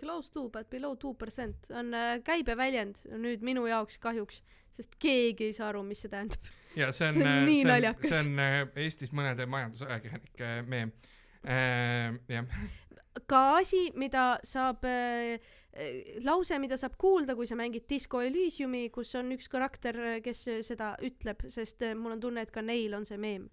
Close 0.01 0.31
to 0.33 0.49
but 0.49 0.71
below 0.71 0.95
two 0.97 1.15
percent 1.15 1.71
on 1.71 1.95
äh, 1.95 2.19
käibeväljend 2.25 3.03
nüüd 3.19 3.43
minu 3.47 3.67
jaoks 3.67 3.99
kahjuks, 3.99 4.43
sest 4.75 4.97
keegi 4.99 5.51
ei 5.51 5.57
saa 5.57 5.69
aru, 5.73 5.83
mis 5.87 6.03
see 6.05 6.11
tähendab. 6.13 6.51
ja 6.77 6.93
see 6.93 7.09
on 7.09 7.15
See 7.19 7.27
on 7.27 7.45
nii 7.47 7.61
see 7.61 7.65
on, 7.65 7.73
naljakas. 7.73 8.11
see 8.11 8.23
on 8.23 8.39
äh, 8.43 8.61
Eestis 8.87 9.15
mõnede 9.15 9.47
majandusajakirjanike 9.51 10.55
meem 10.71 10.93
äh,. 11.47 12.19
jah, 12.29 12.59
ka 13.31 13.43
asi, 13.59 13.89
mida 13.99 14.39
saab 14.47 14.85
äh,, 14.89 15.39
lause, 16.25 16.59
mida 16.63 16.79
saab 16.79 16.97
kuulda, 17.01 17.37
kui 17.39 17.47
sa 17.51 17.57
mängid 17.59 17.87
Disco 17.91 18.21
Elysiumi, 18.23 18.89
kus 18.95 19.15
on 19.19 19.33
üks 19.35 19.49
karakter, 19.51 19.99
kes 20.25 20.45
seda 20.67 20.95
ütleb, 21.05 21.47
sest 21.51 21.83
äh, 21.87 21.95
mul 21.99 22.17
on 22.17 22.23
tunne, 22.23 22.45
et 22.45 22.53
ka 22.55 22.63
neil 22.63 22.95
on 22.99 23.07
see 23.07 23.19
meem, 23.21 23.49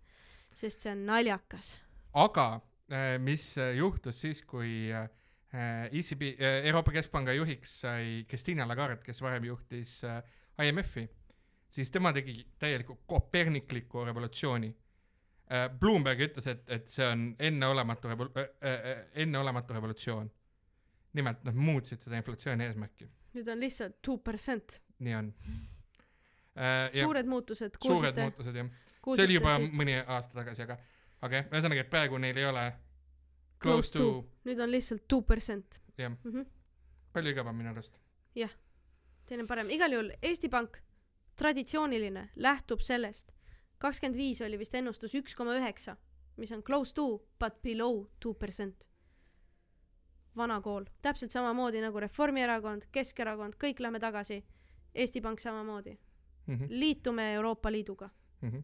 sest 0.53 0.85
see 0.85 0.93
on 0.93 1.05
naljakas. 1.09 1.79
aga 2.13 2.47
äh, 2.91 3.15
mis 3.21 3.55
äh, 3.57 3.75
juhtus 3.77 4.21
siis, 4.25 4.43
kui 4.43 4.91
äh, 4.91 5.07
ECB 5.91 6.35
äh,, 6.35 6.61
Euroopa 6.69 6.93
Keskpanga 6.95 7.33
juhiks 7.37 7.81
sai 7.85 8.25
Christine 8.29 8.65
Lagarde, 8.65 9.01
kes 9.05 9.21
varem 9.21 9.49
juhtis 9.49 10.01
äh, 10.03 10.21
IMF-i, 10.61 11.07
siis 11.71 11.91
tema 11.91 12.13
tegi 12.13 12.41
täieliku 12.59 13.01
kopernikliku 13.05 14.05
revolutsiooni 14.05 14.73
äh,. 14.73 14.90
Bloomberg 15.79 16.21
ütles, 16.27 16.47
et, 16.47 16.61
et 16.71 16.87
see 16.87 17.05
on 17.07 17.25
enneolematu 17.39 18.11
revol- 18.11 18.31
äh,, 18.39 18.69
äh, 18.71 19.01
enneolematu 19.25 19.73
revolutsioon. 19.73 20.31
nimelt 21.13 21.41
nad 21.43 21.57
muutsid 21.59 21.99
seda 21.99 22.15
inflatsiooni 22.21 22.63
eesmärki, 22.63 23.09
nüüd 23.35 23.49
on 23.51 23.59
lihtsalt 23.59 23.97
two 24.01 24.17
percent, 24.23 24.77
nii 25.03 25.15
on. 25.17 25.33
Äh,. 26.55 26.87
suured 26.93 27.27
muutused, 27.27 27.75
suured 27.83 27.99
kuulsite, 27.99 28.23
muutused 28.23 28.55
jah, 28.55 28.69
see 29.15 29.25
oli 29.25 29.35
juba 29.35 29.57
siit, 29.57 29.75
mõni 29.81 29.97
aasta 29.99 30.39
tagasi, 30.39 30.63
aga, 30.67 30.77
aga 31.27 31.41
jah, 31.41 31.51
ühesõnaga, 31.51 31.83
et 31.83 31.91
praegu 31.91 32.21
neil 32.21 32.39
ei 32.39 32.47
ole 32.47 32.65
Close 33.61 33.91
close 33.91 33.97
to, 33.97 34.07
nüüd 34.47 34.63
on 34.63 34.71
lihtsalt 34.71 35.03
two 35.11 35.21
percent. 35.27 35.81
jah, 35.99 36.15
palju 37.13 37.35
igavam 37.35 37.59
minu 37.59 37.73
arust. 37.73 37.99
teine 39.27 39.43
on 39.43 39.51
parem, 39.51 39.69
igal 39.69 39.91
juhul 39.91 40.11
Eesti 40.21 40.49
Pank, 40.49 40.79
traditsiooniline, 41.35 42.29
lähtub 42.35 42.81
sellest, 42.83 43.35
kakskümmend 43.81 44.17
viis 44.19 44.41
oli 44.45 44.59
vist 44.61 44.75
ennustus 44.77 45.15
üks 45.17 45.35
koma 45.35 45.55
üheksa, 45.57 45.97
mis 46.37 46.51
on 46.55 46.63
close 46.63 46.93
to 46.93 47.21
but 47.39 47.61
below 47.65 48.05
two 48.19 48.33
percent. 48.33 48.85
vana 50.37 50.61
kool, 50.63 50.85
täpselt 51.03 51.31
samamoodi 51.33 51.81
nagu 51.83 51.99
Reformierakond, 51.99 52.85
Keskerakond, 52.91 53.57
kõik 53.59 53.81
lähme 53.83 53.99
tagasi. 53.99 54.37
Eesti 54.95 55.21
Pank 55.21 55.39
samamoodi, 55.39 55.97
Mhm, 56.47 56.65
liitume 56.69 57.33
Euroopa 57.33 57.71
Liiduga. 57.71 58.09
okei 58.41 58.63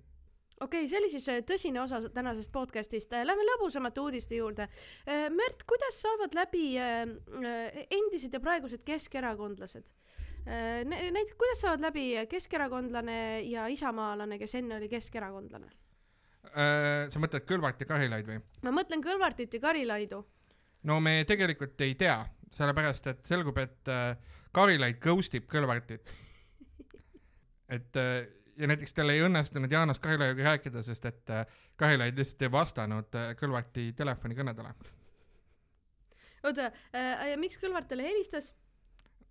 okay,, 0.61 0.87
see 0.87 0.97
oli 0.99 1.09
siis 1.09 1.27
äh, 1.29 1.41
tõsine 1.45 1.79
osa 1.81 1.99
tänasest 2.09 2.51
podcast'ist, 2.51 3.11
lähme 3.11 3.43
lõbusamate 3.51 4.01
uudiste 4.01 4.35
juurde. 4.35 4.67
Märt, 5.29 5.63
kuidas 5.69 6.01
saavad 6.01 6.33
läbi 6.33 6.77
äh, 6.79 7.01
äh, 7.03 7.85
endised 7.91 8.33
ja 8.33 8.39
praegused 8.39 8.83
keskerakondlased? 8.83 9.91
näiteks, 10.47 11.33
kuidas 11.35 11.59
saavad 11.61 11.81
läbi 11.89 12.13
keskerakondlane 12.29 13.41
ja 13.49 13.67
isamaalane, 13.67 14.39
kes 14.39 14.55
enne 14.55 14.77
oli 14.77 14.87
keskerakondlane? 14.89 15.71
Äh, 16.55 17.07
sa 17.11 17.19
mõtled 17.21 17.45
Kõlvart 17.47 17.81
ja 17.81 17.87
Karilaid 17.89 18.27
või? 18.27 18.39
ma 18.63 18.71
mõtlen 18.75 19.03
Kõlvartit 19.03 19.53
ja 19.57 19.61
Karilaidu. 19.61 20.21
no 20.87 20.99
me 21.03 21.19
tegelikult 21.27 21.81
ei 21.83 21.95
tea, 21.99 22.21
sellepärast 22.53 23.09
et 23.11 23.25
selgub, 23.27 23.57
et 23.59 23.91
äh, 23.91 24.15
Karilaid 24.55 25.01
ghost 25.03 25.35
ib 25.35 25.47
Kõlvartit. 25.51 26.07
et 27.75 27.99
äh, 27.99 28.29
ja 28.57 28.69
näiteks 28.71 28.95
tal 28.95 29.11
ei 29.13 29.23
õnnestunud 29.25 29.71
Jaanus 29.71 29.99
Karilaiuga 29.99 30.53
rääkida, 30.53 30.83
sest 30.85 31.05
et 31.09 31.33
äh, 31.33 31.43
Karilaid 31.75 32.17
lihtsalt 32.17 32.47
ei 32.47 32.53
vastanud 32.53 33.19
äh, 33.19 33.33
Kõlvarti 33.39 33.91
telefonikõnedele. 33.97 34.71
oota 36.47 36.71
äh,, 36.95 37.35
miks 37.41 37.59
Kõlvart 37.59 37.91
talle 37.91 38.07
helistas? 38.07 38.53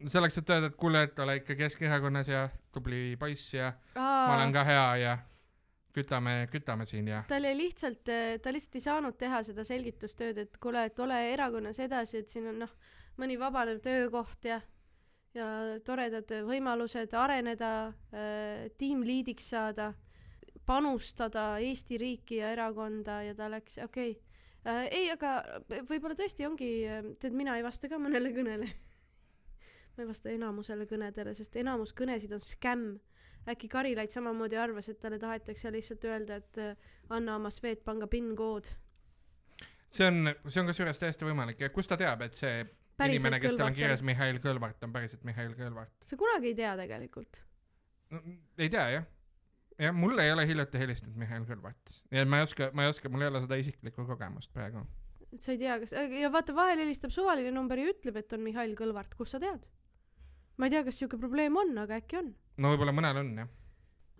selleks, 0.04 0.38
et 0.38 0.50
öelda, 0.50 0.70
et 0.72 0.76
kuule, 0.76 1.02
et 1.06 1.18
ole 1.24 1.38
ikka 1.40 1.56
Keskerakonnas 1.56 2.28
ja 2.28 2.44
tubli 2.72 3.16
poiss 3.20 3.54
ja 3.54 3.72
ma 3.96 4.34
olen 4.34 4.50
aa, 4.50 4.54
ka 4.58 4.64
hea 4.68 4.86
ja 5.02 5.16
kütame, 5.96 6.36
kütame 6.52 6.86
siin 6.88 7.08
ja 7.08 7.22
tal 7.28 7.48
jäi 7.48 7.56
lihtsalt, 7.56 8.04
ta 8.42 8.52
lihtsalt 8.52 8.76
ei 8.76 8.84
saanud 8.84 9.16
teha 9.18 9.42
seda 9.46 9.64
selgitustööd, 9.64 10.42
et 10.44 10.58
kuule, 10.62 10.86
et 10.90 11.00
ole 11.00 11.20
erakonnas 11.32 11.80
edasi, 11.80 12.20
et 12.20 12.32
siin 12.32 12.50
on 12.52 12.64
noh, 12.66 12.72
mõni 13.20 13.38
vabanev 13.40 13.80
töökoht 13.84 14.48
ja 14.50 14.60
ja 15.36 15.46
toredad 15.84 16.30
võimalused 16.48 17.12
areneda 17.16 17.70
äh,, 17.88 18.66
tiimliidiks 18.80 19.50
saada, 19.52 19.90
panustada 20.66 21.56
Eesti 21.62 21.98
riiki 22.00 22.40
ja 22.40 22.54
erakonda 22.54 23.20
ja 23.26 23.34
ta 23.36 23.50
läks, 23.52 23.78
okei 23.84 24.14
okay. 24.16 24.40
äh,. 24.64 24.86
ei, 24.90 25.10
aga 25.12 25.38
võib-olla 25.88 26.16
tõesti 26.18 26.48
ongi, 26.48 26.70
tead, 27.20 27.36
mina 27.36 27.58
ei 27.58 27.66
vasta 27.66 27.90
ka 27.92 28.00
mõnele 28.00 28.32
kõnele. 28.36 28.70
Ma 29.96 30.04
ei 30.04 30.08
vasta 30.08 30.32
enamusele 30.32 30.86
kõnedele, 30.88 31.34
sest 31.34 31.56
enamus 31.56 31.94
kõnesid 31.96 32.32
on 32.36 32.42
skämm. 32.44 32.96
äkki 33.48 33.68
Karilaid 33.70 34.10
samamoodi 34.10 34.56
arvas, 34.58 34.88
et 34.90 34.98
talle 35.00 35.18
tahetakse 35.22 35.70
lihtsalt 35.72 36.04
öelda, 36.04 36.40
et 36.42 36.58
äh, 36.58 36.74
anna 37.10 37.36
oma 37.36 37.50
Swedbanka 37.50 38.06
PIN-kood. 38.06 38.72
see 39.90 40.06
on, 40.06 40.34
see 40.48 40.60
on 40.60 40.66
kusjuures 40.66 40.98
täiesti 40.98 41.24
võimalik 41.24 41.60
ja 41.60 41.70
kust 41.70 41.88
ta 41.88 41.96
teab, 41.96 42.22
et 42.26 42.34
see 42.34 42.64
Päriselt 42.96 43.20
inimene, 43.20 43.40
kes 43.40 43.56
tal 43.58 43.68
on 43.68 43.76
kirjas 43.76 44.02
Mihhail 44.02 44.38
Kõlvart, 44.40 44.80
on 44.84 44.92
päriselt 44.92 45.24
Mihhail 45.28 45.52
Kõlvart 45.56 46.08
sa 46.08 46.16
kunagi 46.16 46.52
ei 46.52 46.56
tea 46.56 46.72
tegelikult. 46.80 47.42
no,? 48.12 48.22
ei 48.56 48.70
tea 48.72 48.84
jah. 48.94 49.08
jah, 49.78 49.96
mulle 49.96 50.24
ei 50.24 50.32
ole 50.32 50.46
hiljuti 50.48 50.80
helistanud 50.80 51.18
Mihhail 51.20 51.44
Kõlvart 51.48 51.96
ja 52.10 52.24
ma 52.24 52.40
ei 52.40 52.46
oska, 52.48 52.70
ma 52.72 52.86
ei 52.86 52.92
oska, 52.94 53.12
mul 53.12 53.26
ei 53.26 53.28
ole 53.28 53.42
seda 53.44 53.60
isiklikku 53.60 54.06
kogemust 54.08 54.52
praegu. 54.56 54.86
et 55.28 55.44
sa 55.44 55.52
ei 55.52 55.60
tea, 55.60 55.76
kas, 55.82 55.92
ja 55.92 56.32
vaata, 56.32 56.56
vahel 56.56 56.80
helistab 56.86 57.12
suvaline 57.12 57.52
number 57.52 57.80
ja 57.80 57.92
ütleb, 57.92 58.16
et 58.22 58.32
on 58.32 58.44
Mihhail 58.48 58.72
Kõlvart, 58.80 59.12
kust 59.18 59.36
sa 59.36 59.42
tead? 59.44 59.68
Ma 60.56 60.66
ei 60.66 60.74
tea, 60.74 60.84
kas 60.86 60.98
siuke 61.02 61.18
probleem 61.20 61.56
on, 61.56 61.76
aga 61.84 62.00
äkki 62.00 62.20
on 62.20 62.32
no 62.60 62.72
võib-olla 62.72 62.94
mõnel 62.96 63.20
on 63.20 63.30
jah. 63.42 63.52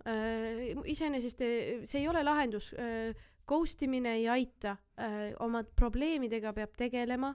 äh,. 0.05 0.77
iseenesest 0.93 1.43
eh, 1.45 1.81
see 1.85 2.03
ei 2.03 2.11
ole 2.11 2.23
lahendus 2.25 2.73
äh,. 2.77 3.25
Ghost 3.47 3.79
imine 3.85 4.11
ei 4.17 4.25
aita 4.27 4.73
äh,, 4.99 5.29
oma 5.39 5.61
probleemidega 5.75 6.51
peab 6.53 6.73
tegelema 6.77 7.31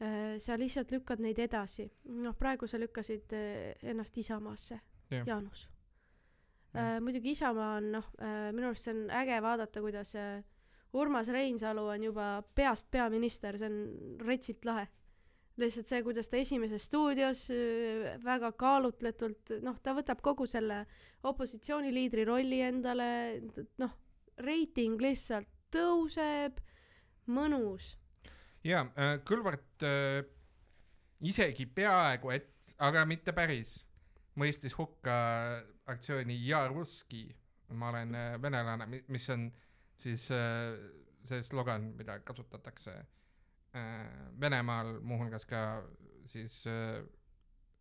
äh,. 0.00 0.38
sa 0.38 0.56
lihtsalt 0.58 0.92
lükkad 0.96 1.20
neid 1.20 1.38
edasi. 1.38 1.90
noh, 2.04 2.36
praegu 2.38 2.66
sa 2.66 2.80
lükkasid 2.80 3.36
äh, 3.36 3.90
ennast 3.92 4.18
Isamaasse 4.18 4.80
Jah., 5.10 5.26
Jaanus 5.26 5.68
äh,. 6.74 6.98
muidugi 7.00 7.36
Isamaa 7.36 7.76
on 7.76 7.92
noh 7.98 8.08
äh,, 8.18 8.48
minu 8.56 8.72
arust 8.72 8.88
see 8.88 8.96
on 8.96 9.10
äge 9.22 9.42
vaadata, 9.42 9.84
kuidas 9.84 10.16
äh, 10.16 10.40
Urmas 10.92 11.28
Reinsalu 11.30 11.84
on 11.86 12.02
juba 12.02 12.42
peast 12.54 12.90
peaminister, 12.90 13.58
see 13.58 13.68
on 13.68 14.16
retsilt 14.26 14.64
lahe. 14.66 14.88
Lihtsalt 15.62 15.90
see, 15.90 16.02
kuidas 16.06 16.30
ta 16.30 16.38
Esimeses 16.40 16.86
stuudios 16.88 17.46
äh, 17.54 18.16
väga 18.24 18.52
kaalutletult, 18.58 19.54
noh, 19.64 19.78
ta 19.82 19.94
võtab 19.96 20.22
kogu 20.24 20.46
selle 20.50 20.82
opositsiooniliidri 21.28 22.24
rolli 22.28 22.60
endale, 22.66 23.08
noh, 23.82 23.96
reiting 24.40 25.00
lihtsalt 25.02 25.48
tõuseb, 25.74 26.60
mõnus. 27.30 27.94
ja 28.66 28.84
äh, 28.96 29.18
Kõlvart 29.26 29.86
äh, 29.86 30.24
isegi 31.20 31.66
peaaegu 31.66 32.32
et, 32.34 32.72
aga 32.78 33.04
mitte 33.08 33.34
päris, 33.36 33.80
mõistis 34.40 34.74
hukka 34.78 35.14
aktsiooni 35.90 36.36
Ja 36.46 36.66
Ruski, 36.68 37.28
ma 37.76 37.92
olen 37.92 38.14
äh, 38.14 38.34
venelane, 38.42 38.88
mis 39.08 39.30
on 39.30 39.50
siis 40.00 40.30
äh, 40.34 40.76
see 41.24 41.42
slogan, 41.44 41.92
mida 41.98 42.18
kasutatakse 42.24 42.94
äh, 42.96 43.19
Venemaal 44.40 44.96
muuhulgas 45.06 45.44
ka 45.46 45.82
siis 46.26 46.64
äh, 46.66 47.02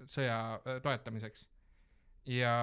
sõja 0.05 0.59
äh, 0.65 0.81
toetamiseks. 0.81 1.47
ja 2.29 2.53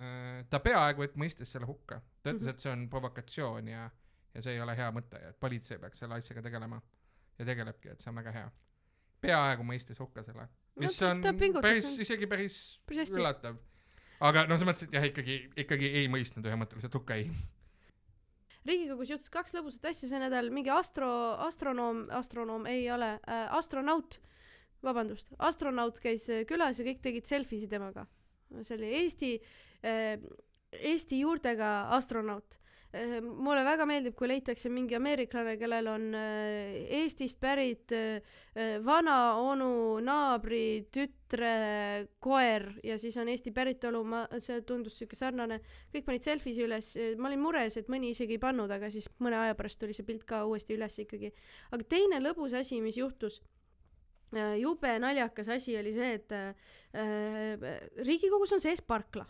äh, 0.00 0.44
ta 0.50 0.60
peaaegu 0.62 1.02
et 1.02 1.16
mõistis 1.18 1.50
selle 1.52 1.66
hukka, 1.66 2.00
ta 2.22 2.30
ütles, 2.30 2.42
Mhm. 2.46 2.50
et 2.54 2.60
see 2.60 2.72
on 2.72 2.88
provokatsioon 2.88 3.68
ja, 3.68 3.90
ja 4.34 4.42
see 4.42 4.54
ei 4.54 4.60
ole 4.60 4.76
hea 4.76 4.90
mõte 4.94 5.20
ja 5.22 5.32
et 5.32 5.40
politsei 5.40 5.78
peaks 5.78 5.98
selle 5.98 6.14
asjaga 6.14 6.42
tegelema 6.42 6.80
ja 7.38 7.44
tegelebki, 7.44 7.88
et 7.90 8.00
see 8.00 8.10
on 8.10 8.20
väga 8.22 8.32
hea. 8.32 8.50
peaaegu 9.20 9.64
mõistis 9.66 9.98
hukka 9.98 10.22
selle, 10.22 10.44
mis 10.78 10.94
ta, 10.98 11.10
on 11.10 11.20
ta 11.20 11.32
päris, 11.34 11.88
isegi 11.98 12.26
päris, 12.30 12.80
hästi. 12.86 13.18
üllatav. 13.18 13.56
aga 14.20 14.46
no 14.46 14.54
selles 14.54 14.68
mõttes, 14.68 14.86
et 14.86 14.92
jah, 14.94 15.06
ikkagi, 15.10 15.38
ikkagi 15.64 15.90
ei 16.02 16.08
mõistnud 16.08 16.46
ühemõtteliselt 16.46 16.94
hukka 16.94 17.14
ei. 17.18 17.30
Riigikogus 18.68 19.12
juhtus 19.12 19.32
kaks 19.32 19.54
lõbusat 19.56 19.88
asja 19.90 20.10
see 20.10 20.20
nädal, 20.22 20.50
mingi 20.54 20.72
astro, 20.72 21.08
astronoom, 21.46 22.06
astronoom 22.14 22.68
ei 22.70 22.86
ole 22.92 23.14
äh,, 23.20 23.46
astronaut, 23.56 24.20
vabandust, 24.84 25.32
astronaut 25.38 26.00
käis 26.02 26.28
äh, 26.32 26.44
külas 26.48 26.80
ja 26.80 26.86
kõik 26.88 27.02
tegid 27.04 27.28
selfie 27.28 27.62
si 27.62 27.70
temaga. 27.70 28.06
see 28.62 28.76
oli 28.78 28.92
Eesti 29.02 29.32
äh,, 29.82 30.16
Eesti 30.72 31.22
juurtega 31.22 31.88
astronaut. 31.96 32.58
Mulle 32.88 33.62
väga 33.66 33.84
meeldib, 33.84 34.14
kui 34.16 34.30
leitakse 34.30 34.70
mingi 34.72 34.96
ameeriklane, 34.96 35.58
kellel 35.60 35.90
on 35.92 36.06
äh, 36.16 36.78
Eestist 37.00 37.40
pärit 37.40 37.92
äh, 37.92 38.22
äh, 38.56 38.78
vana 38.84 39.36
onu 39.42 39.98
naabri 40.04 40.88
tütre 40.92 42.08
koer 42.24 42.70
ja 42.84 42.96
siis 42.98 43.18
on 43.20 43.28
Eesti 43.28 43.52
päritolu, 43.52 44.00
ma, 44.08 44.24
see 44.40 44.62
tundus 44.64 44.96
siuke 45.02 45.18
sarnane 45.18 45.60
kõik 45.92 46.08
panid 46.08 46.24
selfie'si 46.24 46.64
üles, 46.64 46.94
ma 47.20 47.28
olin 47.28 47.44
mures, 47.44 47.76
et 47.76 47.92
mõni 47.92 48.14
isegi 48.14 48.38
ei 48.38 48.42
pannud, 48.42 48.72
aga 48.72 48.88
siis 48.92 49.10
mõne 49.20 49.36
aja 49.36 49.58
pärast 49.58 49.82
tuli 49.82 49.96
see 49.96 50.08
pilt 50.08 50.24
ka 50.28 50.46
uuesti 50.48 50.78
üles 50.78 50.96
ikkagi. 51.04 51.34
aga 51.70 51.84
teine 51.84 52.22
lõbus 52.24 52.56
asi, 52.56 52.80
mis 52.80 52.96
juhtus, 52.96 53.42
jube 54.32 54.98
naljakas 55.00 55.48
asi 55.48 55.76
oli 55.76 55.92
see, 55.92 56.14
et 56.16 56.32
äh, 56.32 56.54
Riigikogus 58.04 58.56
on 58.56 58.64
sees 58.64 58.80
parkla, 58.80 59.26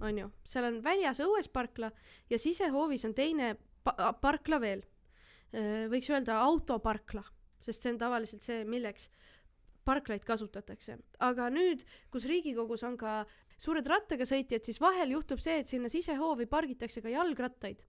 on 0.00 0.18
ju, 0.18 0.30
seal 0.44 0.68
on 0.68 0.80
väljas 0.84 1.20
õues 1.24 1.48
parkla 1.52 1.90
ja 2.30 2.38
sisehoovis 2.40 3.04
on 3.08 3.14
teine 3.14 3.54
pa 3.84 4.12
parkla 4.20 4.60
veel. 4.60 4.82
võiks 5.90 6.08
öelda 6.10 6.40
autoparkla, 6.42 7.22
sest 7.62 7.84
see 7.84 7.92
on 7.92 7.98
tavaliselt 8.00 8.42
see, 8.42 8.64
milleks 8.66 9.08
parklaid 9.84 10.24
kasutatakse. 10.26 10.98
aga 11.20 11.48
nüüd, 11.52 11.84
kus 12.10 12.26
Riigikogus 12.26 12.82
on 12.82 12.96
ka 12.98 13.22
suured 13.60 13.86
rattaga 13.86 14.26
sõitjad, 14.26 14.64
siis 14.64 14.80
vahel 14.82 15.14
juhtub 15.14 15.42
see, 15.42 15.60
et 15.62 15.70
sinna 15.70 15.90
sisehoovi 15.92 16.46
pargitakse 16.50 17.02
ka 17.04 17.12
jalgrattaid. 17.12 17.84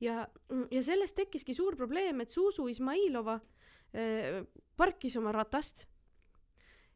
ja, 0.00 0.26
ja 0.70 0.82
sellest 0.82 1.16
tekkiski 1.16 1.54
suur 1.54 1.76
probleem, 1.76 2.20
et 2.20 2.30
Zuzu 2.30 2.68
Izmailova 2.68 3.38
äh, 3.38 4.42
parkis 4.76 5.16
oma 5.20 5.32
ratast 5.32 5.86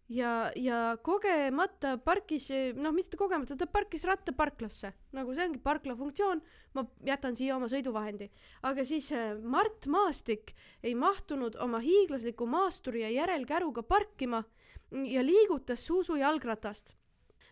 ja, 0.09 0.51
ja 0.57 0.81
kogemata 1.03 1.97
parkis, 2.03 2.49
noh, 2.79 2.95
mitte 2.95 3.19
kogemata, 3.19 3.57
ta 3.59 3.69
parkis 3.71 4.05
ratta 4.07 4.35
parklasse, 4.37 4.93
nagu 5.17 5.35
see 5.35 5.47
ongi 5.49 5.63
parkla 5.63 5.97
funktsioon, 5.99 6.43
ma 6.77 6.85
jätan 7.07 7.37
siia 7.39 7.57
oma 7.57 7.69
sõiduvahendi. 7.71 8.31
aga 8.63 8.85
siis 8.85 9.11
äh, 9.13 9.35
Mart 9.43 9.89
Maastik 9.91 10.55
ei 10.83 10.95
mahtunud 10.95 11.57
oma 11.63 11.81
hiiglasliku 11.83 12.47
maasturi 12.47 13.03
ja 13.03 13.11
järelkäruga 13.11 13.83
parkima 13.83 14.45
ja 14.91 15.23
liigutas 15.23 15.87
Zuzu 15.87 16.17
jalgratast. 16.17 16.95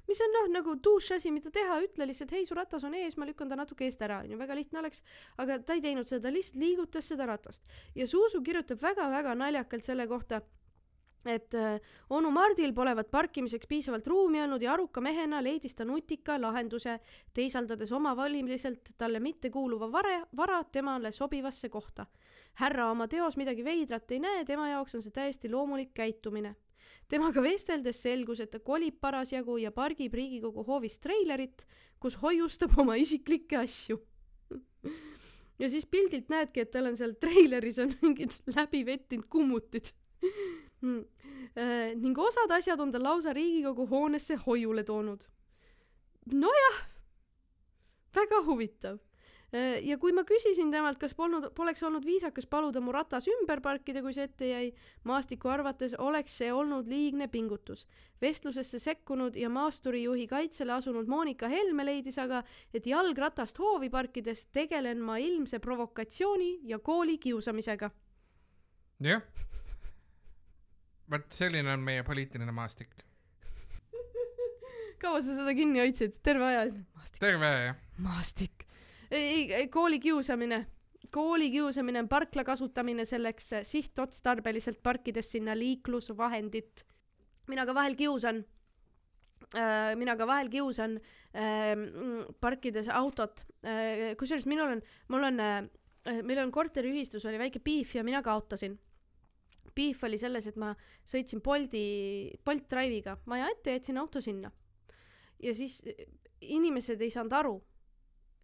mis 0.08 0.20
on 0.20 0.34
noh, 0.36 0.48
nagu 0.52 0.74
douche 0.76 1.14
asi, 1.16 1.30
mida 1.32 1.50
teha, 1.50 1.80
ütle 1.80 2.06
lihtsalt, 2.06 2.32
hei, 2.36 2.44
su 2.46 2.54
ratas 2.54 2.84
on 2.84 2.94
ees, 2.94 3.16
ma 3.16 3.24
lükkan 3.26 3.48
ta 3.48 3.56
natuke 3.56 3.86
eest 3.86 4.02
ära, 4.02 4.20
onju, 4.20 4.38
väga 4.38 4.54
lihtne 4.54 4.78
oleks. 4.78 5.02
aga 5.38 5.58
ta 5.58 5.74
ei 5.74 5.82
teinud 5.82 6.06
seda, 6.06 6.30
lihtsalt 6.30 6.60
liigutas 6.60 7.08
seda 7.08 7.26
ratast. 7.26 7.64
ja 7.94 8.06
Zuzu 8.06 8.42
kirjutab 8.42 8.82
väga-väga 8.82 9.34
naljakalt 9.34 9.84
selle 9.84 10.06
kohta 10.06 10.42
et 11.26 11.54
äh, 11.54 11.80
onu 12.10 12.30
Mardil 12.30 12.72
polevat 12.74 13.10
parkimiseks 13.10 13.68
piisavalt 13.68 14.06
ruumi 14.06 14.42
olnud 14.42 14.62
ja 14.62 14.72
aruka 14.72 15.00
mehena 15.00 15.42
leidis 15.42 15.74
ta 15.74 15.84
nutika 15.84 16.36
lahenduse, 16.40 16.98
teisaldades 17.34 17.92
omavoliliselt 17.92 18.94
talle 18.98 19.20
mittekuuluva 19.20 19.90
vara, 19.92 20.20
vara 20.36 20.62
temale 20.64 21.12
sobivasse 21.12 21.68
kohta. 21.68 22.06
härra 22.54 22.90
oma 22.90 23.08
teos 23.08 23.36
midagi 23.36 23.64
veidrat 23.64 24.10
ei 24.10 24.20
näe, 24.20 24.44
tema 24.44 24.68
jaoks 24.68 24.94
on 24.94 25.02
see 25.02 25.10
täiesti 25.10 25.50
loomulik 25.50 25.94
käitumine. 25.94 26.54
temaga 27.08 27.42
vesteldes 27.42 28.02
selgus, 28.02 28.40
et 28.40 28.50
ta 28.50 28.58
kolib 28.58 29.00
parasjagu 29.00 29.56
ja 29.58 29.72
pargib 29.72 30.14
Riigikogu 30.14 30.64
hoovis 30.64 30.98
treilerit, 30.98 31.66
kus 32.00 32.16
hoiustab 32.22 32.78
oma 32.78 32.94
isiklikke 32.94 33.56
asju 33.56 34.00
ja 35.58 35.70
siis 35.70 35.86
pildilt 35.86 36.28
näedki, 36.28 36.60
et 36.60 36.70
tal 36.70 36.86
on 36.86 36.96
seal 36.96 37.14
treileris 37.20 37.78
on 37.78 37.94
mingid 38.02 38.30
läbi 38.56 38.84
vettinud 38.86 39.28
kummutid 39.30 39.92
ning 41.96 42.18
osad 42.18 42.50
asjad 42.50 42.80
on 42.80 42.92
ta 42.92 43.02
lausa 43.02 43.32
Riigikogu 43.32 43.86
hoonesse 43.86 44.36
hoiule 44.46 44.84
toonud. 44.84 45.24
nojah, 46.32 46.78
väga 48.14 48.40
huvitav 48.46 48.98
äh, 49.54 49.80
ja 49.84 49.98
kui 49.98 50.12
ma 50.12 50.24
küsisin 50.24 50.70
temalt, 50.72 50.98
kas 50.98 51.14
polnud, 51.14 51.50
poleks 51.54 51.82
olnud 51.82 52.04
viisakas 52.04 52.46
paluda 52.46 52.80
mu 52.80 52.92
ratas 52.92 53.28
ümber 53.28 53.60
parkida, 53.60 54.02
kui 54.02 54.14
see 54.16 54.24
ette 54.24 54.48
jäi, 54.48 54.72
Maastiku 55.04 55.52
arvates 55.52 55.94
oleks 55.98 56.38
see 56.40 56.52
olnud 56.52 56.88
liigne 56.88 57.28
pingutus. 57.28 57.86
vestlusesse 58.20 58.78
sekkunud 58.78 59.36
ja 59.36 59.48
maasturijuhi 59.48 60.26
kaitsele 60.26 60.72
asunud 60.72 61.08
Monika 61.08 61.48
Helme 61.48 61.84
leidis 61.84 62.18
aga, 62.18 62.42
et 62.74 62.86
jalgratast 62.86 63.58
hoovi 63.58 63.90
parkides 63.90 64.46
tegelen 64.46 65.00
ma 65.00 65.16
ilmse 65.16 65.58
provokatsiooni 65.58 66.58
ja 66.62 66.78
kooli 66.78 67.18
kiusamisega. 67.18 67.90
jah 69.00 69.22
vot 71.10 71.26
selline 71.32 71.72
on 71.74 71.82
meie 71.84 72.04
poliitiline 72.06 72.54
maastik. 72.54 72.94
kaua 75.02 75.20
sa 75.20 75.36
seda 75.36 75.54
kinni 75.56 75.82
hoidsid, 75.82 76.16
terve 76.24 76.46
aja? 76.48 76.64
terve 77.20 77.48
aja, 77.48 77.66
jah. 77.70 77.82
maastik. 78.04 78.64
ei, 79.10 79.52
ei, 79.52 79.68
kooli 79.68 80.00
kiusamine. 80.00 80.64
kooli 81.12 81.50
kiusamine 81.52 82.00
on 82.04 82.08
parkla 82.08 82.44
kasutamine 82.44 83.04
selleks 83.04 83.52
sihtotstarbeliselt 83.62 84.82
parkides 84.82 85.32
sinna 85.36 85.58
liiklusvahendit. 85.58 86.86
mina 87.48 87.66
ka 87.66 87.74
vahel 87.74 87.96
kiusan 87.96 88.44
äh, 89.54 89.92
mina 89.96 90.16
ka 90.16 90.26
vahel 90.26 90.48
kiusan 90.48 90.98
äh, 91.36 91.76
parkides 92.40 92.88
autot 92.88 93.44
äh,. 93.64 94.16
kusjuures 94.16 94.46
minul 94.46 94.78
on, 94.78 94.82
mul 95.08 95.28
on 95.30 95.40
äh,, 95.40 95.62
meil 96.22 96.38
on 96.38 96.52
korteriühistus 96.52 97.24
oli 97.28 97.38
väike 97.38 97.60
piif 97.60 97.94
ja 97.94 98.04
mina 98.04 98.22
kaotasin 98.22 98.78
beef 99.74 100.02
oli 100.04 100.18
selles, 100.20 100.48
et 100.50 100.58
ma 100.60 100.72
sõitsin 101.06 101.42
Bolti, 101.44 101.84
Bolt 102.44 102.66
Drive'iga 102.70 103.16
maja 103.30 103.48
ette, 103.52 103.78
jätsin 103.78 103.98
auto 103.98 104.20
sinna. 104.20 104.50
ja 105.42 105.54
siis 105.54 105.82
eh, 105.86 106.06
inimesed 106.40 107.00
ei 107.00 107.10
saanud 107.10 107.32
aru, 107.32 107.54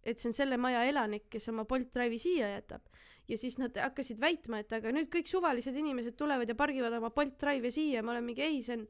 et 0.03 0.19
see 0.19 0.31
on 0.31 0.35
selle 0.35 0.57
maja 0.57 0.83
elanik, 0.89 1.27
kes 1.29 1.49
oma 1.53 1.65
Bolt 1.65 1.91
Drive'i 1.93 2.19
siia 2.19 2.49
jätab. 2.55 2.87
ja 3.27 3.37
siis 3.37 3.57
nad 3.57 3.77
hakkasid 3.77 4.19
väitma, 4.21 4.59
et 4.59 4.73
aga 4.73 4.91
nüüd 4.91 5.11
kõik 5.13 5.29
suvalised 5.29 5.75
inimesed 5.75 6.17
tulevad 6.19 6.49
ja 6.49 6.55
pargivad 6.55 6.93
oma 6.97 7.11
Bolt 7.15 7.37
Drive'i 7.39 7.71
siia, 7.71 8.03
ma 8.03 8.15
olen 8.15 8.25
mingi 8.25 8.45
ei, 8.45 8.63
see 8.63 8.79
on 8.79 8.87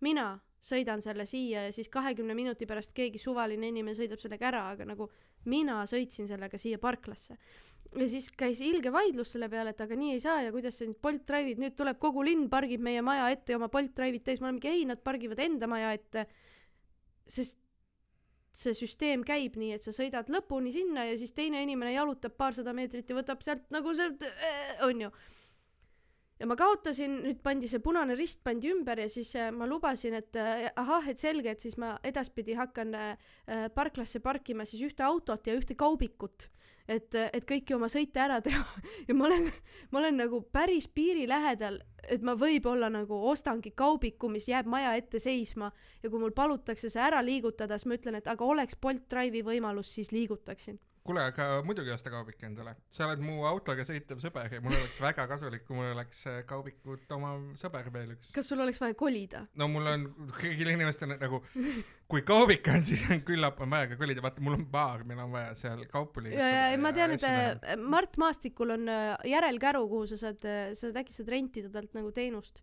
mina 0.00 0.28
sõidan 0.62 1.02
selle 1.02 1.26
siia 1.26 1.66
ja 1.68 1.72
siis 1.74 1.88
kahekümne 1.92 2.34
minuti 2.34 2.66
pärast 2.66 2.94
keegi 2.96 3.20
suvaline 3.22 3.70
inimene 3.70 3.94
sõidab 3.94 4.22
sellega 4.22 4.48
ära, 4.50 4.62
aga 4.74 4.86
nagu 4.88 5.06
mina 5.46 5.84
sõitsin 5.86 6.26
sellega 6.30 6.58
siia 6.58 6.80
parklasse 6.82 7.36
ja 7.96 8.08
siis 8.10 8.28
käis 8.36 8.60
ilge 8.64 8.92
vaidlus 8.92 9.32
selle 9.34 9.48
peale, 9.52 9.72
et 9.72 9.80
aga 9.80 9.96
nii 9.96 10.16
ei 10.16 10.20
saa 10.22 10.42
ja 10.44 10.52
kuidas 10.52 10.76
sa 10.78 10.88
nüüd 10.88 11.00
Bolt 11.02 11.24
Drive'id, 11.28 11.62
nüüd 11.62 11.76
tuleb 11.78 12.00
kogu 12.02 12.24
linn 12.26 12.48
pargib 12.52 12.82
meie 12.84 13.00
maja 13.04 13.30
ette 13.32 13.54
ja 13.54 13.60
oma 13.60 13.70
Bolt 13.72 13.94
Drive'id 13.96 14.26
täis, 14.26 14.42
ma 14.42 14.50
olen 14.50 14.58
mingi 14.58 14.72
ei, 14.72 14.84
nad 14.88 15.00
pargivad 15.04 15.40
enda 15.44 15.70
maja 15.70 15.94
ette. 15.96 16.26
sest 17.28 17.58
see 18.58 18.74
süsteem 18.74 19.22
käib 19.26 19.58
nii, 19.60 19.74
et 19.76 19.84
sa 19.84 19.92
sõidad 19.94 20.30
lõpuni 20.32 20.72
sinna 20.74 21.04
ja 21.06 21.16
siis 21.20 21.34
teine 21.36 21.60
inimene 21.62 21.92
jalutab 21.94 22.34
paarsada 22.40 22.72
meetrit 22.74 23.10
ja 23.10 23.16
võtab 23.16 23.44
sealt 23.44 23.68
nagu 23.74 23.92
see, 23.94 24.08
äh, 24.26 24.72
onju 24.88 25.12
ja 26.38 26.46
ma 26.46 26.56
kaotasin, 26.58 27.18
nüüd 27.24 27.40
pandi 27.44 27.68
see 27.70 27.82
punane 27.82 28.16
rist 28.18 28.42
pandi 28.46 28.70
ümber 28.72 29.00
ja 29.02 29.08
siis 29.10 29.34
äh, 29.38 29.50
ma 29.54 29.66
lubasin, 29.68 30.18
et 30.20 30.38
äh, 30.38 30.68
ahah, 30.78 31.08
et 31.10 31.20
selge, 31.20 31.52
et 31.52 31.64
siis 31.64 31.78
ma 31.80 31.96
edaspidi 32.06 32.56
hakkan 32.58 32.94
äh, 32.94 33.34
parklasse 33.74 34.22
parkima 34.24 34.66
siis 34.68 34.84
ühte 34.86 35.06
autot 35.06 35.46
ja 35.48 35.56
ühte 35.58 35.74
kaubikut, 35.78 36.48
et, 36.88 37.14
et 37.14 37.44
kõiki 37.48 37.74
oma 37.76 37.90
sõite 37.92 38.22
ära 38.22 38.40
teha. 38.44 38.64
Ja 39.08 39.16
ma 39.16 39.24
olen, 39.28 39.46
ma 39.92 40.02
olen 40.02 40.18
nagu 40.20 40.42
päris 40.52 40.88
piiri 40.92 41.26
lähedal, 41.28 41.80
et 42.08 42.24
ma 42.24 42.34
võib-olla 42.38 42.90
nagu 42.92 43.18
ostangi 43.30 43.72
kaubiku, 43.76 44.30
mis 44.32 44.48
jääb 44.48 44.68
maja 44.70 44.94
ette 45.00 45.20
seisma. 45.22 45.72
Ja 46.02 46.10
kui 46.10 46.20
mul 46.20 46.34
palutakse 46.36 46.90
see 46.92 47.02
ära 47.02 47.22
liigutada, 47.24 47.78
siis 47.78 47.88
ma 47.88 47.98
ütlen, 47.98 48.20
et 48.20 48.28
aga 48.30 48.44
oleks 48.44 48.78
Bolt 48.80 49.08
Drive'i 49.10 49.44
võimalus, 49.46 49.94
siis 49.96 50.12
liigutaksin 50.12 50.78
kuule, 51.08 51.22
aga 51.30 51.44
muidugi 51.64 51.92
osta 51.94 52.10
kaubik 52.12 52.42
endale, 52.44 52.74
sa 52.92 53.06
oled 53.06 53.22
mu 53.24 53.40
autoga 53.48 53.84
sõitev 53.88 54.20
sõber 54.20 54.52
ja 54.52 54.60
mul 54.64 54.74
oleks 54.76 54.98
väga 55.00 55.24
kasulik, 55.30 55.64
kui 55.64 55.78
mul 55.78 55.92
oleks 55.94 56.20
äh, 56.28 56.42
kaubikut 56.48 57.14
oma 57.16 57.30
sõber 57.58 57.88
veel 57.94 58.12
üks. 58.12 58.28
kas 58.34 58.50
sul 58.50 58.60
oleks 58.60 58.80
vaja 58.82 58.96
kolida? 58.98 59.42
no 59.58 59.70
mul 59.72 59.88
on, 59.88 60.04
kõigil 60.36 60.72
inimestel 60.74 61.14
nagu, 61.14 61.40
kui 62.12 62.24
kaubik 62.28 62.68
on, 62.74 62.84
siis 62.84 63.06
on 63.14 63.22
küllap 63.26 63.60
on 63.64 63.72
vaja 63.72 63.90
ka 63.92 64.00
kolida, 64.02 64.24
vaata 64.24 64.44
mul 64.44 64.58
on 64.58 64.66
baar, 64.72 65.06
meil 65.08 65.24
on 65.24 65.32
vaja 65.32 65.56
seal 65.62 65.84
kaupu 65.88 66.26
liigutada. 66.26 66.52
ja, 66.52 66.70
ja 66.74 66.80
ma 66.84 66.92
tean, 66.96 67.16
et 67.16 67.28
äh, 67.28 67.76
Mart 67.80 68.20
Maastikul 68.20 68.76
on 68.76 68.88
äh, 68.92 69.14
järelkäru, 69.32 69.86
kuhu 69.88 70.10
sa 70.12 70.20
saad, 70.26 70.44
sa 70.44 70.82
saad 70.84 71.00
äkki 71.00 71.16
saad 71.16 71.32
rentida 71.32 71.72
talt 71.72 71.96
nagu 71.96 72.12
teenust. 72.12 72.60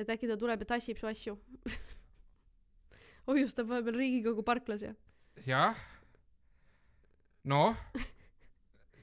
et 0.00 0.08
äkki 0.08 0.30
ta 0.30 0.40
tuleb 0.40 0.64
ja 0.64 0.72
tassib 0.72 0.98
su 0.98 1.10
asju 1.10 1.36
hoiustab 3.28 3.68
vahepeal 3.68 4.00
Riigikogu 4.00 4.44
parklas 4.46 4.88
ja. 4.88 4.96
jah 5.44 5.90
noh. 7.44 7.76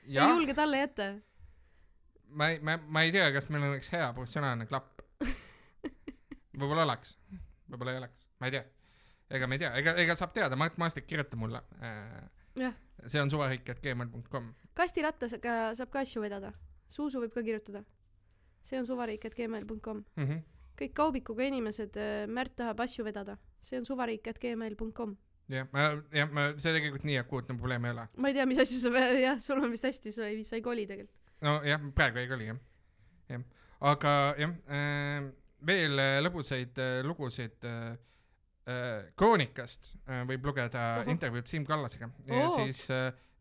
ei 0.07 0.17
julge 0.17 0.53
talle 0.57 0.81
jätta? 0.81 1.11
ma 2.31 2.49
ei, 2.49 2.59
ma, 2.59 2.77
ma 2.87 3.03
ei 3.05 3.11
tea, 3.11 3.29
kas 3.35 3.49
meil 3.51 3.65
oleks 3.69 3.91
hea 3.93 4.11
professionaalne 4.15 4.67
klapp. 4.69 5.01
võib-olla 6.61 6.85
oleks, 6.87 7.15
võib-olla 7.69 7.95
ei 7.95 8.01
oleks, 8.03 8.27
ma 8.39 8.49
ei 8.49 8.55
tea. 8.55 8.63
ega 9.31 9.47
me 9.47 9.57
ei 9.57 9.63
tea, 9.63 9.71
ega, 9.79 9.95
ega 10.03 10.15
saab 10.19 10.33
teada, 10.35 10.59
Mart 10.59 10.77
Maastik, 10.81 11.07
kirjuta 11.09 11.39
mulle 11.39 11.63
äh,. 11.81 12.73
see 13.07 13.21
on 13.21 13.31
suvariik.gmail.com. 13.31 14.53
kastirattaga 14.77 15.57
saab 15.77 15.91
ka 15.93 16.05
asju 16.05 16.23
vedada. 16.23 16.53
Zuzu 16.91 17.21
võib 17.23 17.33
ka 17.33 17.43
kirjutada. 17.43 17.83
see 18.63 18.79
on 18.79 18.85
suvariik.gmail.com 18.85 20.03
mm. 20.15 20.23
-hmm. 20.23 20.41
kõik 20.81 20.93
kaubikuga 20.93 21.43
inimesed, 21.43 21.97
äh, 21.97 22.27
Märt 22.27 22.55
tahab 22.55 22.79
asju 22.79 23.05
vedada, 23.05 23.37
see 23.61 23.79
on 23.79 23.85
suvariik.gmail.com 23.85 25.17
jah, 25.51 25.67
ma, 25.73 25.87
jah, 26.15 26.29
ma, 26.33 26.45
see 26.57 26.75
tegelikult 26.75 27.07
nii 27.07 27.17
akuutne 27.21 27.55
probleem 27.59 27.87
ei 27.87 27.95
ole. 27.95 28.05
ma 28.17 28.31
ei 28.31 28.37
tea, 28.37 28.45
mis 28.49 28.61
asju 28.63 28.79
sa, 28.83 28.91
jah, 29.27 29.41
sul 29.43 29.61
on 29.61 29.73
vist 29.73 29.87
hästi, 29.87 30.13
sa 30.15 30.29
ei, 30.29 30.43
sa 30.47 30.57
ei 30.57 30.65
koli 30.65 30.85
tegelikult. 30.89 31.33
nojah, 31.45 31.89
praegu 31.97 32.21
ei 32.21 32.29
koli 32.31 32.51
jah, 32.51 32.61
jah, 33.33 33.43
aga 33.91 34.13
jah 34.41 34.55
äh,, 34.77 35.27
veel 35.67 36.01
äh, 36.01 36.19
lõbusaid 36.25 36.79
äh, 36.81 37.01
lugusid 37.05 37.67
äh, 37.69 37.91
äh, 38.69 39.11
Kroonikast 39.19 39.93
äh, 40.07 40.23
võib 40.29 40.47
lugeda 40.51 40.87
Oho. 41.01 41.11
intervjuud 41.13 41.51
Siim 41.51 41.67
Kallasega 41.67 42.09
ja 42.29 42.47
oh. 42.47 42.57
siis 42.61 42.87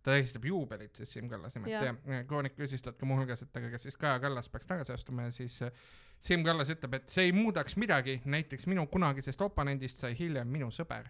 ta 0.01 0.15
tähistab 0.15 0.45
juubelit 0.49 0.97
siis 0.97 1.13
Siim 1.13 1.29
Kallas 1.29 1.57
nimelt 1.59 1.75
ja, 1.77 1.95
ja 2.09 2.23
Kroonik 2.29 2.57
küsis 2.57 2.85
talt 2.85 2.97
ka 3.01 3.09
muuhulgas, 3.09 3.45
et 3.45 3.57
aga 3.61 3.73
kas 3.75 3.85
siis 3.85 3.99
Kaja 4.01 4.21
Kallas 4.23 4.49
peaks 4.53 4.69
tagasi 4.71 4.95
astuma 4.97 5.29
ja 5.29 5.35
siis 5.35 5.61
Siim 6.21 6.45
Kallas 6.45 6.69
ütleb, 6.73 6.99
et 6.99 7.09
see 7.09 7.29
ei 7.29 7.33
muudaks 7.33 7.79
midagi, 7.81 8.19
näiteks 8.29 8.67
minu 8.69 8.85
kunagisest 8.93 9.41
oponendist 9.45 10.03
sai 10.03 10.13
hiljem 10.19 10.49
minu 10.53 10.69
sõber. 10.75 11.09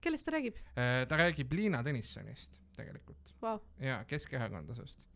Kellest 0.00 0.26
ta 0.26 0.34
räägib? 0.36 0.58
ta 0.74 1.20
räägib 1.20 1.52
Liina 1.56 1.82
Tõnissonist 1.86 2.60
tegelikult 2.76 3.34
Vau, 3.42 3.58
ja 3.82 4.00
keskerakondlasest 4.08 5.06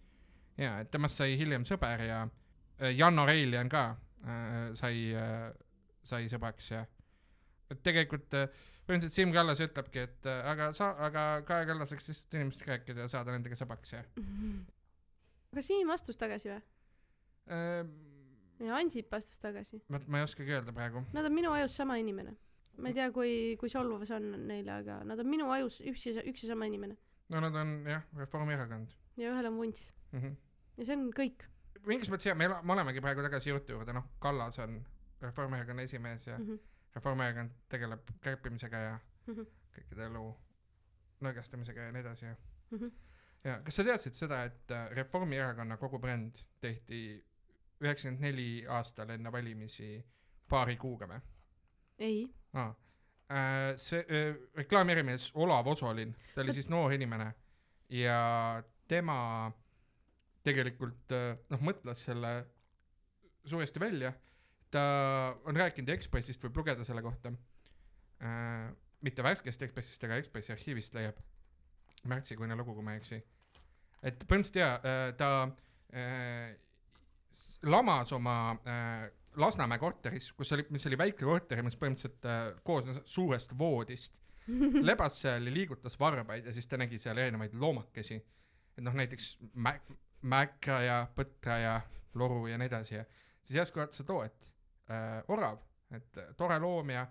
ja 0.61 0.79
et 0.83 0.91
temast 0.93 1.21
sai 1.21 1.35
hiljem 1.39 1.65
sõber 1.69 2.05
ja 2.07 2.21
äh, 2.25 2.93
Janno 2.95 3.27
Reiljan 3.29 3.71
ka 3.73 3.87
äh, 3.95 4.71
sai 4.79 5.09
äh,, 5.19 5.51
sai 6.05 6.29
sõbraks 6.31 6.71
ja 6.75 6.85
et 7.73 7.83
tegelikult 7.87 8.37
äh, 8.39 8.49
põhimõtteliselt 8.85 9.17
Siim 9.17 9.33
Kallas 9.35 9.63
ütlebki, 9.65 10.05
et 10.09 10.29
äh, 10.29 10.41
aga 10.53 10.71
sa, 10.77 10.93
aga 11.07 11.27
Kaja 11.49 11.69
Kallas 11.71 11.95
võiks 11.95 12.11
lihtsalt 12.11 12.39
inimestega 12.39 12.77
rääkida 12.77 13.07
ja 13.07 13.13
saada 13.13 13.35
nendega 13.35 13.59
sõbraks 13.59 13.95
ja 13.97 14.03
aga 15.55 15.65
Siim 15.65 15.93
astus 15.95 16.21
tagasi 16.21 16.53
või? 16.53 16.61
äh, 17.51 17.81
ja 18.69 18.79
Ansip 18.79 19.15
astus 19.17 19.41
tagasi. 19.43 19.83
vot 19.91 20.07
ma 20.09 20.21
ei 20.21 20.29
oskagi 20.29 20.55
öelda 20.55 20.75
praegu. 20.77 21.03
Nad 21.17 21.27
on 21.27 21.35
minu 21.35 21.53
ajus 21.57 21.77
sama 21.81 21.99
inimene. 22.01 22.37
Ma 22.79 22.91
ei 22.91 22.95
tea, 22.95 23.11
kui, 23.13 23.57
kui 23.61 23.69
solvav 23.69 24.05
see 24.09 24.17
on 24.17 24.47
neile, 24.49 24.79
aga 24.81 25.01
nad 25.05 25.21
on 25.21 25.31
minu 25.31 25.51
ajus 25.55 25.81
üks 25.91 26.07
ja, 26.07 26.23
üks 26.23 26.45
ja 26.45 26.53
sama 26.53 26.67
inimene. 26.71 26.97
no 27.29 27.41
nad 27.41 27.57
on 27.61 27.75
jah, 27.89 28.05
Reformierakond 28.17 28.95
ja 29.17 29.33
ühel 29.33 29.51
on 29.51 29.59
vunts. 29.59 29.93
mm. 30.13 30.21
-hmm. 30.21 30.37
ja 30.77 30.85
see 30.85 30.97
on 30.97 31.11
kõik 31.15 31.47
mingis 31.87 32.11
mõttes 32.11 32.31
jah, 32.31 32.37
me, 32.37 32.49
me 32.49 32.73
olemegi 32.77 33.01
praegu 33.05 33.23
tagasi 33.23 33.51
jutu 33.51 33.77
juurde, 33.77 33.93
noh, 33.93 34.07
Kallas 34.19 34.59
on 34.59 34.79
Reformierakonna 35.23 35.83
esimees 35.83 36.27
ja 36.27 36.39
mm. 36.39 36.47
-hmm. 36.47 36.59
Reformierakond 36.95 37.51
tegeleb 37.69 38.11
kärpimisega 38.21 38.77
ja 38.77 38.99
Mm 39.27 39.35
-hmm. 39.35 39.47
kõikide 39.77 40.03
elu 40.05 40.37
nõrgestamisega 41.25 41.87
ja 41.87 41.93
nii 41.93 42.01
edasi 42.01 42.25
ja 42.27 42.37
Mm 42.71 42.79
-hmm. 42.79 42.91
ja 43.45 43.61
kas 43.65 43.77
sa 43.77 43.85
teadsid 43.85 44.13
seda, 44.13 44.45
et 44.45 44.71
äh, 44.71 44.91
Reformierakonna 44.91 45.77
kogu 45.77 45.99
bränd 45.99 46.35
tehti 46.61 47.25
üheksakümmend 47.81 48.21
neli 48.21 48.67
aastal 48.69 49.11
enne 49.11 49.33
valimisi 49.33 50.05
paari 50.49 50.77
kuuga 50.77 51.07
või 51.07 51.21
ei, 51.99 52.25
ah.? 52.53 52.75
see 53.81 54.03
äh, 54.05 54.35
reklaamiärimees 54.55 55.31
Olav 55.35 55.67
Osolin, 55.73 56.13
ta 56.35 56.43
oli 56.43 56.53
siis 56.53 56.69
noor 56.71 56.93
inimene 56.93 57.31
ja 57.89 58.19
tema 58.89 59.17
tegelikult 60.45 61.15
äh, 61.17 61.33
noh, 61.51 61.63
mõtles 61.65 62.05
selle 62.05 62.35
suuresti 63.45 63.81
välja. 63.81 64.13
ta 64.71 64.83
on 65.45 65.57
rääkinud 65.57 65.89
Ekspressist, 65.95 66.43
võib 66.45 66.57
lugeda 66.63 66.85
selle 66.85 67.03
kohta 67.03 67.33
äh,. 68.21 68.73
mitte 69.01 69.23
värskest 69.23 69.63
Ekspressist, 69.63 70.05
aga 70.05 70.19
Ekspressi 70.21 70.53
arhiivist 70.53 70.95
leiab 70.95 71.19
märtsikuine 72.05 72.57
lugu, 72.57 72.75
kui 72.75 72.85
ma 72.85 72.95
ei 72.95 73.01
eksi. 73.01 73.23
et 74.03 74.25
põhimõtteliselt 74.29 74.61
jaa, 74.61 75.13
ta 75.17 75.31
äh, 75.97 76.55
lamas 77.63 78.13
oma 78.13 78.37
äh, 78.67 79.09
Lasnamäe 79.37 79.79
korteris, 79.79 80.33
kus 80.33 80.53
oli, 80.53 80.67
mis 80.71 80.87
oli 80.87 80.99
väike 80.99 81.25
korter, 81.25 81.63
mis 81.67 81.77
põhimõtteliselt 81.81 82.29
äh, 82.31 82.45
koosnes 82.67 83.01
suurest 83.11 83.57
voodist, 83.59 84.21
lebas 84.91 85.21
seal 85.23 85.49
ja 85.49 85.55
liigutas 85.55 85.99
varbaid 86.01 86.47
ja 86.47 86.53
siis 86.53 86.69
ta 86.69 86.79
nägi 86.81 86.99
seal 87.03 87.19
erinevaid 87.19 87.55
loomakesi. 87.59 88.21
et 88.77 88.85
noh, 88.85 88.95
näiteks 88.95 89.37
mä-, 89.55 89.81
mäkra 90.23 90.81
ja 90.83 90.97
põtra 91.17 91.59
ja 91.59 91.75
loru 92.15 92.47
ja 92.47 92.59
nii 92.59 92.67
edasi 92.67 92.95
ja 92.95 93.05
siis 93.45 93.59
järsku 93.59 93.81
vaatas, 93.81 94.01
et 94.01 94.11
oo, 94.11 94.23
et 94.23 94.51
äh, 94.91 95.23
orav, 95.29 95.59
et 95.91 96.19
äh, 96.19 96.35
tore 96.37 96.59
loom 96.59 96.91
ja 96.91 97.07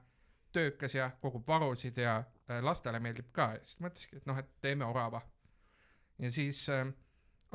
töökas 0.53 0.95
ja 0.95 1.11
kogub 1.21 1.47
varusid 1.47 1.97
ja 1.97 2.17
äh, 2.49 2.61
lastele 2.63 2.99
meeldib 2.99 3.31
ka 3.31 3.53
ja 3.57 3.63
siis 3.63 3.79
mõtleski, 3.83 4.19
et 4.21 4.29
noh, 4.29 4.37
et 4.37 4.49
teeme 4.61 4.85
orava. 4.85 5.21
ja 6.19 6.31
siis 6.31 6.67
äh, 6.69 6.87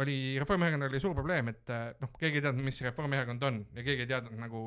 oli, 0.03 0.19
Reformierakonnal 0.39 0.93
oli 0.93 1.01
suur 1.03 1.17
probleem, 1.17 1.51
et 1.53 1.73
äh, 1.75 1.89
noh, 2.03 2.13
keegi 2.19 2.41
ei 2.41 2.45
teadnud, 2.45 2.67
mis 2.67 2.83
Reformierakond 2.87 3.49
on 3.49 3.65
ja 3.75 3.83
keegi 3.87 4.07
ei 4.07 4.11
teadnud 4.11 4.39
nagu 4.39 4.63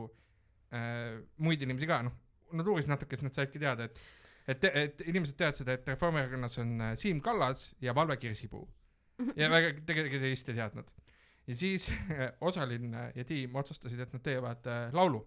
äh, 0.75 1.21
muid 1.43 1.63
inimesi 1.63 1.89
ka, 1.89 2.01
noh, 2.07 2.17
nad 2.57 2.67
uurisid 2.67 2.91
natuke, 2.91 3.17
siis 3.17 3.29
nad 3.29 3.39
saidki 3.39 3.61
teada, 3.61 3.87
et 3.87 4.03
et, 4.49 4.63
et 4.65 5.01
inimesed 5.05 5.37
teadsid, 5.37 5.69
et 5.69 5.87
Reformierakonnas 5.87 6.57
on 6.63 6.71
äh, 6.81 6.93
Siim 6.99 7.21
Kallas 7.23 7.71
ja 7.81 7.95
Valve 7.95 8.17
Kirsipuu 8.17 8.65
ja 9.37 9.49
väga 9.51 9.73
tegelikult 9.85 10.23
teist 10.23 10.49
ei 10.49 10.57
teadnud. 10.57 10.91
ja 11.47 11.57
siis 11.57 11.89
äh, 11.91 12.31
Osalin 12.41 12.93
äh, 12.93 13.11
ja 13.15 13.25
tiim 13.25 13.55
otsustasid, 13.55 13.99
et 13.99 14.13
nad 14.13 14.23
teevad 14.23 14.67
äh, 14.67 14.93
laulu. 14.93 15.21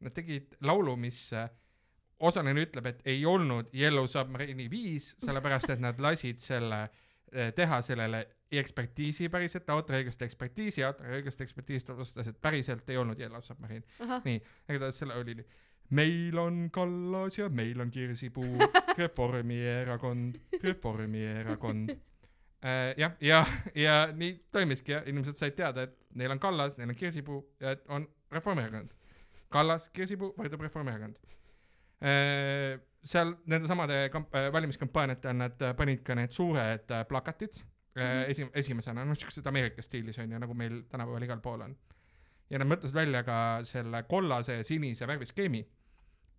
Nad 0.00 0.12
tegid 0.12 0.56
laulu, 0.60 0.96
mis 0.96 1.32
äh, 1.32 1.48
Osalin 2.18 2.58
ütleb, 2.60 2.86
et 2.86 3.00
ei 3.04 3.24
olnud 3.26 3.72
Yellow 3.74 4.06
Submarine'i 4.08 4.70
viis, 4.70 5.14
sellepärast 5.24 5.70
et 5.72 5.80
nad 5.80 6.00
lasid 6.00 6.40
selle 6.40 6.82
äh, 6.86 7.52
teha 7.56 7.82
sellele 7.82 8.24
ekspertiisi 8.52 9.28
päriselt, 9.28 9.70
autoriõiguste 9.70 10.26
ekspertiisi, 10.26 10.84
autoriõiguste 10.86 11.44
ekspertiis 11.44 11.88
otsustas, 11.90 12.30
et 12.30 12.40
päriselt 12.42 12.88
ei 12.90 12.98
olnud 13.00 13.18
Yellow 13.18 13.42
Submarine. 13.42 13.84
ahah, 14.00 14.22
igatahes 14.26 14.98
selle 15.02 15.16
oli 15.18 15.34
nii. 15.40 15.46
meil 15.90 16.38
on 16.38 16.68
Kallas 16.72 17.38
ja 17.38 17.48
meil 17.48 17.80
on 17.80 17.90
Kirsipuu, 17.90 18.58
Reformierakond, 18.98 20.38
Reformierakond. 20.62 21.96
jah, 22.96 23.16
ja, 23.20 23.44
ja 23.74 23.98
nii 24.12 24.38
toimiski 24.52 24.92
ja 24.92 25.02
inimesed 25.06 25.36
said 25.36 25.58
teada, 25.58 25.82
et 25.82 26.06
neil 26.14 26.30
on 26.30 26.38
Kallas, 26.38 26.78
neil 26.78 26.94
on 26.94 26.96
Kirsipuu 26.96 27.42
ja 27.60 27.74
et 27.74 27.86
on 27.88 28.06
Reformierakond. 28.32 28.94
Kallas, 29.50 29.88
Kirsipuu 29.88 30.34
võrdub 30.38 30.62
Reformierakond. 30.62 31.18
seal 33.06 33.32
nende 33.46 33.66
samade 33.66 34.08
kamp-, 34.12 34.34
valimiskampaaniate 34.52 35.28
all 35.30 35.38
nad 35.38 35.62
panid 35.78 36.02
ka 36.04 36.14
need 36.14 36.34
suured 36.34 36.90
äh, 36.90 37.06
plakatid 37.08 37.54
Mhm. 37.96 38.30
esi-, 38.30 38.50
esimesena, 38.54 39.04
noh 39.04 39.16
siuksed 39.16 39.46
Ameerika 39.46 39.82
stiilis 39.82 40.18
on 40.18 40.30
ju, 40.32 40.38
nagu 40.38 40.54
meil 40.54 40.82
tänapäeval 40.90 41.22
igal 41.24 41.40
pool 41.40 41.60
on 41.64 41.76
ja 42.50 42.58
nad 42.58 42.68
mõtlesid 42.68 42.94
välja 42.94 43.22
ka 43.26 43.36
selle 43.64 44.02
kollase 44.06 44.58
ja 44.60 44.64
sinise 44.64 45.06
värviskeemi 45.08 45.62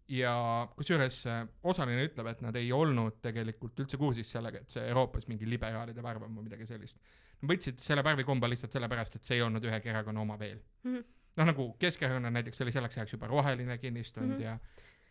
ja 0.07 0.33
kusjuures 0.77 1.17
äh, 1.27 1.41
osaline 1.67 2.05
ütleb, 2.07 2.27
et 2.31 2.41
nad 2.45 2.55
ei 2.55 2.69
olnud 2.71 3.17
tegelikult 3.21 3.79
üldse 3.83 3.97
kursis 3.99 4.29
sellega, 4.31 4.61
et 4.63 4.69
see 4.71 4.85
Euroopas 4.87 5.27
mingi 5.27 5.49
liberaalide 5.49 6.03
värv 6.05 6.23
on 6.29 6.37
või 6.37 6.45
midagi 6.47 6.65
sellist. 6.69 6.95
Nad 7.41 7.51
võtsid 7.51 7.81
selle 7.83 8.03
värvikomba 8.07 8.47
lihtsalt 8.47 8.71
sellepärast, 8.71 9.17
et 9.19 9.27
see 9.27 9.35
ei 9.35 9.43
olnud 9.43 9.65
ühegi 9.67 9.91
erakonna 9.91 10.21
oma 10.23 10.37
veel. 10.39 10.61
Mhm. 10.83 11.03
noh, 11.37 11.45
nagu 11.45 11.65
Keskerakonnal 11.77 12.31
näiteks 12.33 12.61
oli 12.63 12.71
selleks 12.73 12.97
ajaks 12.97 13.13
juba 13.13 13.27
roheline 13.27 13.75
kinnistunud 13.77 14.37
Mhm. 14.37 14.41
ja 14.41 14.59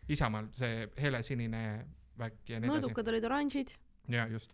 Isamaal 0.09 0.47
see 0.51 0.87
helesinine 0.97 1.85
värk 2.17 2.49
ja 2.49 2.59
nii 2.59 2.67
edasi. 2.67 2.81
mõõdukad 2.81 3.07
olid 3.13 3.23
oranžid. 3.29 3.71
ja 4.09 4.25
just. 4.27 4.53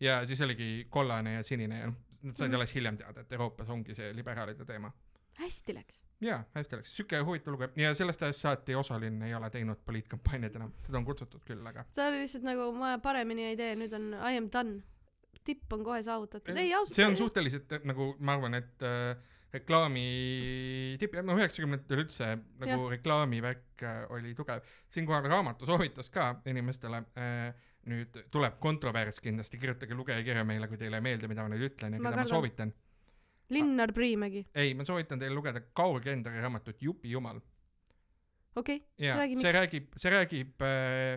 Ja 0.00 0.20
siis 0.26 0.40
oligi 0.40 0.86
kollane 0.90 1.34
ja 1.38 1.42
sinine 1.42 1.78
ja 1.78 1.86
noh, 1.86 1.94
nad 2.22 2.36
said 2.36 2.48
Mhm. 2.50 2.54
alles 2.60 2.74
hiljem 2.74 2.96
teada, 2.98 3.20
et 3.20 3.32
Euroopas 3.32 3.68
ongi 3.68 3.94
see 3.94 4.12
liberaalide 4.16 4.64
teema 4.64 4.90
hästi 5.38 5.74
läks. 5.76 6.02
jaa, 6.20 6.38
hästi 6.54 6.76
läks, 6.80 6.96
siuke 6.96 7.20
huvitav 7.28 7.52
lugu 7.52 7.68
ja 7.76 7.94
sellest 7.94 8.22
ajast 8.22 8.40
saati 8.40 8.74
Osalin 8.74 9.22
ei 9.22 9.34
ole 9.34 9.50
teinud 9.50 9.78
poliitkampaaniaid 9.84 10.56
enam, 10.56 10.72
teda 10.86 10.98
on 10.98 11.04
kutsutud 11.04 11.44
küll, 11.44 11.66
aga 11.68 11.84
ta 11.94 12.06
oli 12.08 12.22
lihtsalt 12.24 12.44
nagu 12.48 12.70
ma 12.72 12.96
paremini 12.98 13.44
ei 13.50 13.56
tee, 13.56 13.74
nüüd 13.76 13.92
on 13.98 14.12
I 14.16 14.36
am 14.40 14.48
done. 14.52 14.82
tipp 15.46 15.72
on 15.72 15.84
kohe 15.84 16.02
saavutatud, 16.02 16.56
ei 16.56 16.72
ausalt. 16.74 16.96
see 16.96 17.06
on 17.06 17.16
suhteliselt 17.16 17.72
äh, 17.72 17.84
nagu 17.84 18.14
ma 18.18 18.32
arvan, 18.34 18.54
et 18.58 18.82
äh, 18.82 19.14
reklaami 19.54 20.96
tipp, 21.00 21.14
no 21.22 21.36
üheksakümnendatel 21.38 22.02
üldse 22.02 22.32
nagu 22.58 22.72
Jah. 22.72 22.90
reklaamivärk 22.96 23.82
äh, 23.86 24.02
oli 24.16 24.34
tugev. 24.34 24.64
siinkohal 24.90 25.28
raamatu 25.30 25.66
soovitus 25.68 26.10
ka 26.10 26.40
inimestele 26.46 27.04
äh, 27.16 27.54
nüüd 27.86 28.16
tuleb 28.34 28.56
kontrovers 28.62 29.20
kindlasti, 29.22 29.58
kirjutage 29.62 29.94
lugejakirja 29.94 30.42
meile, 30.44 30.68
kui 30.68 30.78
teile 30.80 30.98
ei 30.98 31.04
meeldi, 31.06 31.28
mida 31.30 31.44
ma 31.46 31.52
nüüd 31.54 31.62
ütlen 31.70 31.94
ja 31.94 32.00
Ma 32.00 32.10
keda 32.10 32.16
ma 32.16 32.16
kardan. 32.22 32.32
soovitan. 32.34 32.72
Linnar 33.54 33.92
Priimägi, 33.94 34.40
ei, 34.58 34.72
ma 34.74 34.84
soovitan 34.84 35.20
teil 35.22 35.34
lugeda 35.34 35.60
Kaur 35.72 36.00
Kendari 36.02 36.40
raamatut 36.42 36.82
Jupi 36.82 37.10
jumal. 37.12 37.38
okei 38.56 38.76
okay., 38.80 39.12
Räägi, 39.16 39.36
see 39.36 39.44
miks? 39.44 39.58
räägib, 39.58 39.86
see 39.96 40.10
räägib 40.10 40.62
äh, 40.66 41.12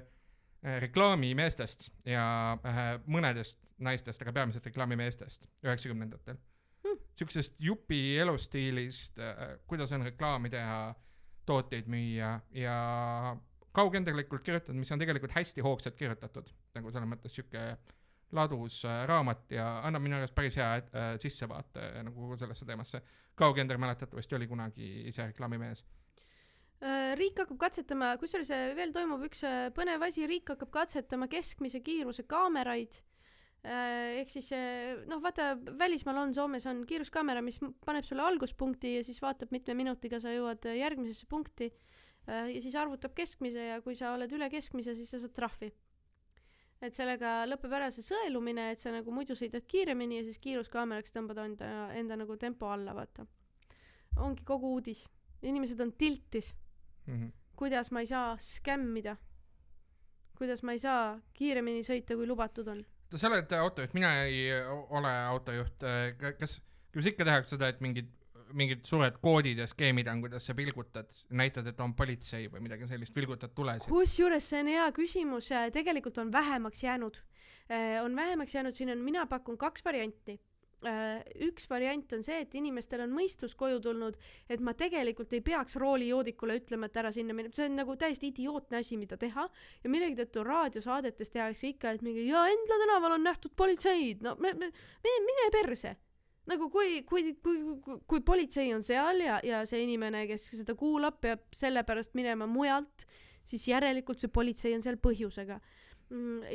äh, 0.62 0.80
reklaamimeestest 0.84 1.90
ja 2.06 2.26
äh, 2.66 2.84
mõnedest 3.08 3.60
naistest, 3.80 4.22
aga 4.22 4.34
peamiselt 4.36 4.66
reklaamimeestest 4.66 5.50
üheksakümnendatel 5.64 6.38
Hmm. 6.80 6.96
siuksest 7.20 7.58
jupi 7.60 8.18
elustiilist 8.24 9.20
äh,, 9.20 9.58
kuidas 9.68 9.92
on 9.92 10.06
reklaami 10.08 10.48
teha, 10.50 10.96
tooteid 11.46 11.90
müüa 11.92 12.30
ja 12.56 12.76
kaugendelikult 13.76 14.44
kirjutatud, 14.44 14.78
mis 14.80 14.92
on 14.92 15.02
tegelikult 15.02 15.36
hästi 15.36 15.64
hoogsalt 15.66 15.98
kirjutatud, 16.00 16.50
nagu 16.76 16.92
selles 16.94 17.10
mõttes 17.12 17.36
siuke 17.38 17.64
ladus 18.36 18.84
äh, 18.86 19.04
raamat 19.10 19.52
ja 19.54 19.66
annab 19.86 20.04
minu 20.06 20.18
arust 20.20 20.36
päris 20.38 20.58
hea 20.60 20.70
äh, 20.78 21.14
sissevaate 21.22 22.04
nagu 22.06 22.38
sellesse 22.38 22.66
teemasse. 22.66 23.02
Kaugender 23.40 23.80
mäletatavasti 23.82 24.36
oli 24.36 24.48
kunagi 24.48 24.90
ise 25.10 25.30
reklaamimees. 25.32 25.84
Äh, 26.80 27.14
riik 27.20 27.40
hakkab 27.42 27.60
katsetama, 27.66 28.14
kusjuures 28.22 28.52
äh, 28.56 28.72
veel 28.78 28.94
toimub 28.96 29.24
üks 29.28 29.44
põnev 29.76 30.06
asi, 30.08 30.28
riik 30.30 30.54
hakkab 30.54 30.72
katsetama 30.82 31.30
keskmise 31.32 31.82
kiiruse 31.86 32.28
kaameraid. 32.30 33.02
ehk 33.60 34.30
siis 34.32 34.54
noh, 35.10 35.20
vaata 35.20 35.50
välismaal 35.80 36.22
on, 36.22 36.30
Soomes 36.34 36.64
on 36.72 36.86
kiiruskaamera, 36.88 37.42
mis 37.44 37.58
paneb 37.84 38.06
sulle 38.08 38.24
alguspunkti 38.24 38.94
ja 38.94 39.02
siis 39.04 39.20
vaatab, 39.20 39.52
mitme 39.52 39.76
minutiga 39.76 40.16
sa 40.24 40.32
jõuad 40.32 40.64
järgmisesse 40.78 41.28
punkti. 41.28 41.68
Ja 42.28 42.62
siis 42.62 42.76
arvutab 42.76 43.14
keskmise 43.18 43.64
ja 43.72 43.82
kui 43.82 43.96
sa 43.96 44.14
oled 44.14 44.32
üle 44.36 44.50
keskmise, 44.50 44.96
siis 44.96 45.10
sa 45.10 45.20
saad 45.20 45.34
trahvi. 45.34 45.72
et 46.82 46.96
sellega 46.96 47.44
lõpeb 47.50 47.74
ära 47.76 47.90
see 47.92 48.04
sõelumine, 48.08 48.70
et 48.72 48.80
sa 48.80 48.92
nagu 48.92 49.12
muidu 49.12 49.36
sõidad 49.36 49.66
kiiremini 49.68 50.22
ja 50.22 50.24
siis 50.24 50.38
kiiruskaameraks 50.40 51.12
tõmbad 51.12 51.42
enda, 51.44 51.72
enda 52.00 52.16
nagu 52.16 52.38
tempo 52.38 52.70
alla, 52.72 52.94
vaata. 52.96 53.26
ongi 54.18 54.44
kogu 54.44 54.74
uudis. 54.76 55.08
inimesed 55.42 55.80
on 55.82 55.92
tiltis, 55.94 56.54
Mhm. 57.08 57.28
kuidas 57.56 57.92
ma 57.92 58.00
ei 58.00 58.06
saa 58.06 58.38
skämmida. 58.38 59.18
kuidas 60.38 60.64
ma 60.64 60.72
ei 60.72 60.80
saa 60.80 61.20
kiiremini 61.34 61.82
sõita, 61.84 62.16
kui 62.16 62.28
lubatud 62.28 62.68
on. 62.68 62.86
sa 63.16 63.28
oled 63.28 63.52
autojuht, 63.52 63.94
mina 63.94 64.24
ei 64.24 64.52
ole 64.90 65.10
autojuht, 65.28 65.84
kas, 66.40 66.62
kas 66.94 67.06
ikka 67.06 67.26
tehakse 67.26 67.50
seda, 67.58 67.68
et 67.68 67.82
mingid, 67.82 68.08
mingid 68.58 68.84
suured 68.88 69.20
koodid 69.24 69.62
ja 69.62 69.68
skeemid 69.70 70.10
on, 70.12 70.22
kuidas 70.24 70.46
sa 70.50 70.56
vilgutad, 70.58 71.14
näitad, 71.38 71.68
et 71.70 71.80
on 71.84 71.96
politsei 71.98 72.50
või 72.52 72.64
midagi 72.66 72.88
sellist, 72.90 73.16
vilgutad 73.16 73.54
tulesid? 73.56 73.90
kusjuures 73.90 74.50
see 74.52 74.64
on 74.64 74.74
hea 74.74 74.90
küsimus, 74.96 75.50
tegelikult 75.76 76.20
on 76.24 76.32
vähemaks 76.34 76.84
jäänud. 76.84 77.24
on 78.04 78.16
vähemaks 78.16 78.56
jäänud, 78.56 78.76
siin 78.76 78.94
on, 78.94 79.04
mina 79.06 79.26
pakun 79.26 79.58
kaks 79.58 79.86
varianti. 79.86 80.40
üks 81.44 81.66
variant 81.70 82.14
on 82.16 82.22
see, 82.24 82.38
et 82.40 82.54
inimestel 82.56 83.02
on 83.04 83.12
mõistus 83.12 83.56
koju 83.60 83.82
tulnud, 83.84 84.16
et 84.50 84.62
ma 84.64 84.74
tegelikult 84.74 85.34
ei 85.36 85.42
peaks 85.44 85.76
roolijoodikule 85.76 86.56
ütlema, 86.62 86.88
et 86.88 87.00
ära 87.02 87.12
sinna 87.12 87.36
mine, 87.36 87.52
see 87.52 87.68
on 87.68 87.76
nagu 87.76 87.96
täiesti 88.00 88.32
idiootne 88.32 88.80
asi, 88.80 88.96
mida 88.98 89.18
teha 89.20 89.50
ja 89.84 89.92
millegi 89.92 90.22
tõttu 90.22 90.46
raadiosaadetes 90.48 91.36
tehakse 91.36 91.74
ikka, 91.74 91.92
et 91.92 92.06
mingi 92.06 92.30
ja 92.30 92.46
Endla 92.48 92.80
tänaval 92.86 93.18
on 93.18 93.28
nähtud 93.28 93.52
politseid, 93.60 94.24
no 94.24 94.38
me, 94.40 94.54
me, 94.54 94.72
mine, 95.04 95.26
mine 95.28 95.52
perse 95.52 95.98
nagu 96.50 96.70
kui, 96.74 97.02
kui, 97.08 97.34
kui, 97.44 97.60
kui, 98.10 98.22
politsei 98.26 98.72
on 98.76 98.84
seal 98.86 99.22
ja, 99.26 99.40
ja 99.46 99.64
see 99.70 99.84
inimene, 99.86 100.26
kes 100.30 100.50
seda 100.60 100.76
kuulab, 100.78 101.20
peab 101.24 101.46
sellepärast 101.56 102.16
minema 102.18 102.48
mujalt, 102.50 103.06
siis 103.48 103.68
järelikult 103.70 104.22
see 104.22 104.32
politsei 104.34 104.74
on 104.78 104.86
seal 104.86 105.00
põhjusega. 105.02 105.60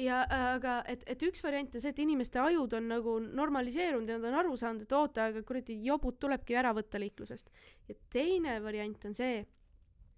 ja 0.03 0.25
aga 0.57 0.81
et, 0.91 1.05
et 1.07 1.21
üks 1.23 1.45
variant 1.45 1.77
on 1.77 1.83
see, 1.83 1.93
et 1.95 2.01
inimeste 2.03 2.41
ajud 2.43 2.73
on 2.75 2.89
nagu 2.91 3.13
normaliseerunud 3.23 4.11
ja 4.11 4.17
nad 4.19 4.33
on 4.33 4.39
aru 4.41 4.57
saanud, 4.59 4.83
et 4.83 4.95
oota, 4.99 5.29
aga 5.31 5.45
kuradi 5.47 5.77
jobud 5.87 6.19
tulebki 6.19 6.59
ära 6.59 6.73
võtta 6.75 6.99
liiklusest. 6.99 7.53
ja 7.89 7.95
teine 8.11 8.59
variant 8.63 9.07
on 9.07 9.15
see, 9.15 9.45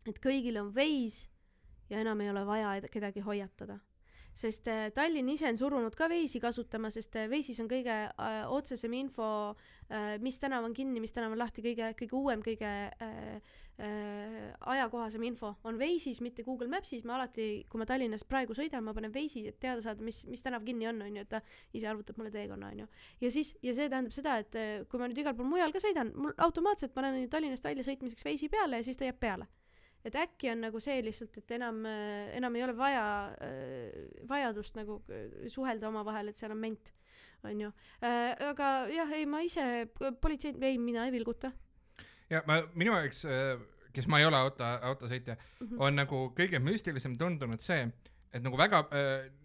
et 0.08 0.22
kõigil 0.24 0.56
on 0.62 0.72
veis 0.72 1.26
ja 1.90 2.00
enam 2.00 2.20
ei 2.24 2.32
ole 2.32 2.46
vaja 2.48 2.72
ed- 2.80 2.88
kedagi 2.92 3.20
hoiatada 3.26 3.76
sest 4.36 4.68
äh, 4.68 4.88
Tallinn 4.94 5.30
ise 5.32 5.48
on 5.48 5.56
surunud 5.56 5.94
ka 5.96 6.10
Waze'i 6.12 6.40
kasutama, 6.42 6.90
sest 6.92 7.16
äh, 7.16 7.28
Waze'is 7.32 7.60
on 7.62 7.70
kõige 7.70 7.94
äh, 8.10 8.40
otsesem 8.52 8.92
info 8.98 9.28
äh,, 9.88 10.16
mis 10.22 10.38
tänav 10.42 10.66
on 10.66 10.74
kinni, 10.76 11.00
mis 11.00 11.14
tänav 11.16 11.32
on 11.32 11.40
lahti, 11.40 11.64
kõige, 11.64 11.92
kõige 11.96 12.18
uuem, 12.18 12.44
kõige 12.44 12.68
äh, 12.90 13.56
äh, 13.80 14.52
ajakohasem 14.74 15.24
info 15.28 15.54
on 15.64 15.80
Waze'is, 15.80 16.20
mitte 16.24 16.44
Google 16.44 16.68
Maps'is, 16.72 17.04
ma 17.08 17.16
alati, 17.16 17.64
kui 17.70 17.80
ma 17.80 17.88
Tallinnas 17.88 18.26
praegu 18.28 18.56
sõidan, 18.56 18.84
ma 18.84 18.94
panen 18.96 19.14
Waze'is, 19.14 19.48
et 19.52 19.60
teada 19.62 19.84
saada, 19.84 20.04
mis, 20.04 20.24
mis 20.28 20.44
tänav 20.44 20.66
kinni 20.68 20.88
on, 20.92 21.00
onju, 21.08 21.24
et 21.24 21.32
ta 21.32 21.40
ise 21.72 21.88
arvutab 21.88 22.20
mulle 22.20 22.34
teekonna, 22.34 22.72
onju. 22.76 22.88
ja 23.24 23.32
siis, 23.32 23.54
ja 23.64 23.76
see 23.76 23.88
tähendab 23.88 24.16
seda, 24.16 24.38
et 24.44 24.60
äh, 24.60 24.72
kui 24.90 25.00
ma 25.00 25.08
nüüd 25.08 25.24
igal 25.24 25.36
pool 25.38 25.48
mujal 25.48 25.72
ka 25.72 25.82
sõidan, 25.82 26.12
mul 26.16 26.36
automaatselt 26.48 26.92
panen 26.96 27.22
ju 27.22 27.32
Tallinnast 27.32 27.64
välja 27.64 27.86
sõitmiseks 27.88 28.28
Waze'i 28.28 28.52
peale 28.52 28.82
ja 28.82 28.86
siis 28.86 29.00
ta 29.00 29.08
jääb 29.08 29.22
peale 29.22 29.48
et 30.06 30.16
äkki 30.22 30.50
on 30.52 30.62
nagu 30.66 30.80
see 30.82 31.00
lihtsalt, 31.04 31.36
et 31.40 31.56
enam, 31.58 31.82
enam 32.36 32.56
ei 32.58 32.64
ole 32.66 32.76
vaja, 32.78 33.04
vajadust 34.30 34.78
nagu 34.78 35.00
äh, 35.10 35.46
suhelda 35.52 35.90
omavahel, 35.90 36.30
et 36.30 36.38
seal 36.38 36.54
on 36.54 36.60
ment, 36.62 36.92
onju. 37.46 37.70
aga 38.02 38.72
jah, 38.90 39.14
ei 39.14 39.26
ma 39.30 39.42
ise, 39.44 39.64
politseid, 40.22 40.58
ei 40.62 40.78
mina 40.82 41.06
ei 41.06 41.14
vilguta. 41.14 41.52
ja 42.30 42.42
ma, 42.48 42.60
minu 42.74 42.94
jaoks, 42.96 43.24
kes 43.94 44.08
ma 44.10 44.20
ei 44.20 44.26
ole 44.28 44.36
auto, 44.36 44.64
autosõitja, 44.64 45.36
Mhm. 45.60 45.78
on 45.80 45.96
nagu 45.96 46.26
kõige 46.36 46.58
müstilisem 46.62 47.16
tundunud 47.18 47.62
see, 47.62 47.86
et 48.32 48.42
nagu 48.42 48.58
väga, 48.58 48.82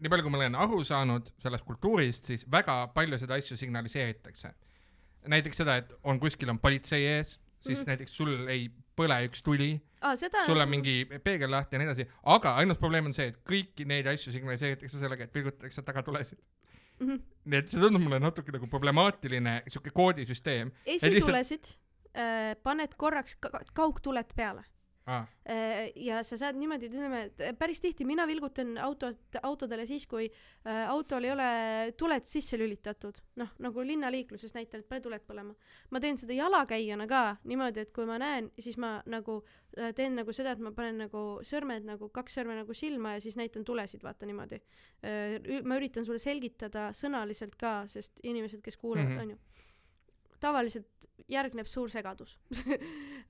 nii 0.01 0.09
palju, 0.09 0.25
kui 0.25 0.33
ma 0.33 0.41
olen 0.41 0.57
aru 0.59 0.81
saanud 0.83 1.29
sellest 1.39 1.65
kultuurist, 1.65 2.25
siis 2.25 2.45
väga 2.51 2.87
paljusid 2.95 3.31
asju 3.31 3.57
signaliseeritakse. 3.57 4.53
näiteks 5.29 5.57
seda, 5.57 5.75
et 5.77 5.91
on 6.03 6.19
kuskil 6.19 6.49
on 6.49 6.57
politsei 6.59 7.05
ees, 7.05 7.39
siis 7.61 7.77
mm. 7.77 7.83
-hmm. 7.83 7.87
näiteks 7.87 8.15
sul 8.17 8.47
ei 8.49 8.71
põle 8.97 9.17
üks 9.27 9.43
tuli, 9.45 9.73
seda 10.19 10.43
sul 10.45 10.59
on 10.61 10.69
mingi 10.71 11.05
peegel 11.23 11.51
lahti 11.53 11.75
ja 11.77 11.81
nii 11.81 11.87
edasi, 11.91 12.05
aga 12.35 12.55
ainus 12.61 12.79
probleem 12.81 13.05
on 13.09 13.13
see, 13.15 13.29
et 13.31 13.37
kõiki 13.47 13.85
neid 13.89 14.07
asju 14.11 14.33
signaliseeritakse 14.35 14.99
sellega, 15.01 15.27
et 15.29 15.35
vilgutatakse 15.35 15.83
tagatulesid. 15.87 16.41
Mhm. 17.01 17.17
nii 17.49 17.57
et 17.57 17.71
see 17.71 17.79
tundub 17.81 18.03
mulle 18.03 18.19
natuke 18.21 18.51
nagu 18.53 18.67
problemaatiline 18.69 19.63
siuke 19.73 19.89
koodisüsteem 19.89 20.69
esitulesid 20.85 21.71
äh, 22.13 22.51
paned 22.63 22.93
korraks 22.97 23.35
ka- 23.41 23.63
kaugtuled 23.73 24.35
peale. 24.37 24.61
ah,. 25.05 25.25
ja 25.95 26.21
sa 26.23 26.37
saad 26.37 26.57
niimoodi, 26.59 26.87
ütleme, 26.91 27.23
et 27.31 27.57
päris 27.59 27.81
tihti 27.81 28.05
mina 28.07 28.27
vilgutan 28.29 28.75
autot, 28.81 29.39
autodele 29.41 29.85
siis, 29.89 30.05
kui 30.07 30.27
äh, 30.29 30.83
autol 30.89 31.25
ei 31.25 31.33
ole 31.33 31.47
tuled 31.97 32.27
sisse 32.29 32.59
lülitatud, 32.61 33.17
noh 33.41 33.55
nagu 33.63 33.85
linnaliikluses 33.85 34.53
näitan, 34.55 34.83
et 34.83 34.89
pane 34.89 35.01
tuled 35.01 35.25
põlema. 35.27 35.55
ma 35.89 36.03
teen 36.03 36.19
seda 36.21 36.37
jalakäijana 36.37 37.07
ka 37.09 37.23
niimoodi, 37.49 37.87
et 37.87 37.91
kui 37.95 38.05
ma 38.09 38.19
näen, 38.21 38.51
siis 38.59 38.77
ma 38.81 38.93
nagu 39.09 39.41
äh, 39.77 39.91
teen 39.97 40.15
nagu 40.19 40.33
seda, 40.35 40.53
et 40.55 40.61
ma 40.61 40.73
panen 40.77 41.05
nagu 41.07 41.25
sõrmed 41.47 41.89
nagu 41.89 42.11
kaks 42.13 42.39
sõrme 42.39 42.59
nagu 42.61 42.77
silma 42.77 43.17
ja 43.17 43.25
siis 43.25 43.39
näitan 43.39 43.65
tulesid, 43.65 44.03
vaata 44.03 44.29
niimoodi. 44.29 44.61
ma 45.65 45.75
üritan 45.79 46.05
sulle 46.05 46.19
selgitada 46.21 46.91
sõnaliselt 46.93 47.55
ka, 47.57 47.87
sest 47.89 48.19
inimesed, 48.23 48.61
kes 48.61 48.77
kuulavad 48.77 49.09
mm, 49.09 49.17
-hmm. 49.17 49.21
onju 49.21 49.70
tavaliselt 50.41 51.07
järgneb 51.31 51.69
suur 51.69 51.89
segadus 51.93 52.37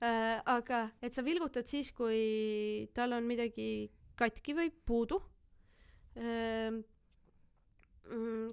Äh, 0.02 0.40
aga 0.50 0.88
et 0.98 1.14
sa 1.14 1.22
vilgutad 1.22 1.68
siis, 1.70 1.92
kui 1.94 2.88
tal 2.96 3.12
on 3.14 3.22
midagi 3.28 3.86
katki 4.18 4.54
või 4.58 4.72
puudu. 4.86 5.20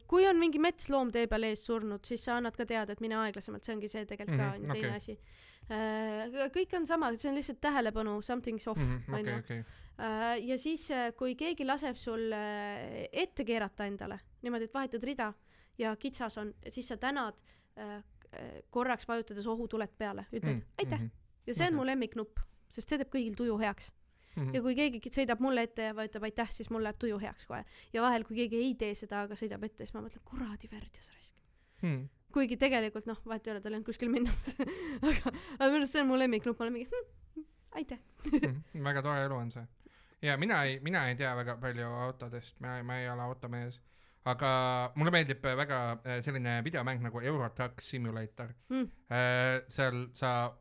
kui 0.07 0.28
on 0.30 0.38
mingi 0.39 0.60
metsloom 0.62 1.10
tee 1.12 1.26
peal 1.32 1.47
ees 1.49 1.64
surnud, 1.66 2.05
siis 2.05 2.22
sa 2.28 2.36
annad 2.38 2.55
ka 2.55 2.68
teada, 2.70 2.93
et 2.93 3.01
mine 3.03 3.18
aeglasemalt, 3.18 3.66
see 3.66 3.74
ongi 3.76 3.89
see 3.91 4.05
tegelikult 4.07 4.38
ka 4.39 4.51
on 4.53 4.68
ju 4.68 4.76
teine 4.78 4.91
okei. 4.93 4.99
asi. 5.01 5.18
kõik 6.53 6.76
on 6.78 6.86
sama, 6.88 7.10
see 7.18 7.32
on 7.32 7.39
lihtsalt 7.39 7.60
tähelepanu, 7.66 8.20
something's 8.26 8.70
off 8.70 8.80
Mhm, 8.80 9.18
onju. 9.18 9.39
okei. 9.41 9.64
ja 10.51 10.57
siis, 10.57 10.86
kui 11.18 11.34
keegi 11.36 11.66
laseb 11.66 11.97
sul 11.97 12.30
äh, 12.32 13.07
ette 13.12 13.43
keerata 13.43 13.89
endale 13.89 14.20
niimoodi, 14.45 14.70
et 14.70 14.74
vahetad 14.74 15.03
rida 15.03 15.34
ja 15.82 15.95
kitsas 15.97 16.38
on, 16.38 16.53
siis 16.70 16.88
sa 16.88 16.97
tänad 16.97 17.41
äh, 17.76 18.03
korraks 18.69 19.07
vajutades 19.07 19.47
ohutuled 19.47 19.95
peale, 19.97 20.25
ütled 20.32 20.59
mm, 20.59 20.65
aitäh. 20.84 21.07
ja 21.47 21.55
see 21.55 21.69
on 21.71 21.80
mu 21.80 21.86
lemmiknupp, 21.88 22.41
sest 22.69 22.91
see 22.91 23.01
teeb 23.01 23.09
kõigil 23.15 23.38
tuju 23.38 23.57
heaks. 23.61 23.93
Mhm. 24.36 24.53
ja 24.53 24.61
kui 24.61 24.75
keegi 24.77 25.09
sõidab 25.09 25.41
mulle 25.41 25.63
ette 25.65 25.89
ja 25.89 25.95
vajutab 25.97 26.27
aitäh, 26.27 26.51
siis 26.53 26.69
mul 26.69 26.84
läheb 26.86 26.99
tuju 27.01 27.17
heaks 27.19 27.47
kohe. 27.49 27.63
ja 27.93 28.01
vahel, 28.05 28.23
kui 28.27 28.38
keegi 28.38 28.61
ei 28.61 28.75
tee 28.77 28.93
seda, 28.95 29.23
aga 29.25 29.36
sõidab 29.36 29.65
ette, 29.65 29.86
siis 29.86 29.95
ma 29.95 30.03
mõtlen, 30.05 30.23
kuradi 30.25 30.69
värdjas 30.71 31.11
raisk. 31.15 31.36
Hmm. 31.82 32.07
kuigi 32.36 32.59
tegelikult 32.59 33.07
noh, 33.09 33.17
vahet 33.25 33.47
ei 33.47 33.53
ole, 33.55 33.61
tal 33.63 33.73
ei 33.73 33.80
olnud 33.80 33.89
kuskil 33.89 34.11
minna. 34.13 34.32
aga, 35.09 35.34
aga 35.57 35.69
minu 35.71 35.82
arust 35.82 35.95
see 35.95 36.03
on 36.03 36.11
mu 36.11 36.19
lemmiknupp, 36.19 36.59
ma 36.59 36.67
olen 36.67 36.77
mingi 36.77 36.89
hm, 36.93 37.45
aitäh. 37.82 38.01
Mhm, 38.30 38.84
väga 38.86 39.03
tore 39.05 39.25
elu 39.25 39.36
on 39.36 39.51
see. 39.51 39.65
ja 40.21 40.38
mina 40.38 40.63
ei, 40.63 40.80
mina 40.86 41.07
ei 41.09 41.15
tea 41.15 41.34
väga 41.36 41.57
palju 41.57 41.89
autodest, 42.05 42.59
ma, 42.59 42.77
ma 42.84 42.99
ei 43.01 43.09
ole 43.09 43.25
automees, 43.25 43.82
aga 44.26 44.49
mulle 44.95 45.11
meeldib 45.11 45.43
väga 45.43 45.80
äh, 45.91 46.20
selline 46.26 46.59
videomäng 46.63 47.01
nagu 47.01 47.22
Euro 47.22 47.49
Truck 47.49 47.82
Simulator 47.82 48.53
Mm.. 48.70 48.89
seal 49.70 50.09
sa 50.13 50.51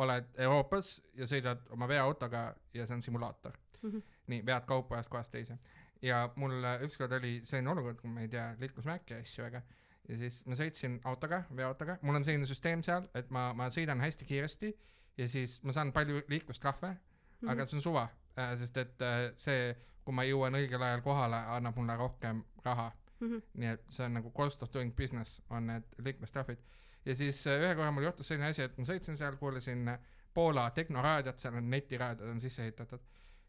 oled 0.00 0.30
Euroopas 0.38 0.94
ja 1.18 1.26
sõidad 1.28 1.66
oma 1.74 1.88
veoautoga 1.88 2.44
ja 2.74 2.86
see 2.86 2.96
on 2.96 3.02
simulaator. 3.02 3.58
Mhm. 3.82 4.00
nii, 4.30 4.42
vead 4.46 4.66
kaupa 4.68 4.98
ühest 4.98 5.10
kohast 5.10 5.32
teise. 5.32 5.58
ja 6.02 6.30
mul 6.36 6.64
äh, 6.64 6.82
ükskord 6.86 7.12
oli 7.12 7.40
selline 7.44 7.70
olukord, 7.70 7.98
kui 8.00 8.10
ma 8.10 8.22
ei 8.24 8.28
tea 8.28 8.54
liiklusmärke 8.58 9.14
ja 9.14 9.20
asju 9.20 9.44
väga 9.44 9.62
ja 10.08 10.16
siis 10.16 10.38
ma 10.46 10.56
sõitsin 10.56 10.96
autoga, 11.04 11.42
veoautoga, 11.56 11.98
mul 12.02 12.16
on 12.16 12.24
selline 12.24 12.48
süsteem 12.48 12.82
seal, 12.82 13.08
et 13.14 13.28
ma, 13.30 13.50
ma 13.56 13.68
sõidan 13.72 14.00
hästi 14.00 14.24
kiiresti 14.28 14.70
ja 15.18 15.28
siis 15.28 15.58
ma 15.66 15.74
saan 15.76 15.92
palju 15.92 16.22
liiklustrahve 16.28 16.88
mm. 16.88 16.96
-hmm. 16.96 17.50
aga 17.52 17.66
see 17.66 17.76
on 17.76 17.82
suva, 17.82 18.08
sest 18.56 18.76
et 18.76 19.02
äh, 19.02 19.18
see, 19.36 19.74
kui 20.04 20.16
ma 20.16 20.24
jõuan 20.24 20.56
õigel 20.56 20.82
ajal 20.82 21.04
kohale, 21.04 21.42
annab 21.56 21.76
mulle 21.76 21.96
rohkem 21.96 22.44
raha. 22.64 22.90
Mhm. 23.20 23.42
nii 23.60 23.72
et 23.74 23.82
see 23.92 24.04
on 24.06 24.14
nagu 24.16 24.30
cost 24.36 24.62
of 24.62 24.72
doing 24.72 24.94
business 24.96 25.42
on 25.50 25.66
need 25.66 25.98
liiklustrahvid. 26.04 26.58
ja 27.04 27.14
siis 27.14 27.46
äh, 27.46 27.60
ühe 27.60 27.74
korra 27.74 27.90
mul 27.92 28.06
juhtus 28.08 28.28
selline 28.28 28.48
asi, 28.48 28.62
et 28.64 28.78
ma 28.78 28.86
sõitsin 28.88 29.18
seal, 29.20 29.36
kuulasin 29.40 29.88
äh, 29.92 29.98
Poola 30.34 30.68
tehnoraadiot, 30.70 31.38
seal 31.42 31.56
on 31.58 31.70
netiraadiod 31.70 32.30
on 32.30 32.40
sisse 32.40 32.62
ehitatud. 32.62 33.00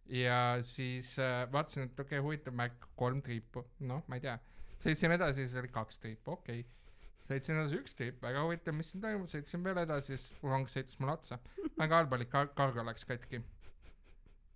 ja 0.09 0.57
siis 0.65 1.13
äh, 1.19 1.45
vaatasin, 1.51 1.83
et 1.83 1.99
okei 1.99 2.19
okay,, 2.19 2.25
huvitav 2.25 2.55
märk, 2.57 2.87
kolm 2.95 3.21
triipu, 3.21 3.63
noh, 3.79 4.03
ma 4.07 4.19
ei 4.19 4.27
tea. 4.27 4.37
sõitsin 4.81 5.15
edasi, 5.15 5.45
siis 5.45 5.57
oli 5.61 5.71
kaks 5.71 5.99
triipu, 6.03 6.35
okei 6.35 6.63
okay.. 6.65 6.93
sõitsin 7.29 7.59
edasi 7.61 7.79
üks 7.79 7.95
triip, 7.95 8.21
väga 8.23 8.43
huvitav, 8.47 8.75
mis 8.75 8.91
siin 8.91 9.03
toimub, 9.03 9.29
sõitsin 9.31 9.63
veel 9.63 9.83
edasi, 9.85 10.17
siis 10.17 10.43
rong 10.43 10.67
sõitis 10.67 10.99
mulle 10.99 11.15
otsa. 11.19 11.39
väga 11.77 12.01
halb 12.01 12.13
oli, 12.17 12.27
kar-, 12.31 12.51
kargo 12.57 12.83
läks 12.87 13.05
katki. 13.07 13.43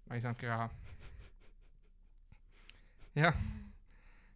ma 0.09 0.17
ei 0.17 0.25
saanudki 0.25 0.49
raha. 0.51 0.69
jah, 3.15 3.45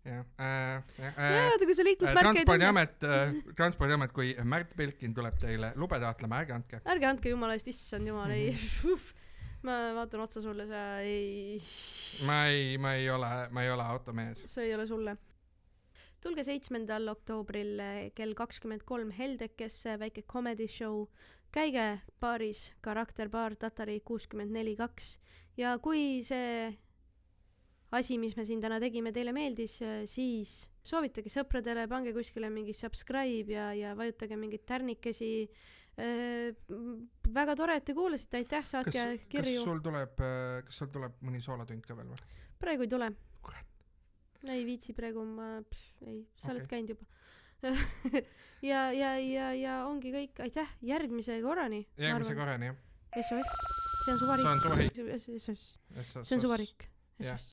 jah 0.10 0.26
äh,, 0.42 0.98
jah 0.98 1.14
äh, 1.14 1.32
jaa, 1.36 1.46
oota, 1.54 1.68
kui 1.70 1.78
sa 1.78 1.86
liiklusmärke 1.86 2.20
ei 2.20 2.26
tunne, 2.26 2.44
transpordiamet 2.46 3.08
äh,, 3.08 3.40
transpordiamet, 3.60 4.14
kui 4.16 4.34
Märt 4.44 4.76
Belkin 4.80 5.16
tuleb 5.16 5.40
teile 5.42 5.72
lube 5.80 6.00
taotlema, 6.02 6.42
ärge 6.44 6.56
andke. 6.58 6.82
ärge 6.96 7.10
andke 7.10 7.34
jumala 7.34 7.58
eest, 7.58 7.72
issand 7.72 8.10
jumal, 8.10 8.34
ei. 8.36 8.54
ma 9.68 9.78
vaatan 9.98 10.26
otsa 10.26 10.44
sulle, 10.44 10.68
sa 10.70 10.84
ei, 11.06 11.58
ma 12.28 12.44
ei, 12.52 12.78
ma 12.82 12.94
ei 12.98 13.10
ole, 13.12 13.32
ma 13.52 13.64
ei 13.66 13.74
ole 13.74 13.88
automees. 13.96 14.44
see 14.46 14.70
ei 14.70 14.76
ole 14.76 14.88
sulle. 14.90 15.18
tulge 16.24 16.44
seitsmendal 16.44 17.08
oktoobril 17.16 17.80
eh, 17.80 18.00
kell 18.16 18.36
kakskümmend 18.36 18.84
kolm 18.86 19.12
Heldekesse, 19.16 19.98
väike 20.00 20.26
comedy 20.28 20.68
show. 20.68 21.08
käige 21.52 22.00
baaris 22.22 22.72
Karakterbaar 22.82 23.56
Tatari 23.56 24.00
kuuskümmend 24.06 24.54
neli 24.54 24.76
kaks 24.78 25.18
ja 25.58 25.78
kui 25.82 26.22
see 26.24 26.70
asi, 27.98 28.20
mis 28.22 28.36
me 28.38 28.46
siin 28.46 28.62
täna 28.62 28.80
tegime, 28.82 29.14
teile 29.16 29.34
meeldis, 29.36 29.80
siis 30.10 30.54
soovitage 30.86 31.32
sõpradele, 31.34 31.88
pange 31.90 32.14
kuskile 32.16 32.52
mingi 32.54 32.76
subscribe 32.78 33.54
ja, 33.54 33.72
ja 33.78 33.96
vajutage 33.98 34.38
mingeid 34.40 34.66
tärnikesi. 34.70 35.32
väga 37.34 37.56
tore, 37.60 37.76
et 37.76 37.84
te 37.86 37.94
kuulasite, 37.94 38.40
aitäh, 38.40 38.62
kas, 38.64 38.72
saatke 38.72 38.92
kas 38.94 39.26
kirju. 39.34 39.66
sul 39.66 39.82
tuleb, 39.84 40.22
kas 40.66 40.78
sul 40.80 40.88
tuleb 40.94 41.18
mõni 41.26 41.42
soolatund 41.44 41.84
ka 41.84 41.98
veel 41.98 42.14
või? 42.14 42.38
praegu 42.60 42.86
ei 42.86 42.92
tule 42.92 43.10
ei 44.48 44.66
viitsi 44.66 44.94
praegu, 44.96 45.24
ma, 45.26 45.58
ei, 46.08 46.22
sa 46.40 46.54
oled 46.54 46.64
Okei. 46.64 46.72
käinud 46.72 46.94
juba. 46.94 47.08
ja, 48.72 48.86
ja, 48.96 49.16
ja, 49.20 49.50
ja 49.58 49.74
ongi 49.90 50.14
kõik, 50.14 50.40
aitäh, 50.46 50.70
järgmise 50.86 51.40
korrani. 51.44 51.84
järgmise. 52.00 52.36
korrani 52.38 52.72
jah. 52.72 52.78
SOS, 53.20 53.52
see 54.06 54.14
on 54.14 54.22
see 54.22 54.52
on 54.52 54.62
suvariik. 54.64 55.02
SOS, 55.18 55.68
see 56.22 56.38
on 56.38 56.46
suvariik. 56.46 56.88
jah, 57.26 57.42